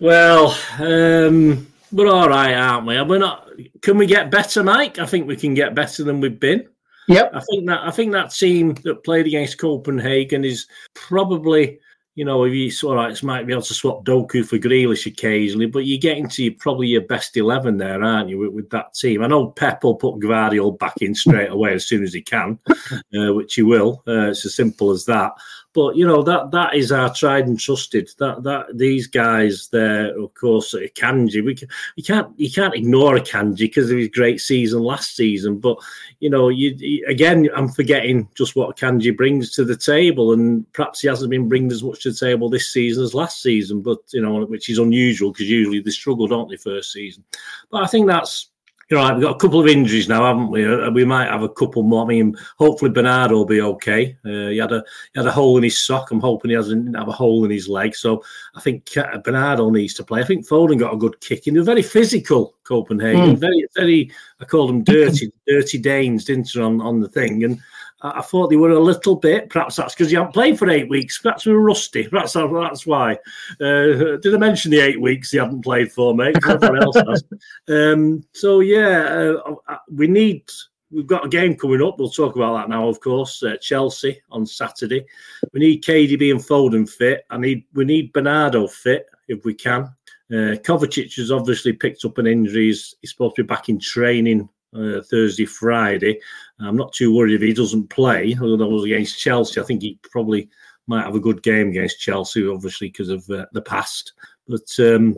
Well, 0.00 0.56
um, 0.78 1.66
we're 1.92 2.08
all 2.08 2.28
right, 2.28 2.54
aren't 2.54 2.86
we? 2.86 3.00
We're 3.02 3.18
not. 3.18 3.48
Can 3.82 3.98
we 3.98 4.06
get 4.06 4.30
better, 4.30 4.62
Mike? 4.62 4.98
I 4.98 5.06
think 5.06 5.26
we 5.26 5.36
can 5.36 5.54
get 5.54 5.74
better 5.74 6.02
than 6.02 6.20
we've 6.20 6.40
been. 6.40 6.66
Yep. 7.08 7.30
I 7.34 7.40
think 7.40 7.66
that 7.66 7.80
I 7.82 7.90
think 7.90 8.12
that 8.12 8.32
team 8.32 8.74
that 8.84 9.04
played 9.04 9.26
against 9.26 9.58
Copenhagen 9.58 10.44
is 10.44 10.66
probably 10.94 11.78
you 12.16 12.24
know, 12.24 12.44
if 12.44 12.54
you 12.54 12.70
sort 12.70 12.98
of 12.98 13.22
might 13.22 13.46
be 13.46 13.52
able 13.52 13.62
to 13.62 13.74
swap 13.74 14.04
Doku 14.04 14.44
for 14.44 14.56
Grealish 14.56 15.04
occasionally, 15.04 15.66
but 15.66 15.80
you're 15.80 15.98
getting 15.98 16.26
to 16.30 16.50
probably 16.52 16.86
your 16.86 17.02
best 17.02 17.36
11 17.36 17.76
there, 17.76 18.02
aren't 18.02 18.30
you, 18.30 18.38
with, 18.38 18.52
with 18.52 18.70
that 18.70 18.94
team? 18.94 19.22
I 19.22 19.26
know 19.26 19.48
Pep 19.48 19.84
will 19.84 19.96
put 19.96 20.18
Gvardiol 20.18 20.78
back 20.78 20.94
in 21.02 21.14
straight 21.14 21.50
away 21.50 21.74
as 21.74 21.86
soon 21.86 22.02
as 22.02 22.14
he 22.14 22.22
can, 22.22 22.58
uh, 22.68 23.34
which 23.34 23.54
he 23.54 23.62
will. 23.62 24.02
Uh, 24.08 24.30
it's 24.30 24.46
as 24.46 24.54
simple 24.54 24.90
as 24.90 25.04
that. 25.04 25.32
But 25.76 25.94
you 25.94 26.06
know 26.06 26.22
that 26.22 26.52
that 26.52 26.74
is 26.74 26.90
our 26.90 27.12
tried 27.12 27.46
and 27.46 27.60
trusted. 27.60 28.08
That 28.16 28.42
that 28.44 28.78
these 28.78 29.06
guys 29.06 29.68
there, 29.68 30.18
of 30.18 30.32
course, 30.32 30.72
uh, 30.72 30.86
Kanji. 30.94 31.44
We 31.44 31.54
can, 31.54 31.68
you 31.96 32.02
can't 32.02 32.32
you 32.40 32.50
can't 32.50 32.74
ignore 32.74 33.18
Kanji 33.18 33.58
because 33.58 33.90
of 33.90 33.98
his 33.98 34.08
great 34.08 34.40
season 34.40 34.80
last 34.80 35.14
season. 35.16 35.58
But 35.58 35.76
you 36.20 36.30
know, 36.30 36.48
you, 36.48 36.74
you, 36.78 37.04
again, 37.06 37.50
I'm 37.54 37.68
forgetting 37.68 38.26
just 38.34 38.56
what 38.56 38.78
Kanji 38.78 39.14
brings 39.14 39.50
to 39.50 39.66
the 39.66 39.76
table, 39.76 40.32
and 40.32 40.64
perhaps 40.72 41.02
he 41.02 41.08
hasn't 41.08 41.30
been 41.30 41.46
bringing 41.46 41.70
as 41.70 41.82
much 41.82 42.04
to 42.04 42.10
the 42.10 42.16
table 42.16 42.48
this 42.48 42.72
season 42.72 43.04
as 43.04 43.12
last 43.12 43.42
season. 43.42 43.82
But 43.82 43.98
you 44.14 44.22
know, 44.22 44.46
which 44.46 44.70
is 44.70 44.78
unusual 44.78 45.30
because 45.30 45.50
usually 45.50 45.80
they 45.80 45.90
struggle, 45.90 46.26
don't 46.26 46.48
they, 46.48 46.56
first 46.56 46.90
season. 46.90 47.22
But 47.70 47.82
I 47.82 47.86
think 47.86 48.06
that's 48.06 48.48
you 48.88 48.96
know, 48.96 49.14
we've 49.14 49.22
got 49.22 49.34
a 49.34 49.38
couple 49.38 49.58
of 49.58 49.66
injuries 49.66 50.08
now, 50.08 50.24
haven't 50.24 50.50
we? 50.50 50.64
Uh, 50.64 50.90
we 50.90 51.04
might 51.04 51.28
have 51.28 51.42
a 51.42 51.48
couple 51.48 51.82
more. 51.82 52.04
I 52.04 52.06
mean, 52.06 52.36
hopefully 52.56 52.92
Bernardo 52.92 53.34
will 53.34 53.44
be 53.44 53.60
okay. 53.60 54.16
Uh, 54.24 54.48
he 54.48 54.58
had 54.58 54.70
a 54.70 54.84
he 55.12 55.18
had 55.18 55.26
a 55.26 55.32
hole 55.32 55.56
in 55.56 55.64
his 55.64 55.84
sock. 55.84 56.12
I'm 56.12 56.20
hoping 56.20 56.50
he 56.50 56.56
doesn't 56.56 56.94
have 56.94 57.08
a 57.08 57.12
hole 57.12 57.44
in 57.44 57.50
his 57.50 57.68
leg. 57.68 57.96
So 57.96 58.22
I 58.54 58.60
think 58.60 58.88
Bernardo 59.24 59.70
needs 59.70 59.94
to 59.94 60.04
play. 60.04 60.20
I 60.20 60.24
think 60.24 60.46
Foden 60.46 60.78
got 60.78 60.94
a 60.94 60.98
good 60.98 61.20
kick 61.20 61.48
in. 61.48 61.54
They're 61.54 61.64
very 61.64 61.82
physical, 61.82 62.54
Copenhagen. 62.62 63.36
Mm. 63.36 63.38
Very, 63.38 63.66
very. 63.74 64.10
I 64.40 64.44
called 64.44 64.70
them 64.70 64.84
dirty, 64.84 65.32
dirty 65.48 65.78
Danes, 65.78 66.24
didn't 66.24 66.54
you, 66.54 66.62
on 66.62 66.80
on 66.80 67.00
the 67.00 67.08
thing? 67.08 67.42
And 67.42 67.60
I 68.02 68.20
thought 68.20 68.48
they 68.48 68.56
were 68.56 68.70
a 68.70 68.80
little 68.80 69.16
bit. 69.16 69.48
Perhaps 69.48 69.76
that's 69.76 69.94
because 69.94 70.12
you 70.12 70.18
haven't 70.18 70.34
played 70.34 70.58
for 70.58 70.68
eight 70.68 70.88
weeks. 70.88 71.18
Perhaps 71.18 71.46
we 71.46 71.52
were 71.52 71.62
rusty. 71.62 72.06
Perhaps 72.06 72.34
that's 72.34 72.86
why. 72.86 73.14
Uh, 73.60 74.18
did 74.18 74.34
I 74.34 74.38
mention 74.38 74.70
the 74.70 74.80
eight 74.80 75.00
weeks 75.00 75.30
they 75.30 75.38
haven't 75.38 75.62
played 75.62 75.90
for, 75.90 76.14
mate? 76.14 76.36
Everyone 76.46 76.82
else 76.82 76.96
has. 76.96 77.24
Um, 77.68 78.24
so 78.32 78.60
yeah, 78.60 79.34
uh, 79.68 79.76
we 79.90 80.06
need. 80.06 80.44
We've 80.90 81.06
got 81.06 81.26
a 81.26 81.28
game 81.28 81.56
coming 81.56 81.82
up. 81.82 81.98
We'll 81.98 82.10
talk 82.10 82.36
about 82.36 82.54
that 82.54 82.68
now, 82.68 82.88
of 82.88 83.00
course. 83.00 83.42
Uh, 83.42 83.56
Chelsea 83.60 84.20
on 84.30 84.46
Saturday. 84.46 85.04
We 85.52 85.60
need 85.60 85.84
KDB 85.84 86.30
and 86.30 86.40
Foden 86.40 86.88
fit. 86.88 87.24
I 87.30 87.38
need. 87.38 87.64
We 87.72 87.84
need 87.84 88.12
Bernardo 88.12 88.66
fit 88.68 89.06
if 89.28 89.44
we 89.44 89.54
can. 89.54 89.94
Uh, 90.30 90.58
Kovacic 90.62 91.14
has 91.16 91.30
obviously 91.30 91.72
picked 91.72 92.04
up 92.04 92.18
an 92.18 92.26
injury. 92.26 92.66
He's, 92.66 92.94
he's 93.00 93.10
supposed 93.10 93.36
to 93.36 93.44
be 93.44 93.46
back 93.46 93.68
in 93.68 93.78
training 93.78 94.48
uh, 94.74 95.00
Thursday, 95.02 95.44
Friday. 95.44 96.20
I'm 96.60 96.76
not 96.76 96.92
too 96.92 97.14
worried 97.14 97.34
if 97.34 97.42
he 97.42 97.52
doesn't 97.52 97.90
play. 97.90 98.36
Although 98.40 98.56
that 98.56 98.66
was 98.66 98.84
against 98.84 99.18
Chelsea, 99.18 99.60
I 99.60 99.64
think 99.64 99.82
he 99.82 99.98
probably 100.02 100.48
might 100.86 101.04
have 101.04 101.14
a 101.14 101.20
good 101.20 101.42
game 101.42 101.68
against 101.68 102.00
Chelsea, 102.00 102.46
obviously 102.46 102.88
because 102.88 103.08
of 103.08 103.28
uh, 103.30 103.46
the 103.52 103.62
past. 103.62 104.12
But 104.48 104.68
um, 104.78 105.16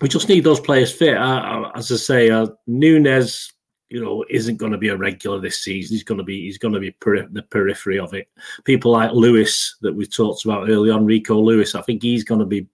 we 0.00 0.08
just 0.08 0.28
need 0.28 0.44
those 0.44 0.60
players 0.60 0.92
fit. 0.92 1.16
Uh, 1.16 1.70
as 1.74 1.90
I 1.92 1.96
say, 1.96 2.30
uh, 2.30 2.48
Nunes, 2.66 3.52
you 3.90 4.02
know, 4.02 4.24
isn't 4.28 4.56
going 4.56 4.72
to 4.72 4.78
be 4.78 4.88
a 4.88 4.96
regular 4.96 5.40
this 5.40 5.62
season. 5.62 5.94
He's 5.94 6.04
going 6.04 6.18
to 6.18 6.24
be 6.24 6.42
he's 6.42 6.58
going 6.58 6.74
to 6.74 6.80
be 6.80 6.90
peri- 6.90 7.28
the 7.30 7.42
periphery 7.42 7.98
of 7.98 8.12
it. 8.14 8.28
People 8.64 8.92
like 8.92 9.12
Lewis 9.12 9.76
that 9.82 9.94
we 9.94 10.06
talked 10.06 10.44
about 10.44 10.68
early 10.68 10.90
on, 10.90 11.04
Rico 11.04 11.40
Lewis. 11.40 11.74
I 11.74 11.82
think 11.82 12.02
he's 12.02 12.24
going 12.24 12.40
to 12.40 12.46
be 12.46 12.66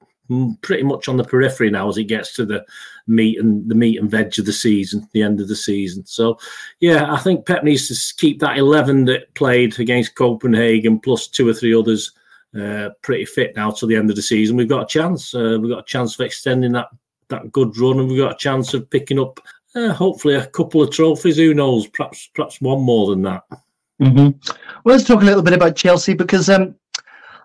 pretty 0.63 0.83
much 0.83 1.09
on 1.09 1.17
the 1.17 1.25
periphery 1.25 1.71
now 1.71 1.89
as 1.89 1.99
it 1.99 2.05
gets 2.05 2.35
to 2.35 2.47
the 2.47 2.65
meat 3.07 3.39
and 3.39 3.69
the 3.69 3.75
meat 3.75 4.01
and 4.01 4.11
veg 4.11 4.39
of 4.39 4.47
the 4.47 4.53
season, 4.53 5.09
the 5.13 5.23
end 5.23 5.41
of 5.41 5.49
the 5.49 5.57
season. 5.57 6.05
So, 6.07 6.39
yeah, 6.81 7.13
I 7.13 7.19
think 7.19 7.47
Pep 7.47 7.65
needs 7.65 7.89
to 7.89 8.15
keep 8.17 8.41
that 8.41 8.59
eleven 8.59 9.05
that 9.07 9.35
played 9.35 9.79
against 9.79 10.15
Copenhagen 10.15 11.01
plus 11.01 11.27
two 11.27 11.49
or 11.49 11.55
three 11.55 11.75
others 11.75 12.13
uh, 12.59 12.91
pretty 13.03 13.25
fit 13.25 13.55
now 13.57 13.71
to 13.71 13.87
the 13.87 13.97
end 13.97 14.11
of 14.11 14.17
the 14.17 14.23
season. 14.23 14.57
We've 14.57 14.69
got 14.69 14.83
a 14.83 14.87
chance. 14.87 15.35
Uh, 15.35 15.59
we've 15.61 15.71
got 15.71 15.81
a 15.81 15.87
chance 15.87 16.15
of 16.15 16.25
extending 16.25 16.73
that 16.73 16.89
that 17.29 17.53
good 17.53 17.77
run, 17.79 18.01
and 18.01 18.09
we've 18.09 18.19
got 18.19 18.33
a 18.33 18.39
chance 18.39 18.75
of 18.75 18.89
picking 18.91 19.21
up 19.21 19.41
uh, 19.75 19.93
hopefully 19.93 20.35
a 20.35 20.47
couple 20.47 20.83
of 20.83 20.91
trophies. 20.91 21.37
Who 21.37 21.55
knows? 21.55 21.87
Perhaps 21.89 22.31
perhaps 22.35 22.61
one 22.61 22.83
more 22.83 23.11
than 23.11 23.23
that. 23.23 23.43
Mm-hmm. 24.01 24.53
Well, 24.85 24.97
let's 24.97 25.05
talk 25.05 25.23
a 25.23 25.27
little 25.27 25.43
bit 25.43 25.53
about 25.53 25.77
Chelsea 25.77 26.15
because 26.15 26.49
um, 26.49 26.75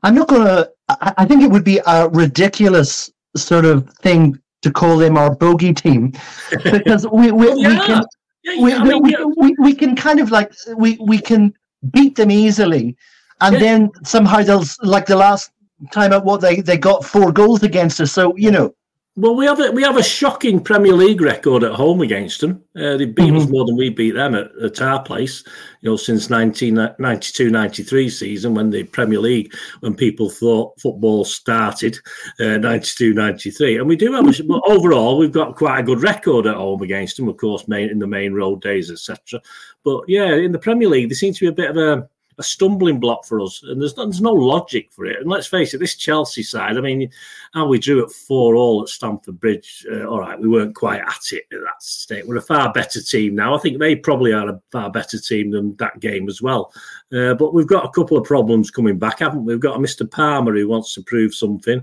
I'm 0.03 0.15
not 0.15 0.27
going 0.27 0.45
to. 0.45 0.71
I 0.87 1.25
think 1.25 1.41
it 1.41 1.49
would 1.49 1.63
be 1.63 1.79
a 1.87 2.07
ridiculous 2.09 3.11
sort 3.35 3.65
of 3.65 3.89
thing 4.01 4.39
to 4.61 4.71
call 4.71 4.97
them 4.97 5.17
our 5.17 5.35
bogey 5.35 5.73
team 5.73 6.13
because 6.63 7.07
we 7.07 7.31
we, 7.31 7.47
yeah. 7.53 7.69
we 7.69 7.85
can 7.85 8.03
yeah, 8.43 8.63
we, 8.63 8.89
mean, 8.89 9.03
we, 9.03 9.15
we, 9.37 9.55
we, 9.59 9.75
can 9.75 9.95
kind 9.95 10.19
of 10.19 10.29
like 10.29 10.53
we 10.77 10.97
we 11.01 11.19
can 11.19 11.53
beat 11.91 12.15
them 12.15 12.29
easily, 12.29 12.95
and 13.41 13.55
then 13.55 13.91
somehow 14.03 14.43
they'll 14.43 14.63
like 14.83 15.07
the 15.07 15.15
last 15.15 15.51
time 15.91 16.13
out 16.13 16.25
what 16.25 16.41
they 16.41 16.61
they 16.61 16.77
got 16.77 17.03
four 17.03 17.31
goals 17.31 17.63
against 17.63 17.99
us. 17.99 18.11
So 18.11 18.35
you 18.37 18.51
know 18.51 18.75
well, 19.17 19.33
we 19.33 19.45
have 19.45 19.61
a 19.61 19.71
we 19.71 19.81
have 19.81 19.95
a 19.95 20.03
shocking 20.03 20.59
Premier 20.61 20.91
League 20.91 21.21
record 21.21 21.63
at 21.63 21.71
home 21.71 22.01
against 22.01 22.41
them. 22.41 22.61
Uh, 22.75 22.97
they 22.97 23.05
beat 23.05 23.27
mm-hmm. 23.27 23.37
us 23.37 23.47
more 23.47 23.65
than 23.65 23.77
we 23.77 23.89
beat 23.89 24.11
them 24.11 24.35
at, 24.35 24.51
at 24.61 24.81
our 24.81 25.01
place. 25.01 25.41
You 25.79 25.91
know, 25.91 25.95
since 25.95 26.27
1992-93 26.27 28.11
season 28.11 28.55
when 28.55 28.71
the 28.71 28.83
Premier 28.83 29.19
League, 29.19 29.53
when 29.79 29.95
people 29.95 30.29
thought 30.29 30.77
football 30.81 31.23
started, 31.23 31.97
uh, 32.41 32.59
92-93, 32.59 33.79
and 33.79 33.87
we 33.87 33.95
do 33.95 34.11
have. 34.11 34.27
A, 34.27 34.43
but 34.43 34.61
overall, 34.67 35.17
we've 35.17 35.31
got 35.31 35.55
quite 35.55 35.79
a 35.79 35.83
good 35.83 36.03
record 36.03 36.45
at 36.45 36.55
home 36.55 36.81
against 36.81 37.15
them. 37.15 37.29
Of 37.29 37.37
course, 37.37 37.69
main 37.69 37.89
in 37.89 37.99
the 37.99 38.07
Maine 38.07 38.33
Road 38.33 38.61
days, 38.61 38.91
etc. 38.91 39.41
But 39.85 40.03
yeah, 40.09 40.35
in 40.35 40.51
the 40.51 40.59
Premier 40.59 40.89
League, 40.89 41.07
there 41.07 41.15
seems 41.15 41.39
to 41.39 41.45
be 41.45 41.49
a 41.49 41.53
bit 41.53 41.69
of 41.69 41.77
a 41.77 42.09
a 42.37 42.43
stumbling 42.43 42.99
block 42.99 43.25
for 43.25 43.39
us, 43.41 43.63
and 43.63 43.81
there's 43.81 43.95
no, 43.95 44.05
there's 44.05 44.21
no 44.21 44.33
logic 44.33 44.91
for 44.91 45.05
it. 45.05 45.19
And 45.19 45.29
let's 45.29 45.47
face 45.47 45.73
it, 45.73 45.79
this 45.79 45.95
Chelsea 45.95 46.43
side, 46.43 46.77
I 46.77 46.81
mean, 46.81 47.09
how 47.53 47.67
we 47.67 47.79
drew 47.79 48.03
at 48.03 48.11
four 48.11 48.55
all 48.55 48.83
at 48.83 48.89
Stamford 48.89 49.39
Bridge. 49.39 49.85
Uh, 49.91 50.05
all 50.05 50.19
right, 50.19 50.39
we 50.39 50.47
weren't 50.47 50.75
quite 50.75 51.01
at 51.01 51.31
it 51.31 51.45
at 51.51 51.59
that 51.61 51.81
state. 51.81 52.27
We're 52.27 52.37
a 52.37 52.41
far 52.41 52.73
better 52.73 53.01
team 53.01 53.35
now. 53.35 53.55
I 53.55 53.59
think 53.59 53.79
they 53.79 53.95
probably 53.95 54.33
are 54.33 54.49
a 54.49 54.61
far 54.71 54.91
better 54.91 55.19
team 55.19 55.51
than 55.51 55.75
that 55.77 55.99
game 55.99 56.27
as 56.27 56.41
well. 56.41 56.73
Uh, 57.13 57.33
but 57.33 57.53
we've 57.53 57.67
got 57.67 57.85
a 57.85 57.91
couple 57.91 58.17
of 58.17 58.23
problems 58.23 58.71
coming 58.71 58.99
back, 58.99 59.19
haven't 59.19 59.45
we? 59.45 59.53
We've 59.53 59.61
got 59.61 59.77
a 59.77 59.79
Mr. 59.79 60.09
Palmer 60.09 60.55
who 60.55 60.67
wants 60.67 60.93
to 60.95 61.03
prove 61.03 61.33
something, 61.33 61.79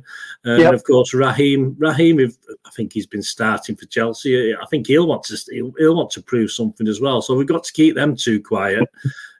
uh, 0.47 0.57
yep. 0.57 0.67
and 0.67 0.75
of 0.75 0.85
course 0.85 1.15
Raheem. 1.15 1.77
Raheem, 1.79 2.21
I 2.65 2.71
think 2.71 2.93
he's 2.93 3.07
been 3.07 3.23
starting 3.23 3.77
for 3.77 3.87
Chelsea. 3.87 4.55
I 4.55 4.67
think 4.67 4.87
he'll 4.87 5.07
want 5.07 5.23
to 5.25 5.38
he'll, 5.51 5.73
he'll 5.79 5.97
want 5.97 6.11
to 6.12 6.23
prove 6.23 6.51
something 6.51 6.88
as 6.88 7.01
well. 7.01 7.23
So 7.23 7.35
we've 7.35 7.47
got 7.47 7.65
to 7.65 7.73
keep 7.73 7.95
them 7.95 8.17
two 8.17 8.43
quiet. 8.43 8.88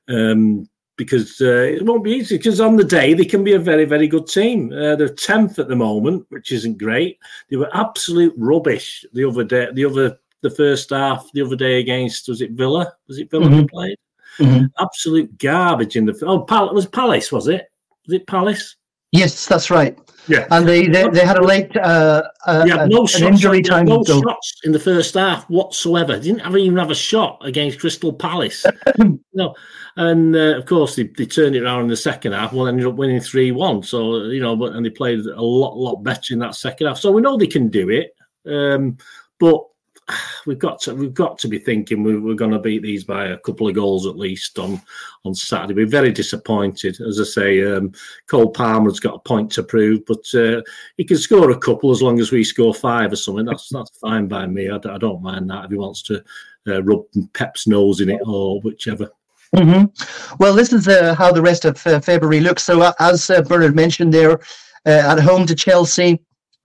Um, 0.09 0.69
because 0.97 1.41
uh, 1.41 1.67
it 1.75 1.85
won't 1.85 2.05
be 2.05 2.13
easy. 2.13 2.37
Because 2.37 2.61
on 2.61 2.77
the 2.77 2.85
day 2.85 3.15
they 3.15 3.25
can 3.25 3.43
be 3.43 3.55
a 3.55 3.59
very, 3.59 3.85
very 3.85 4.09
good 4.09 4.27
team. 4.27 4.73
Uh, 4.73 4.97
they're 4.97 5.09
tenth 5.09 5.59
at 5.59 5.69
the 5.69 5.77
moment, 5.77 6.27
which 6.29 6.53
isn't 6.53 6.79
great. 6.79 7.19
They 7.51 7.57
were 7.57 7.75
absolute 7.75 8.35
rubbish 8.37 9.05
the 9.13 9.25
other 9.25 9.45
day. 9.45 9.69
The 9.73 9.85
other, 9.85 10.19
the 10.43 10.51
first 10.51 10.91
half, 10.91 11.29
the 11.33 11.43
other 11.43 11.57
day 11.57 11.81
against 11.81 12.29
was 12.29 12.41
it 12.41 12.53
Villa? 12.53 12.93
Was 13.09 13.19
it 13.19 13.31
Villa 13.31 13.47
mm-hmm. 13.47 13.67
played? 13.67 13.99
Mm-hmm. 14.39 14.67
Absolute 14.81 15.39
garbage 15.39 15.97
in 15.97 16.07
the. 16.07 16.19
Oh, 16.27 16.41
Pal- 16.41 16.69
it 16.69 16.75
was 16.75 16.87
Palace, 16.87 17.31
was 17.31 17.49
it? 17.49 17.71
Was 18.07 18.15
it 18.15 18.27
Palace? 18.27 18.77
Yes, 19.13 19.47
that's 19.47 19.71
right. 19.71 19.97
Yeah, 20.27 20.47
and 20.51 20.67
they 20.67 20.87
they, 20.87 21.09
they 21.09 21.27
had 21.27 21.37
a 21.37 21.45
late 21.45 21.77
uh, 21.77 22.23
uh, 22.47 22.87
no 22.89 23.07
shots, 23.07 23.23
injury 23.23 23.61
time. 23.61 23.87
No 23.87 24.03
shots 24.05 24.55
in 24.65 24.73
the 24.73 24.79
first 24.79 25.15
half 25.15 25.45
whatsoever. 25.51 26.17
They 26.17 26.29
didn't 26.29 26.41
have, 26.41 26.57
even 26.57 26.79
have 26.79 26.91
a 26.91 26.95
shot 26.95 27.39
against 27.45 27.81
Crystal 27.81 28.13
Palace. 28.13 28.65
no, 29.35 29.55
and 29.97 30.35
uh, 30.35 30.57
of 30.57 30.65
course 30.65 30.97
they, 30.97 31.05
they 31.05 31.27
turned 31.27 31.57
it 31.57 31.65
around 31.65 31.83
in 31.83 31.89
the 31.89 31.97
second 31.97 32.33
half. 32.33 32.53
Well, 32.53 32.69
ended 32.69 32.87
up 32.87 32.95
winning 32.95 33.21
three 33.21 33.51
one. 33.51 33.83
So 33.83 34.25
you 34.25 34.41
know, 34.41 34.57
but 34.57 34.75
and 34.75 34.87
they 34.87 34.91
played 34.91 35.21
a 35.21 35.43
lot 35.43 35.77
lot 35.77 35.97
better 36.05 36.33
in 36.33 36.39
that 36.39 36.55
second 36.55 36.87
half. 36.87 36.99
So 36.99 37.13
we 37.13 37.21
know 37.21 37.37
they 37.37 37.47
can 37.47 37.69
do 37.69 37.91
it. 37.91 38.15
Um, 38.47 38.97
but 39.39 39.61
we've 40.47 40.59
got 40.59 40.81
to 40.81 40.95
we've 40.95 41.15
got 41.15 41.39
to 41.39 41.49
be 41.49 41.59
thinking 41.59 42.03
we're, 42.03 42.21
we're 42.21 42.35
going 42.35 42.51
to 42.51 42.59
beat 42.59 42.83
these 42.83 43.05
by 43.05 43.27
a 43.27 43.39
couple 43.39 43.69
of 43.69 43.75
goals 43.75 44.07
at 44.07 44.17
least 44.17 44.59
on 44.59 44.81
on 45.25 45.35
Saturday. 45.35 45.75
We're 45.75 45.87
very 45.87 46.13
disappointed, 46.13 47.01
as 47.01 47.21
I 47.21 47.25
say. 47.25 47.73
Um, 47.73 47.93
Cole 48.29 48.51
Palmer's 48.51 49.01
got 49.01 49.17
a 49.17 49.21
point 49.21 49.51
to 49.53 49.63
prove, 49.63 50.05
but 50.07 50.25
uh, 50.35 50.63
he 50.97 51.05
can 51.05 51.19
score 51.19 51.51
a 51.51 51.59
couple 51.59 51.91
as 51.91 52.03
long 52.03 52.21
as 52.21 52.33
we 52.33 52.45
score 52.45 52.75
five 52.75 53.13
or 53.13 53.17
something. 53.17 53.45
That's 53.45 53.69
that's 53.69 53.99
fine 53.99 54.29
by 54.29 54.47
me. 54.47 54.71
I, 54.71 54.77
I 54.77 54.99
don't 54.99 55.23
mind 55.23 55.51
that 55.51 55.67
if 55.67 55.71
he 55.71 55.77
wants 55.77 56.03
to 56.05 56.23
uh, 56.67 56.83
rub 56.83 57.03
Pep's 57.35 57.67
nose 57.67 58.01
in 58.01 58.11
it 58.11 58.21
or 58.27 58.61
whichever. 58.61 59.11
Mm-hmm. 59.55 60.37
Well, 60.39 60.55
this 60.55 60.73
is 60.73 60.89
uh, 60.89 61.15
how 61.15 61.31
the 61.31 61.43
rest 61.43 61.67
of 61.67 61.87
uh, 61.87 62.01
February 62.01 62.41
looks. 62.41 62.65
So, 62.65 62.81
uh, 62.81 62.93
as 63.01 63.29
uh, 63.29 63.43
Bernard 63.43 63.77
mentioned 63.77 64.15
there, 64.15 64.41
at 64.87 65.21
home 65.21 65.47
to 65.47 65.55
Chelsea, 65.55 66.25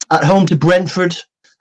at 0.09 0.23
home 0.23 0.45
to 0.47 0.55
Brentford, 0.55 1.15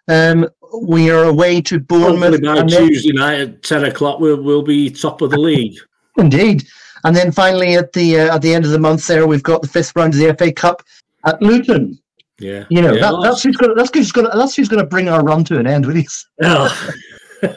um, 0.09 0.49
we 0.83 1.11
are 1.11 1.25
away 1.25 1.61
to 1.63 1.81
Bournemouth. 1.81 2.43
By 2.43 2.65
Tuesday 2.65 3.13
night 3.13 3.41
at 3.41 3.63
ten 3.63 3.85
o'clock, 3.85 4.21
we'll, 4.21 4.43
we'll 4.43 4.63
be 4.63 4.91
top 4.91 5.21
of 5.23 5.31
the 5.31 5.39
league. 5.39 5.77
Indeed, 6.17 6.67
and 7.05 7.15
then 7.15 7.33
finally 7.33 7.75
at 7.75 7.93
the 7.93 8.21
uh, 8.21 8.35
at 8.35 8.43
the 8.43 8.55
end 8.55 8.65
of 8.65 8.71
the 8.71 8.79
month, 8.79 9.07
there 9.07 9.27
we've 9.27 9.43
got 9.43 9.63
the 9.63 9.69
fifth 9.69 9.93
round 9.97 10.15
of 10.15 10.21
the 10.21 10.35
FA 10.35 10.53
Cup 10.53 10.83
at 11.25 11.41
Luton. 11.43 11.99
Yeah, 12.39 12.65
You 12.69 12.83
know, 12.83 12.93
yeah, 12.93 13.01
that, 13.01 13.21
that's 13.23 13.43
who's 13.43 13.57
going. 13.57 13.71
to 13.71 13.75
That's 13.75 13.91
who's 13.95 14.13
going. 14.13 14.29
That's 14.35 14.55
who's 14.55 14.69
going 14.69 14.83
to 14.83 14.89
bring 14.89 15.09
our 15.09 15.25
run 15.25 15.45
to 15.45 15.59
an 15.59 15.67
end. 15.67 15.87
With. 15.87 16.25
Oh. 16.43 17.53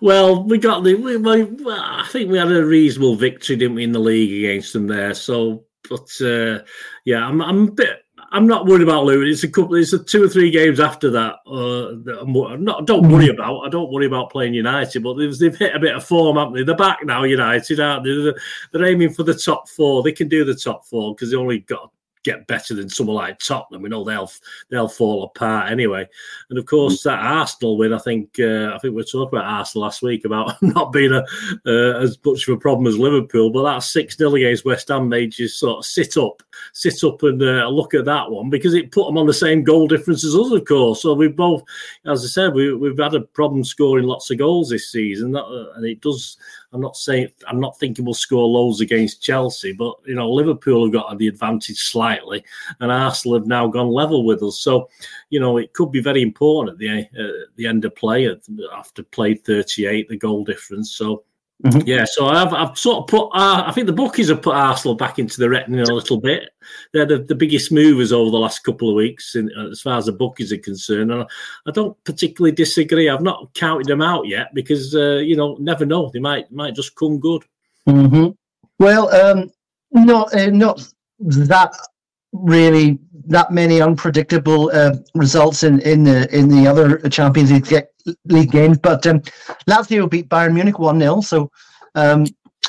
well, 0.00 0.42
we 0.42 0.58
got 0.58 0.82
the. 0.82 0.94
We, 0.94 1.16
we, 1.16 1.72
I 1.72 2.06
think 2.10 2.30
we 2.30 2.38
had 2.38 2.50
a 2.50 2.64
reasonable 2.64 3.14
victory, 3.14 3.56
didn't 3.56 3.76
we, 3.76 3.84
in 3.84 3.92
the 3.92 4.00
league 4.00 4.44
against 4.44 4.72
them 4.72 4.86
there? 4.86 5.14
So, 5.14 5.64
but 5.88 6.10
uh, 6.20 6.60
yeah, 7.04 7.26
I'm, 7.26 7.40
I'm 7.40 7.68
a 7.68 7.70
bit. 7.70 8.04
I'm 8.32 8.46
not 8.46 8.66
worried 8.66 8.82
about 8.82 9.04
Luton. 9.04 9.28
It's 9.28 9.42
a 9.42 9.48
couple. 9.48 9.74
It's 9.74 9.92
a 9.92 9.98
two 9.98 10.22
or 10.22 10.28
three 10.28 10.50
games 10.50 10.78
after 10.78 11.10
that. 11.10 11.36
Uh, 11.46 11.98
that 12.04 12.18
I'm, 12.20 12.64
not. 12.64 12.82
I 12.82 12.84
Don't 12.84 13.10
worry 13.10 13.28
about. 13.28 13.62
I 13.62 13.68
don't 13.68 13.90
worry 13.90 14.06
about 14.06 14.30
playing 14.30 14.54
United. 14.54 15.02
But 15.02 15.14
they've, 15.14 15.36
they've 15.36 15.56
hit 15.56 15.74
a 15.74 15.80
bit 15.80 15.96
of 15.96 16.04
form, 16.04 16.36
haven't 16.36 16.54
they? 16.54 16.62
They're 16.62 16.76
back 16.76 16.98
now. 17.04 17.24
United, 17.24 17.80
aren't 17.80 18.04
they? 18.04 18.14
They're, 18.14 18.34
they're 18.72 18.84
aiming 18.84 19.14
for 19.14 19.24
the 19.24 19.34
top 19.34 19.68
four. 19.68 20.02
They 20.02 20.12
can 20.12 20.28
do 20.28 20.44
the 20.44 20.54
top 20.54 20.86
four 20.86 21.14
because 21.14 21.30
they 21.30 21.36
only 21.36 21.60
got 21.60 21.90
get 22.24 22.46
better 22.46 22.74
than 22.74 22.88
someone 22.88 23.16
like 23.16 23.38
Tottenham. 23.38 23.82
We 23.82 23.88
know 23.88 24.04
they'll 24.04 24.30
they'll 24.68 24.88
fall 24.88 25.24
apart 25.24 25.70
anyway. 25.70 26.06
And 26.48 26.58
of 26.58 26.66
course, 26.66 27.02
that 27.02 27.18
Arsenal 27.18 27.78
win. 27.78 27.92
I 27.92 27.98
think 27.98 28.38
uh, 28.38 28.72
I 28.74 28.78
think 28.78 28.92
we 28.94 29.02
were 29.02 29.04
talking 29.04 29.38
about 29.38 29.50
Arsenal 29.50 29.84
last 29.84 30.02
week 30.02 30.24
about 30.24 30.60
not 30.62 30.92
being 30.92 31.12
a 31.12 31.24
uh, 31.66 31.98
as 32.00 32.18
much 32.24 32.46
of 32.46 32.54
a 32.54 32.60
problem 32.60 32.86
as 32.86 32.98
Liverpool, 32.98 33.50
but 33.50 33.64
that 33.64 33.82
six 33.82 34.16
0 34.16 34.34
against 34.34 34.64
West 34.64 34.88
Ham 34.88 35.08
made 35.08 35.38
you 35.38 35.48
sort 35.48 35.78
of 35.78 35.86
sit 35.86 36.16
up, 36.16 36.42
sit 36.72 37.02
up 37.04 37.22
and 37.22 37.42
uh, 37.42 37.68
look 37.68 37.94
at 37.94 38.04
that 38.04 38.30
one 38.30 38.50
because 38.50 38.74
it 38.74 38.92
put 38.92 39.06
them 39.06 39.18
on 39.18 39.26
the 39.26 39.34
same 39.34 39.64
goal 39.64 39.86
difference 39.86 40.24
as 40.24 40.34
us, 40.34 40.52
of 40.52 40.64
course. 40.64 41.02
So 41.02 41.14
we 41.14 41.28
both, 41.28 41.62
as 42.06 42.24
I 42.24 42.28
said, 42.28 42.54
we, 42.54 42.74
we've 42.74 42.98
had 42.98 43.14
a 43.14 43.20
problem 43.20 43.64
scoring 43.64 44.04
lots 44.04 44.30
of 44.30 44.38
goals 44.38 44.70
this 44.70 44.90
season, 44.90 45.32
that, 45.32 45.44
uh, 45.44 45.72
and 45.74 45.86
it 45.86 46.00
does 46.00 46.36
I'm 46.72 46.80
not 46.80 46.96
saying 46.96 47.28
I'm 47.48 47.60
not 47.60 47.78
thinking 47.78 48.04
we'll 48.04 48.14
score 48.14 48.46
loads 48.46 48.80
against 48.80 49.22
Chelsea, 49.22 49.72
but 49.72 49.96
you 50.06 50.14
know 50.14 50.30
Liverpool 50.30 50.84
have 50.84 50.92
got 50.92 51.18
the 51.18 51.28
advantage 51.28 51.78
slightly, 51.78 52.44
and 52.78 52.92
Arsenal 52.92 53.38
have 53.38 53.46
now 53.46 53.66
gone 53.66 53.88
level 53.88 54.24
with 54.24 54.42
us. 54.42 54.60
So, 54.60 54.88
you 55.30 55.40
know, 55.40 55.56
it 55.56 55.72
could 55.72 55.90
be 55.90 56.00
very 56.00 56.22
important 56.22 56.74
at 56.74 56.78
the 56.78 57.08
uh, 57.18 57.46
the 57.56 57.66
end 57.66 57.84
of 57.84 57.96
play 57.96 58.28
after 58.72 59.02
played 59.02 59.44
38, 59.44 60.08
the 60.08 60.16
goal 60.16 60.44
difference. 60.44 60.92
So 60.92 61.24
Mm-hmm. 61.64 61.86
Yeah, 61.86 62.06
so 62.06 62.26
I've, 62.26 62.54
I've 62.54 62.78
sort 62.78 63.00
of 63.00 63.06
put, 63.06 63.26
uh, 63.34 63.64
I 63.66 63.72
think 63.72 63.86
the 63.86 63.92
bookies 63.92 64.30
have 64.30 64.40
put 64.40 64.54
Arsenal 64.54 64.94
back 64.94 65.18
into 65.18 65.38
the 65.38 65.50
reckoning 65.50 65.80
a 65.80 65.92
little 65.92 66.18
bit. 66.18 66.48
They're 66.94 67.04
the, 67.04 67.18
the 67.18 67.34
biggest 67.34 67.70
movers 67.70 68.12
over 68.12 68.30
the 68.30 68.38
last 68.38 68.60
couple 68.60 68.88
of 68.88 68.94
weeks 68.94 69.34
in, 69.34 69.50
as 69.70 69.82
far 69.82 69.98
as 69.98 70.06
the 70.06 70.12
bookies 70.12 70.54
are 70.54 70.58
concerned. 70.58 71.12
And 71.12 71.22
I, 71.22 71.26
I 71.66 71.70
don't 71.70 72.02
particularly 72.04 72.52
disagree. 72.52 73.10
I've 73.10 73.20
not 73.20 73.52
counted 73.52 73.88
them 73.88 74.00
out 74.00 74.26
yet 74.26 74.54
because, 74.54 74.94
uh, 74.94 75.16
you 75.16 75.36
know, 75.36 75.56
never 75.60 75.84
know. 75.84 76.10
They 76.10 76.18
might 76.18 76.50
might 76.50 76.74
just 76.74 76.94
come 76.96 77.20
good. 77.20 77.42
Mm-hmm. 77.86 78.28
Well, 78.78 79.14
um, 79.14 79.50
not, 79.92 80.34
uh, 80.34 80.48
not 80.48 80.88
that 81.18 81.74
really 82.32 82.98
that 83.26 83.50
many 83.50 83.82
unpredictable 83.82 84.70
uh, 84.72 84.94
results 85.14 85.62
in, 85.62 85.80
in 85.80 86.04
the 86.04 86.34
in 86.34 86.48
the 86.48 86.66
other 86.66 86.98
Champions 87.10 87.52
League, 87.52 87.66
League 88.26 88.50
games, 88.50 88.78
but 88.78 89.06
um, 89.06 89.20
Lazio 89.68 90.08
beat 90.08 90.28
Bayern 90.28 90.54
Munich 90.54 90.78
one 90.78 91.00
0 91.00 91.20
So 91.20 91.50
um, 91.94 92.26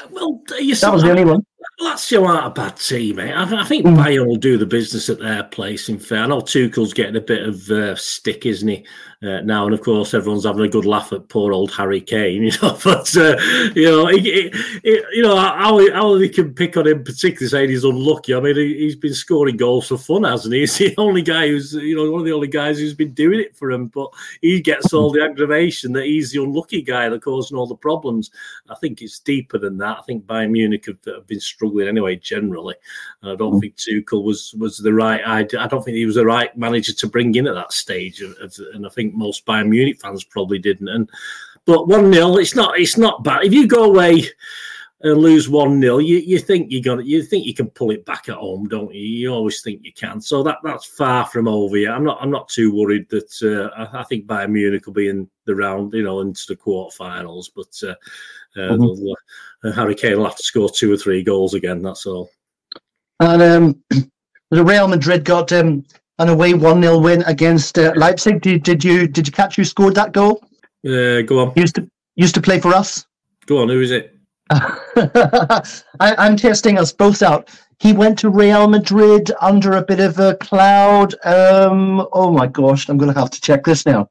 well, 0.10 0.42
that 0.50 0.90
was 0.92 1.04
the 1.04 1.10
only 1.10 1.26
one. 1.26 1.46
Lazio 1.80 2.28
aren't 2.28 2.48
a 2.48 2.50
bad 2.50 2.78
team, 2.78 3.18
mate. 3.18 3.34
I, 3.34 3.62
I 3.62 3.66
think 3.66 3.86
mm. 3.86 3.96
Bayern 3.96 4.28
will 4.28 4.36
do 4.36 4.58
the 4.58 4.66
business 4.66 5.10
at 5.10 5.20
their 5.20 5.44
place. 5.44 5.90
In 5.90 6.00
fair, 6.00 6.24
I 6.24 6.28
know 6.28 6.42
Tuchel's 6.42 6.94
getting 6.94 7.16
a 7.16 7.22
bit 7.22 7.48
of 7.48 7.70
uh, 7.70 7.96
stick, 7.96 8.46
isn't 8.46 8.68
he? 8.68 8.86
Uh, 9.24 9.40
now, 9.42 9.66
and 9.66 9.76
of 9.76 9.82
course, 9.82 10.16
everyone's 10.16 10.46
having 10.46 10.66
a 10.66 10.68
good 10.68 10.86
laugh 10.86 11.14
at 11.14 11.30
poor 11.30 11.54
old 11.54 11.72
Harry 11.74 12.02
Kane, 12.02 12.42
you 12.44 12.52
know. 12.60 12.76
But 12.84 13.16
uh, 13.16 13.38
you 13.76 13.84
know, 13.84 14.10
you 14.10 15.22
know 15.22 15.36
how, 15.36 15.78
how 15.94 16.16
he 16.16 16.28
can 16.28 16.56
pick 16.56 16.76
on 16.76 16.88
him, 16.88 17.04
particularly 17.04 17.48
saying 17.48 17.70
he's 17.70 17.84
unlucky. 17.84 18.34
I 18.34 18.40
mean, 18.40 18.56
he, 18.56 18.86
has 18.86 18.96
been 18.96 19.14
scoring 19.14 19.58
goals 19.58 19.90
for 19.90 19.98
fun, 20.00 20.24
hasn't 20.24 20.56
he? 20.56 20.62
He's 20.62 20.76
the 20.76 20.96
only 20.98 21.22
guy 21.22 21.50
who's, 21.50 21.74
you 21.74 21.96
know, 21.96 22.10
one 22.10 22.22
of 22.22 22.26
the 22.26 22.34
only 22.34 22.48
guys 22.48 22.80
who's 22.80 22.96
been 22.96 23.14
doing 23.14 23.40
it 23.40 23.56
for 23.56 23.70
him. 23.70 23.88
But 23.88 24.10
he 24.42 24.60
gets 24.60 24.92
all 24.92 25.12
the 25.12 25.24
aggravation 25.24 25.94
that 25.94 26.06
he's 26.06 26.32
the 26.32 26.42
unlucky 26.42 26.82
guy 26.82 27.08
that 27.08 27.22
causing 27.22 27.58
all 27.58 27.68
the 27.68 27.76
problems. 27.76 28.32
I 28.70 28.76
think 28.76 29.04
it's 29.04 29.20
deeper 29.20 29.60
than 29.60 29.78
that. 29.78 30.00
I 30.00 30.02
think 30.02 30.26
Bayern 30.26 30.50
Munich 30.50 30.88
have, 30.88 30.98
have 31.06 31.28
been 31.28 31.40
struggling 31.40 31.88
anyway, 31.88 32.16
generally. 32.16 32.74
And 33.22 33.32
I 33.32 33.36
don't 33.36 33.60
think 33.60 33.76
Tuchel 33.76 34.24
was 34.24 34.56
was 34.58 34.80
the 34.80 34.94
right. 34.94 35.22
I, 35.24 35.42
I 35.42 35.68
don't 35.68 35.86
think 35.86 35.98
he 35.98 36.08
was 36.08 36.16
the 36.16 36.26
right 36.26 36.58
manager 36.58 36.94
to 36.94 37.08
bring 37.08 37.36
in 37.36 37.46
at 37.46 37.54
that 37.54 37.72
stage. 37.72 38.22
Of, 38.22 38.32
of, 38.42 38.56
and 38.74 38.88
I 38.88 38.90
think 38.90 39.11
think 39.12 39.16
most 39.18 39.46
Bayern 39.46 39.70
Munich 39.70 40.00
fans 40.02 40.24
probably 40.24 40.60
didn't. 40.60 40.90
And 40.90 41.10
but 41.66 41.88
one 41.88 42.12
0 42.12 42.38
it's 42.38 42.56
not 42.56 42.80
it's 42.80 42.98
not 42.98 43.24
bad. 43.24 43.46
If 43.46 43.54
you 43.54 43.68
go 43.68 43.84
away 43.84 44.24
and 45.02 45.18
lose 45.18 45.50
one 45.50 45.82
0 45.82 45.98
you, 46.00 46.18
you 46.18 46.40
think 46.40 46.72
you're 46.72 46.82
gonna 46.82 47.04
you 47.04 47.24
think 47.24 47.46
you 47.46 47.54
can 47.54 47.70
pull 47.70 47.92
it 47.92 48.06
back 48.06 48.30
at 48.30 48.36
home, 48.36 48.68
don't 48.68 48.94
you? 48.94 49.02
You 49.02 49.34
always 49.34 49.62
think 49.62 49.82
you 49.84 49.94
can. 49.94 50.22
So 50.22 50.44
that 50.44 50.58
that's 50.64 50.86
far 50.86 51.26
from 51.28 51.48
over 51.48 51.78
yet. 51.78 51.94
I'm 51.94 52.04
not 52.04 52.20
I'm 52.22 52.32
not 52.32 52.50
too 52.50 52.74
worried 52.74 53.10
that 53.10 53.32
uh, 53.44 53.82
I, 53.82 54.02
I, 54.02 54.04
think 54.04 54.26
Bayern 54.26 54.52
Munich 54.52 54.86
will 54.86 54.94
be 54.94 55.10
in 55.10 55.30
the 55.46 55.56
round, 55.56 55.94
you 55.94 56.04
know, 56.04 56.22
into 56.22 56.44
the 56.48 56.56
quarterfinals. 56.56 57.48
But 57.56 57.90
uh, 57.90 57.96
uh, 58.60 58.76
mm-hmm. 58.76 59.68
uh, 59.68 59.72
Harry 59.72 59.96
Kane 59.96 60.18
will 60.18 60.26
have 60.26 60.38
to 60.38 60.44
score 60.44 60.70
two 60.70 60.92
or 60.92 60.98
three 60.98 61.24
goals 61.24 61.54
again. 61.54 61.82
That's 61.82 62.06
all. 62.06 62.30
And 63.20 63.42
um, 63.42 63.84
the 64.52 64.64
Real 64.64 64.88
Madrid 64.88 65.24
got 65.24 65.52
um, 65.52 65.86
an 66.22 66.30
away 66.30 66.54
one 66.54 66.82
0 66.82 67.00
win 67.00 67.24
against 67.24 67.78
uh, 67.78 67.94
Leipzig. 67.96 68.42
Did, 68.42 68.64
did 68.64 68.84
you 68.84 69.08
did 69.08 69.28
you 69.28 69.34
catch 69.34 69.56
who 69.56 69.64
scored 69.64 69.96
that 69.96 70.12
goal? 70.12 70.44
Uh, 70.86 71.22
go 71.22 71.40
on. 71.40 71.54
Used 71.56 71.76
to 71.76 71.90
used 72.16 72.36
to 72.36 72.42
play 72.42 72.60
for 72.60 72.74
us. 72.74 73.06
Go 73.48 73.62
on. 73.62 73.70
Who 73.70 73.82
is 73.82 73.92
it? 73.92 74.16
I, 74.52 75.64
I'm 76.00 76.36
testing 76.36 76.78
us 76.78 76.92
both 76.92 77.22
out. 77.22 77.50
He 77.80 77.94
went 77.94 78.20
to 78.20 78.30
Real 78.30 78.68
Madrid 78.68 79.32
under 79.42 79.74
a 79.74 79.82
bit 79.82 80.00
of 80.00 80.20
a 80.20 80.36
cloud. 80.36 81.16
Um, 81.26 82.08
oh 82.14 82.32
my 82.32 82.46
gosh, 82.46 82.88
I'm 82.88 82.98
going 82.98 83.12
to 83.12 83.20
have 83.20 83.32
to 83.32 83.42
check 83.42 83.64
this 83.64 83.86
now. 83.86 84.10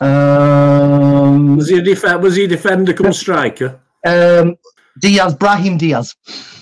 Um, 0.00 1.56
was 1.56 1.68
he 1.70 1.78
a 1.78 1.82
def- 1.82 2.20
was 2.20 2.36
he 2.36 2.44
a 2.44 2.48
defender 2.48 2.92
come 2.92 3.12
striker? 3.12 3.80
Um, 4.04 4.56
Diaz, 5.00 5.34
Brahim 5.34 5.76
Diaz. 5.76 6.14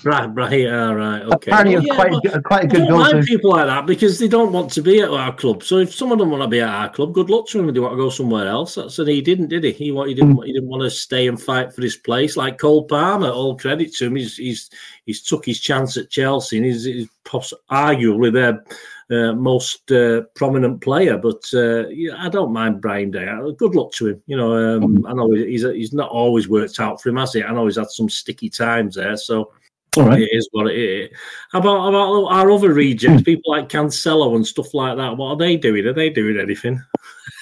Right, 0.03 0.25
right, 0.25 0.67
all 0.67 0.95
right, 0.95 1.21
okay. 1.21 1.51
Apparently, 1.51 1.75
well, 1.75 1.85
yeah, 1.85 1.95
quite, 1.95 2.35
a, 2.35 2.41
quite 2.41 2.63
a 2.65 2.67
good 2.67 2.87
goal. 2.89 3.01
I 3.01 3.21
people 3.21 3.51
like 3.51 3.67
that 3.67 3.85
because 3.85 4.17
they 4.19 4.27
don't 4.27 4.51
want 4.51 4.71
to 4.71 4.81
be 4.81 5.01
at 5.01 5.09
our 5.09 5.33
club. 5.35 5.63
So 5.63 5.77
if 5.77 5.93
someone 5.93 6.17
doesn't 6.17 6.31
want 6.31 6.43
to 6.43 6.49
be 6.49 6.59
at 6.59 6.69
our 6.69 6.89
club, 6.89 7.13
good 7.13 7.29
luck 7.29 7.47
to 7.49 7.59
him. 7.59 7.69
If 7.69 7.75
they 7.75 7.79
want 7.79 7.93
to 7.93 7.97
go 7.97 8.09
somewhere 8.09 8.47
else. 8.47 8.75
That's 8.75 8.97
and 8.99 9.07
he 9.07 9.21
didn't, 9.21 9.47
did 9.49 9.63
he? 9.63 9.71
He, 9.71 9.85
he 9.85 10.13
didn't. 10.13 10.43
He 10.43 10.53
didn't 10.53 10.69
want 10.69 10.83
to 10.83 10.89
stay 10.89 11.27
and 11.27 11.41
fight 11.41 11.73
for 11.73 11.81
his 11.81 11.95
place. 11.95 12.35
Like 12.35 12.57
Cole 12.57 12.85
Palmer, 12.85 13.29
all 13.29 13.57
credit 13.57 13.93
to 13.95 14.07
him. 14.07 14.15
He's 14.15 14.35
he's 14.37 14.69
he's 15.05 15.21
took 15.21 15.45
his 15.45 15.59
chance 15.59 15.95
at 15.95 16.09
Chelsea, 16.09 16.57
and 16.57 16.65
he's, 16.65 16.85
he's 16.85 17.09
arguably 17.25 18.33
their 18.33 18.63
uh, 19.11 19.33
most 19.33 19.91
uh, 19.91 20.21
prominent 20.35 20.81
player. 20.81 21.17
But 21.17 21.43
uh, 21.53 21.87
yeah, 21.89 22.15
I 22.17 22.29
don't 22.29 22.53
mind 22.53 22.81
Brahim 22.81 23.11
Diaz. 23.11 23.53
Good 23.57 23.75
luck 23.75 23.91
to 23.93 24.09
him. 24.09 24.23
You 24.27 24.37
know, 24.37 24.53
um, 24.53 24.97
mm. 24.99 25.09
I 25.09 25.13
know 25.13 25.31
he's 25.31 25.63
he's 25.63 25.93
not 25.93 26.09
always 26.09 26.47
worked 26.49 26.79
out 26.79 27.01
for 27.01 27.09
him, 27.09 27.17
has 27.17 27.33
he? 27.33 27.43
I 27.43 27.53
know 27.53 27.65
he's 27.65 27.77
had 27.77 27.89
some 27.89 28.09
sticky 28.09 28.49
times 28.49 28.95
there. 28.95 29.17
So 29.17 29.51
all 29.97 30.05
right. 30.05 30.21
It 30.21 30.29
is 30.31 30.49
what 30.51 30.67
it 30.67 30.77
is. 30.77 31.17
How 31.51 31.59
about 31.59 31.87
about 31.89 32.25
our 32.25 32.51
other 32.51 32.73
rejects, 32.73 33.19
hmm. 33.19 33.23
people 33.23 33.51
like 33.51 33.69
Cancelo 33.69 34.35
and 34.35 34.45
stuff 34.45 34.73
like 34.73 34.97
that? 34.97 35.17
What 35.17 35.29
are 35.29 35.37
they 35.37 35.55
doing? 35.55 35.85
Are 35.85 35.93
they 35.93 36.09
doing 36.09 36.39
anything? 36.39 36.83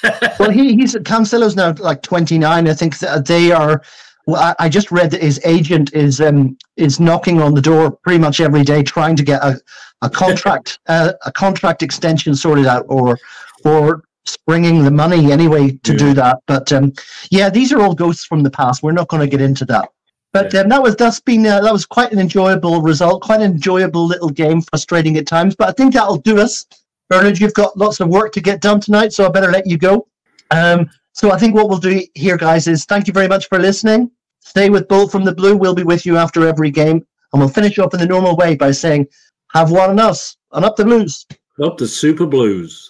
well, 0.40 0.50
he, 0.50 0.76
he's 0.76 0.96
Cancelo's 0.96 1.56
now 1.56 1.74
like 1.80 2.02
twenty 2.02 2.38
nine. 2.38 2.68
I 2.68 2.74
think 2.74 2.98
they 3.00 3.52
are. 3.52 3.82
Well, 4.28 4.56
I, 4.60 4.70
just 4.70 4.92
read 4.92 5.12
that 5.12 5.22
his 5.22 5.40
agent 5.44 5.94
is 5.94 6.22
um, 6.22 6.58
is 6.78 7.00
knocking 7.00 7.42
on 7.42 7.54
the 7.54 7.62
door 7.62 7.92
pretty 7.92 8.20
much 8.20 8.40
every 8.40 8.64
day, 8.64 8.84
trying 8.84 9.16
to 9.16 9.24
get 9.24 9.44
a, 9.44 9.60
a 10.02 10.10
contract 10.10 10.80
uh, 10.88 11.14
a 11.26 11.32
contract 11.32 11.82
extension 11.82 12.36
sorted 12.36 12.68
out, 12.68 12.86
or 12.88 13.18
or 13.66 14.04
springing 14.26 14.84
the 14.84 14.92
money 14.92 15.32
anyway 15.32 15.72
to 15.84 15.94
yeah. 15.94 15.98
do 15.98 16.14
that. 16.14 16.40
But 16.46 16.72
um, 16.72 16.94
yeah, 17.32 17.50
these 17.50 17.74
are 17.74 17.82
all 17.82 17.96
ghosts 17.96 18.26
from 18.26 18.44
the 18.44 18.52
past. 18.52 18.84
We're 18.84 18.92
not 18.92 19.08
going 19.08 19.22
to 19.22 19.28
get 19.28 19.42
into 19.42 19.66
that. 19.66 19.90
But 20.34 20.56
um, 20.56 20.70
that 20.70 20.82
was 20.82 20.96
that's 20.96 21.20
been 21.20 21.46
uh, 21.46 21.62
that 21.62 21.74
was 21.74 21.86
quite 21.86 22.12
an 22.12 22.20
enjoyable 22.20 22.82
result, 22.82 23.22
quite 23.24 23.42
an 23.42 23.52
enjoyable 23.52 24.06
little 24.06 24.30
game, 24.30 24.62
frustrating 24.62 25.18
at 25.18 25.28
times. 25.28 25.56
But 25.56 25.70
I 25.70 25.72
think 25.74 25.94
that'll 25.94 26.18
do 26.18 26.40
us. 26.40 26.66
Bernard, 27.10 27.40
you've 27.40 27.54
got 27.54 27.78
lots 27.78 28.00
of 28.00 28.08
work 28.08 28.32
to 28.34 28.42
get 28.42 28.62
done 28.62 28.80
tonight, 28.80 29.12
so 29.12 29.26
I 29.26 29.30
better 29.30 29.52
let 29.52 29.68
you 29.68 29.78
go. 29.78 30.08
Um, 30.52 30.90
so 31.14 31.32
I 31.32 31.38
think 31.38 31.56
what 31.56 31.70
we'll 31.70 31.78
do 31.78 32.04
here, 32.16 32.38
guys, 32.38 32.68
is 32.68 32.86
thank 32.86 33.08
you 33.08 33.14
very 33.14 33.28
much 33.28 33.48
for 33.48 33.60
listening. 33.60 34.12
Stay 34.40 34.70
with 34.70 34.88
Bolt 34.88 35.12
from 35.12 35.24
the 35.24 35.36
Blue. 35.36 35.56
We'll 35.56 35.76
be 35.76 35.84
with 35.84 36.06
you 36.06 36.18
after 36.18 36.48
every 36.48 36.72
game, 36.72 37.06
and 37.32 37.40
we'll 37.40 37.50
finish 37.50 37.78
up 37.80 37.94
in 37.94 38.00
the 38.00 38.06
normal 38.06 38.36
way 38.36 38.56
by 38.56 38.72
saying, 38.72 39.08
"Have 39.54 39.72
one 39.72 39.90
on 39.90 40.00
us, 40.00 40.38
and 40.54 40.66
up 40.66 40.78
the 40.78 40.86
Blues." 40.86 41.26
Up 41.62 41.78
the 41.78 41.88
Super 41.88 42.26
Blues. 42.26 42.90